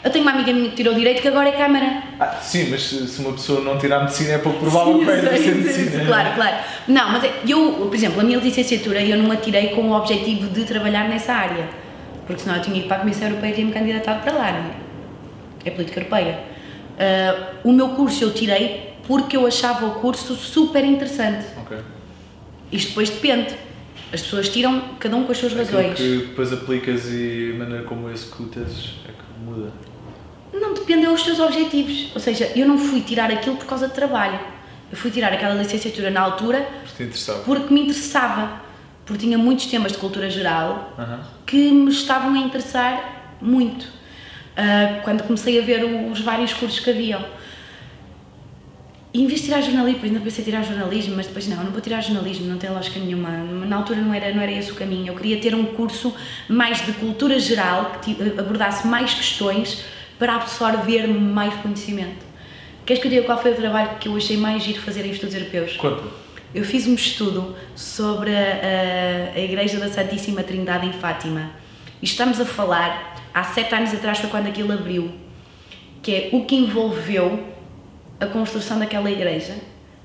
[0.02, 2.02] Eu tenho uma amiga minha que tirou direito que agora é câmara.
[2.18, 5.44] Ah, sim, mas se uma pessoa não tirar medicina é pouco provável que venha Sim,
[5.44, 6.04] ser medicina.
[6.06, 6.56] Claro, claro.
[6.88, 9.92] Não, mas é- eu, por exemplo, a minha licenciatura eu não a tirei com o
[9.92, 11.68] objetivo de trabalhar nessa área.
[12.26, 14.70] Porque senão eu tinha ido para a Comissão Europeia e tinha-me candidatado para lá, não
[14.70, 14.72] é?
[15.66, 16.38] É política europeia.
[17.00, 21.46] Ah, o meu curso eu tirei porque eu achava o curso super interessante.
[21.56, 21.78] Ok.
[22.70, 23.56] Isto depois depende.
[24.12, 25.96] As pessoas tiram cada um com as suas Aquilo razões.
[25.98, 29.70] que depois aplicas e a maneira como executas é que muda.
[30.52, 32.10] Não depende dos teus objetivos.
[32.14, 34.38] Ou seja, eu não fui tirar aquilo por causa de trabalho.
[34.90, 37.08] Eu fui tirar aquela licenciatura na altura Porque
[37.44, 38.60] porque me interessava.
[39.06, 40.94] Porque tinha muitos temas de cultura geral
[41.46, 43.99] que me estavam a interessar muito.
[44.60, 47.24] Ah, quando comecei a ver os vários cursos que haviam.
[49.12, 51.72] E em vez de tirar jornalismo, depois ainda pensei tirar jornalismo, mas depois não, não
[51.72, 53.30] vou tirar jornalismo, não tem lógica nenhuma.
[53.30, 55.08] Na altura não era, não era esse o caminho.
[55.08, 56.14] Eu queria ter um curso
[56.46, 59.82] mais de cultura geral, que abordasse mais questões
[60.18, 62.24] para absorver mais conhecimento.
[62.84, 65.10] Queres que eu diga qual foi o trabalho que eu achei mais giro fazer em
[65.10, 65.76] estudos europeus?
[65.76, 66.04] Conta.
[66.54, 71.50] eu fiz um estudo sobre a, a, a Igreja da Santíssima Trindade em Fátima.
[72.02, 75.12] E estamos a falar, há sete anos atrás foi quando aquilo abriu,
[76.02, 77.46] que é o que envolveu
[78.18, 79.54] a construção daquela igreja,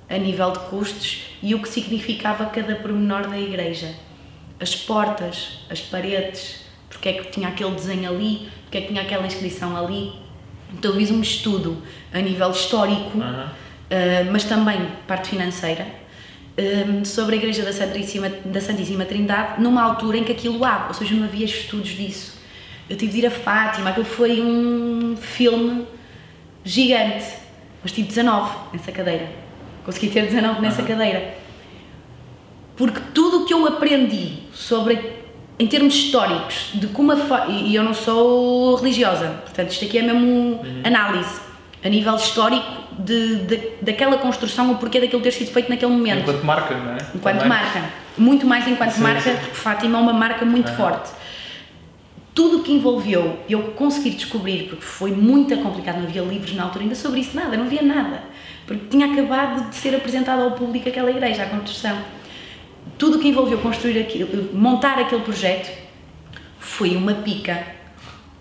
[0.09, 3.93] a nível de custos, e o que significava cada pormenor da igreja.
[4.59, 9.01] As portas, as paredes, porque é que tinha aquele desenho ali, porque é que tinha
[9.01, 10.13] aquela inscrição ali.
[10.73, 11.81] Então eu fiz um estudo
[12.13, 15.85] a nível histórico, uh, mas também parte financeira,
[16.57, 20.85] um, sobre a Igreja da Santíssima, da Santíssima Trindade, numa altura em que aquilo há,
[20.87, 22.34] ou seja, não havia estudos disso.
[22.89, 25.87] Eu tive de ir a Fátima, aquilo foi um filme
[26.63, 27.25] gigante,
[27.81, 29.27] mas tive 19 nessa cadeira.
[29.83, 30.87] Consegui ter 19 nessa uhum.
[30.87, 31.35] cadeira.
[32.75, 34.99] Porque tudo o que eu aprendi sobre,
[35.57, 37.47] em termos históricos, de como a.
[37.47, 40.81] E eu não sou religiosa, portanto, isto aqui é mesmo uhum.
[40.83, 41.39] análise
[41.83, 42.65] a nível histórico
[42.97, 46.21] de, de, daquela construção, o porquê daquilo ter sido feito naquele momento.
[46.21, 46.97] Enquanto marca, não é?
[47.13, 47.49] Enquanto Também.
[47.49, 47.83] marca.
[48.17, 49.35] Muito mais enquanto sim, marca, sim.
[49.35, 50.77] porque Fátima é uma marca muito uhum.
[50.77, 51.11] forte.
[52.35, 56.63] Tudo o que envolveu eu conseguir descobrir, porque foi muito complicado, não havia livros na
[56.63, 58.21] altura ainda sobre isso, nada, não havia nada.
[58.67, 61.97] Porque tinha acabado de ser apresentado ao público aquela igreja, a construção.
[62.97, 65.71] Tudo o que envolveu construir aquilo, montar aquele projeto,
[66.59, 67.65] foi uma pica.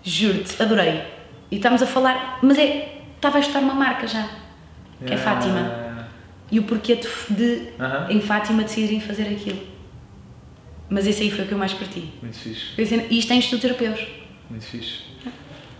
[0.03, 1.01] Juro-te, adorei.
[1.49, 4.27] E estamos a falar, mas é estava a estudar uma marca já,
[5.05, 6.09] que é Fátima.
[6.51, 8.09] E o porquê de, de uh -huh.
[8.09, 9.74] em Fátima decidirem fazer aquilo.
[10.89, 12.09] Mas esse aí foi o que eu mais curti.
[12.21, 12.67] Muito fixe.
[13.09, 13.99] E isto é Instituto Europeus.
[14.49, 14.99] Muito fixe.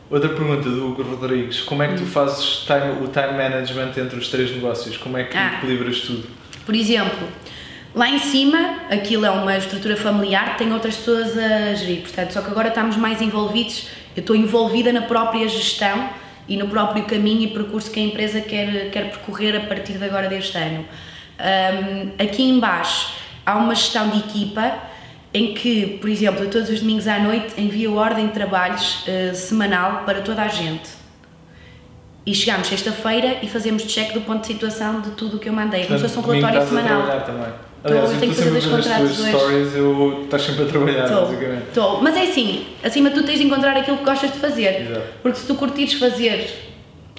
[0.09, 2.07] Outra pergunta do Hugo Rodrigues: como é que tu hum.
[2.07, 4.97] fazes time, o time management entre os três negócios?
[4.97, 5.55] Como é que ah.
[5.57, 6.27] equilibras tudo?
[6.65, 7.27] Por exemplo,
[7.93, 12.41] lá em cima, aquilo é uma estrutura familiar, tem outras pessoas a gerir, portanto, só
[12.41, 13.87] que agora estamos mais envolvidos.
[14.15, 16.09] Eu estou envolvida na própria gestão
[16.47, 20.05] e no próprio caminho e percurso que a empresa quer, quer percorrer a partir de
[20.05, 20.85] agora deste ano.
[21.37, 23.13] Um, aqui embaixo
[23.45, 24.94] há uma gestão de equipa
[25.35, 30.03] em que, por exemplo, todos os domingos à noite envio ordem de trabalhos uh, semanal
[30.05, 30.89] para toda a gente.
[32.25, 35.53] E chegamos sexta-feira e fazemos check do ponto de situação de tudo o que eu
[35.53, 37.01] mandei, como se fosse um relatório semanal.
[37.83, 39.29] Aliás, eu tenho que fazer dois contratos hoje.
[39.29, 41.67] stories, eu estás sempre a trabalhar, tô, basicamente.
[41.67, 44.89] Estou, mas é assim, acima de tudo tens de encontrar aquilo que gostas de fazer.
[44.89, 45.05] Exato.
[45.21, 46.49] Porque se tu curtires fazer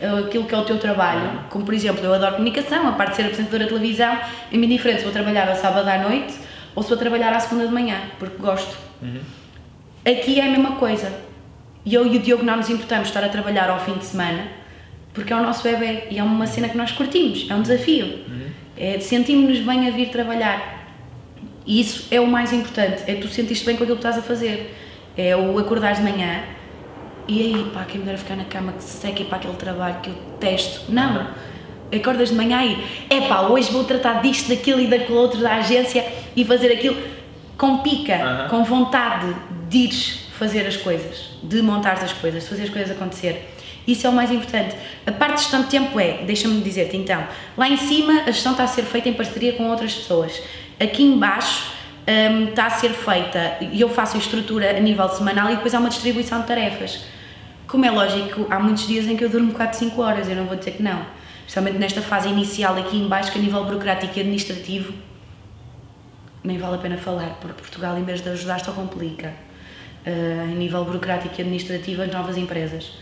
[0.00, 1.38] eh, aquilo que é o teu trabalho, uhum.
[1.50, 4.18] como por exemplo, eu adoro comunicação, a parte de ser apresentadora de televisão,
[4.50, 6.34] é muito diferente se vou trabalhar ao sábado à noite
[6.76, 8.76] ou se vou trabalhar à segunda de manhã, porque gosto.
[9.02, 9.20] Uhum.
[10.04, 11.10] Aqui é a mesma coisa.
[11.84, 14.46] E eu e o Diogo não nos importamos estar a trabalhar ao fim de semana,
[15.12, 18.06] porque é o nosso bebê e é uma cena que nós curtimos, é um desafio.
[18.06, 18.50] Uhum.
[18.76, 20.86] É, sentimos-nos bem a vir trabalhar.
[21.66, 24.22] E isso é o mais importante, é tu sentiste bem com aquilo que estás a
[24.22, 24.72] fazer.
[25.16, 26.44] É o acordar de manhã
[27.28, 30.00] e aí, pá, quem me dera ficar na cama que se seque para aquele trabalho
[30.00, 30.92] que eu testo.
[30.92, 31.28] Não.
[31.94, 35.56] Acordas de manhã e, é pá, hoje vou tratar disto, daquilo e daquilo outro da
[35.56, 36.04] agência
[36.34, 36.96] e fazer aquilo
[37.56, 38.48] com pica, uhum.
[38.48, 39.34] com vontade
[39.68, 43.52] de ires fazer as coisas, de montar as coisas, de fazer as coisas acontecer.
[43.86, 44.76] Isso é o mais importante.
[45.06, 47.26] A parte de gestão de tempo é, deixa-me dizer-te então,
[47.56, 50.42] lá em cima a gestão está a ser feita em parceria com outras pessoas.
[50.78, 51.72] Aqui embaixo
[52.06, 55.74] um, está a ser feita, e eu faço a estrutura a nível semanal e depois
[55.74, 57.00] há uma distribuição de tarefas.
[57.66, 60.44] Como é lógico, há muitos dias em que eu durmo 4, 5 horas, eu não
[60.44, 61.04] vou dizer que não.
[61.46, 64.92] Especialmente nesta fase inicial aqui embaixo, que a nível burocrático e administrativo
[66.42, 69.32] nem vale a pena falar, porque Portugal, em vez de ajudar, só complica.
[70.06, 72.92] Uh, a nível burocrático e administrativo, as novas empresas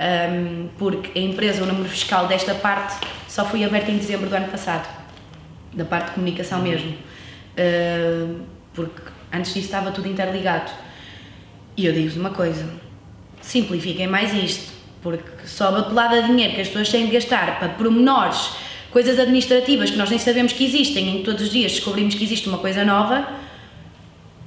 [0.00, 4.34] um, porque a empresa, o número fiscal desta parte só foi aberta em dezembro do
[4.34, 4.88] ano passado,
[5.74, 6.64] da parte de comunicação uhum.
[6.64, 8.40] mesmo, uh,
[8.72, 10.70] porque antes disso estava tudo interligado.
[11.76, 12.66] E eu digo-vos uma coisa:
[13.42, 17.58] simplifiquem mais isto, porque só a pelada de dinheiro que as pessoas têm de gastar
[17.58, 18.50] para pormenores,
[18.90, 22.24] coisas administrativas que nós nem sabemos que existem, em que todos os dias descobrimos que
[22.24, 23.28] existe uma coisa nova.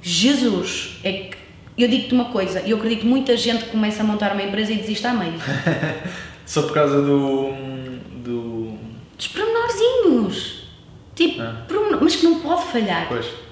[0.02, 1.36] Jesus, é que
[1.76, 4.76] eu digo-te uma coisa, eu acredito que muita gente começa a montar uma empresa e
[4.76, 5.34] desiste à meio.
[6.46, 7.52] Só por causa do.
[8.22, 8.78] do.
[9.16, 10.64] dos pormenorzinhos.
[11.14, 11.66] Tipo, ah.
[12.00, 13.08] mas que não pode falhar.
[13.08, 13.43] Pois.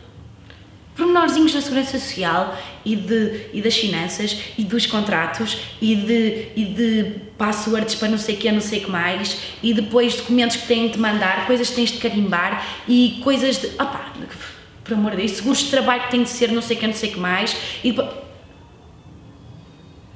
[1.03, 6.65] Pormenorzinhos da segurança social e, de, e das finanças e dos contratos e de, e
[6.65, 10.57] de passwords para não sei o que, não sei o que mais e depois documentos
[10.57, 13.67] que têm de mandar, coisas que tens de carimbar e coisas de.
[13.75, 14.13] Opa,
[14.85, 16.87] por amor de Deus, seguros de trabalho que tem de ser não sei o que,
[16.87, 17.93] não sei o que mais, e.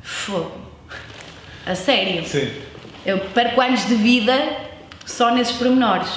[0.03, 0.53] Fogo.
[1.67, 2.25] A sério.
[2.25, 2.49] Sim.
[3.05, 4.57] Eu perco anos de vida
[5.05, 6.09] só nesses pormenores.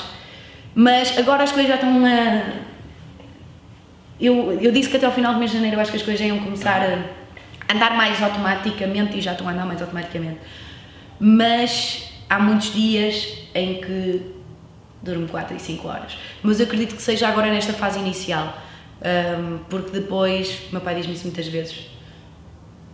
[0.76, 2.69] Mas agora as coisas já estão a...
[4.20, 6.04] Eu, eu disse que até ao final do mês de janeiro eu acho que as
[6.04, 10.40] coisas iam começar a andar mais automaticamente e já estão a andar mais automaticamente.
[11.20, 14.40] Mas há muitos dias em que
[15.02, 16.18] durmo 4 e 5 horas.
[16.44, 18.58] Mas eu acredito que seja agora nesta fase inicial,
[19.02, 21.90] um, porque depois, meu pai diz-me isso muitas vezes,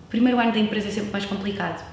[0.09, 1.83] primeiro ano da empresa é sempre mais complicado.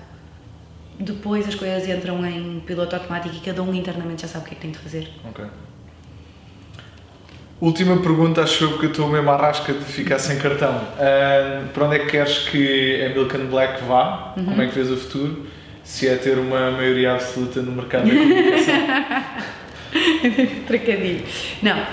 [1.00, 4.54] Depois as coisas entram em piloto automático e cada um internamente já sabe o que
[4.54, 5.10] é que tem de fazer.
[5.24, 5.44] Ok.
[7.62, 10.78] Última pergunta, acho eu, porque eu estou mesmo à rasca de ficar sem cartão.
[10.78, 14.34] Uh, para onde é que queres que a Milk and Black vá?
[14.36, 14.46] Uhum.
[14.46, 15.46] Como é que vês o futuro?
[15.84, 18.74] Se é ter uma maioria absoluta no mercado da comunicação?
[20.66, 21.24] Trocadilho.
[21.62, 21.86] Não.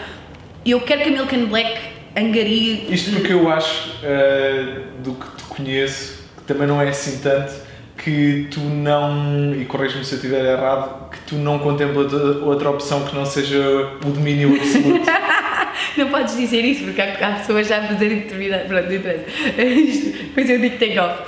[0.66, 1.80] Eu quero que a Milk and Black
[2.18, 2.88] angarie...
[2.92, 7.54] Isto porque eu acho, uh, do que te conheço, que também não é assim tanto,
[7.96, 13.06] que tu não, e corrijo-me se eu estiver errado, que tu não contemplas outra opção
[13.06, 13.60] que não seja
[14.04, 15.06] o domínio absoluto.
[15.98, 18.66] não podes dizer isso porque há, há pessoas já a fazerem determinado.
[18.68, 19.00] Pronto, não.
[19.00, 21.24] Depois eu digo take off.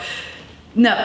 [0.75, 0.95] Não,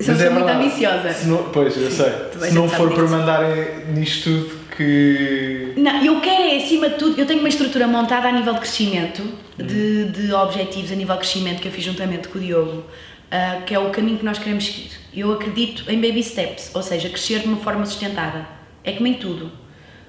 [0.00, 1.12] sou é muito ambiciosa.
[1.12, 2.12] Se não, pois, eu sei.
[2.48, 5.74] Se não for para mandarem nisto tudo que.
[5.76, 7.20] Não, eu quero é acima de tudo.
[7.20, 9.66] Eu tenho uma estrutura montada a nível de crescimento, hum.
[9.66, 13.62] de, de objetivos a nível de crescimento que eu fiz juntamente com o Diogo, uh,
[13.64, 14.90] que é o caminho que nós queremos seguir.
[15.14, 18.46] Eu acredito em baby steps, ou seja, crescer de uma forma sustentada.
[18.84, 19.50] É como em tudo.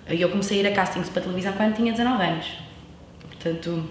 [0.10, 2.48] Eu comecei a ir a castings para televisão quando tinha 19 anos.
[3.42, 3.84] Portanto,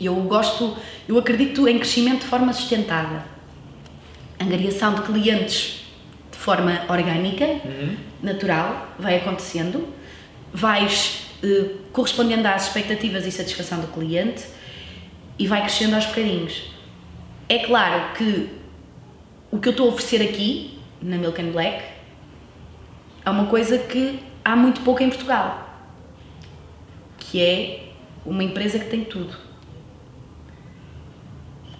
[0.00, 3.24] eu gosto, eu acredito em crescimento de forma sustentada.
[4.40, 5.84] Angariação de clientes
[6.30, 7.96] de forma orgânica, uhum.
[8.22, 9.88] natural, vai acontecendo.
[10.52, 14.44] Vais eh, correspondendo às expectativas e satisfação do cliente
[15.38, 16.70] e vai crescendo aos bocadinhos.
[17.48, 18.48] É claro que
[19.50, 21.84] o que eu estou a oferecer aqui, na Milk and Black,
[23.24, 25.68] é uma coisa que há muito pouco em Portugal,
[27.18, 27.87] que é
[28.28, 29.34] uma empresa que tem tudo.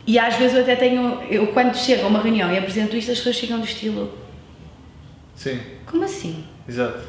[0.06, 3.12] E às vezes eu até tenho, eu quando chego a uma reunião e apresento isto,
[3.12, 4.16] as pessoas chegam do estilo.
[5.34, 5.60] Sim.
[5.84, 6.44] Como assim?
[6.66, 7.00] Exato.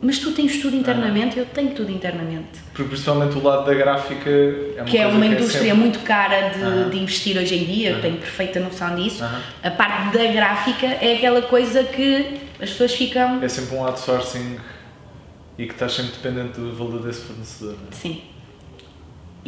[0.00, 1.42] Mas tu tens tudo internamente, ah.
[1.42, 2.60] eu tenho tudo internamente.
[2.72, 5.62] Porque principalmente o lado da gráfica é uma Que é uma que é indústria é
[5.62, 5.78] sempre...
[5.78, 6.88] muito cara de, ah.
[6.90, 9.24] de, investir hoje em dia, eu tenho perfeita noção disso.
[9.62, 13.42] A parte da gráfica é aquela coisa que as pessoas ficam.
[13.42, 14.58] É sempre um outsourcing
[15.58, 17.74] e que estás sempre dependente do valor desse fornecedor.
[17.74, 17.92] Não é?
[17.92, 18.22] Sim.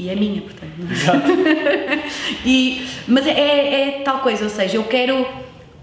[0.00, 0.72] E é minha, portanto.
[0.90, 1.28] Exato.
[2.46, 5.26] e, mas é, é, é, tal coisa, ou seja, eu quero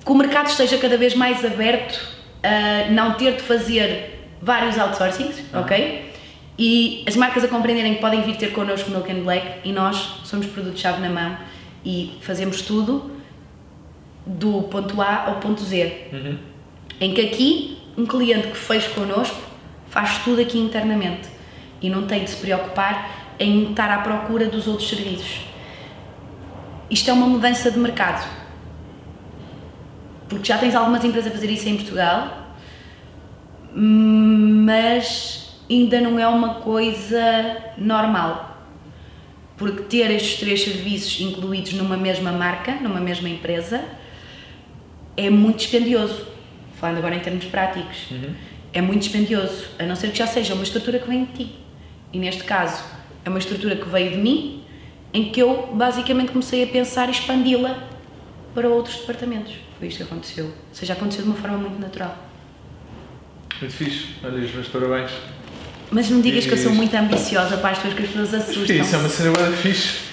[0.03, 5.43] que o mercado esteja cada vez mais aberto a não ter de fazer vários outsourcings,
[5.53, 5.59] ah.
[5.59, 6.11] ok?
[6.57, 10.21] E as marcas a compreenderem que podem vir ter connosco Milk and Black e nós
[10.23, 11.37] somos produto-chave na mão
[11.85, 13.11] e fazemos tudo
[14.25, 16.07] do ponto A ao ponto Z.
[16.11, 16.37] Uhum.
[16.99, 19.39] Em que aqui, um cliente que fez connosco
[19.89, 21.29] faz tudo aqui internamente
[21.79, 25.41] e não tem de se preocupar em estar à procura dos outros serviços.
[26.89, 28.27] Isto é uma mudança de mercado.
[30.29, 32.55] Porque já tens algumas empresas a fazer isso em Portugal,
[33.73, 38.57] mas ainda não é uma coisa normal.
[39.57, 43.83] Porque ter estes três serviços incluídos numa mesma marca, numa mesma empresa,
[45.15, 46.27] é muito dispendioso.
[46.79, 48.11] Falando agora em termos práticos.
[48.11, 51.33] Uhum é muito dispendioso, a não ser que já seja uma estrutura que vem de
[51.33, 51.55] ti.
[52.13, 52.83] E neste caso,
[53.27, 54.63] é uma estrutura que veio de mim,
[55.13, 57.77] em que eu basicamente comecei a pensar e expandi-la
[58.55, 59.53] para outros departamentos.
[59.77, 60.45] Foi isto que aconteceu.
[60.45, 62.17] Ou seja, aconteceu de uma forma muito natural.
[63.59, 64.07] Muito fixe.
[64.23, 65.11] Olha, os meus parabéns.
[65.91, 66.47] Mas não digas e...
[66.47, 68.75] que eu sou muito ambiciosa para as pessoas que as pessoas assustam.
[68.77, 70.07] Isso é uma cena fixe.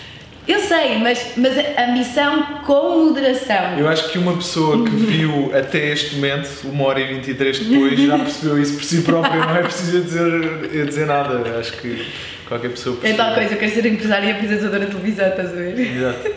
[0.46, 3.78] Eu sei, mas, mas a missão com moderação.
[3.78, 7.98] Eu acho que uma pessoa que viu até este momento, uma hora e 23 depois,
[7.98, 11.58] já percebeu isso por si própria, não é preciso dizer, dizer nada.
[11.58, 12.06] Acho que
[12.46, 13.20] qualquer pessoa percebe.
[13.20, 15.78] É tal coisa, eu quero ser empresária e apresentadora de televisão, estás a ver?
[15.78, 16.30] Exato.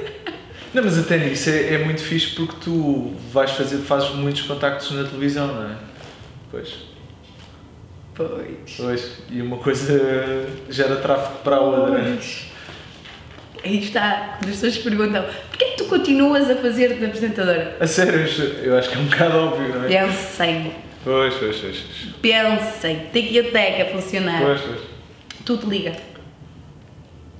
[0.73, 4.91] Não, mas até nisso é, é muito fixe porque tu vais fazer, fazes muitos contactos
[4.91, 5.75] na televisão, não é?
[6.51, 6.73] Pois.
[8.13, 8.75] Pois.
[8.77, 9.11] Pois.
[9.31, 11.99] E uma coisa gera tráfego para a outra.
[11.99, 12.47] Pois.
[13.63, 17.75] Aí está, quando as pessoas perguntam porquê é que tu continuas a fazer de apresentadora?
[17.79, 18.25] A sério,
[18.63, 19.87] eu acho que é um bocado óbvio, não é?
[19.87, 20.73] Pensem.
[21.03, 21.83] Pois, pois, pois.
[22.21, 24.41] Pensem, tem que a teca funcionar.
[24.41, 24.96] Pois, pois.
[25.47, 25.95] Tudo liga.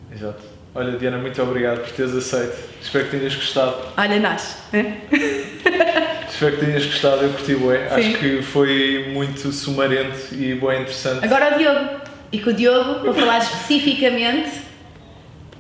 [0.10, 0.42] Exato.
[0.74, 2.56] Olha, Diana, muito obrigado por teres aceito.
[2.82, 3.76] Espero que tenhas gostado.
[3.98, 4.60] Olha, nós.
[6.32, 7.90] Espero que tenhas gostado, eu curti bué.
[7.92, 11.26] Acho que foi muito sumarento e bem interessante.
[11.26, 12.02] Agora o Diogo.
[12.32, 14.68] E com o Diogo, para falar especificamente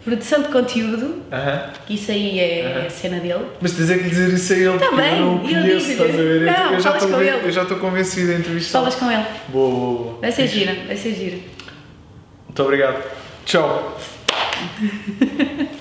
[0.05, 1.69] Produção de conteúdo, uh -huh.
[1.85, 2.87] que isso aí é uh -huh.
[2.87, 3.45] a cena dele.
[3.59, 6.17] Mas tens é que dizer isso a ele, tá bem, eu não conheço, estás a
[6.17, 6.41] ver?
[6.43, 8.79] Não, eu, já estou, eu já estou convencido a entrevistar.
[8.79, 9.25] Falas com ele.
[9.49, 10.21] Boa, boa, boa.
[10.21, 11.56] Vai ser gira, vai ser gira.
[12.57, 13.03] Muito obrigado.
[13.45, 13.95] Tchau.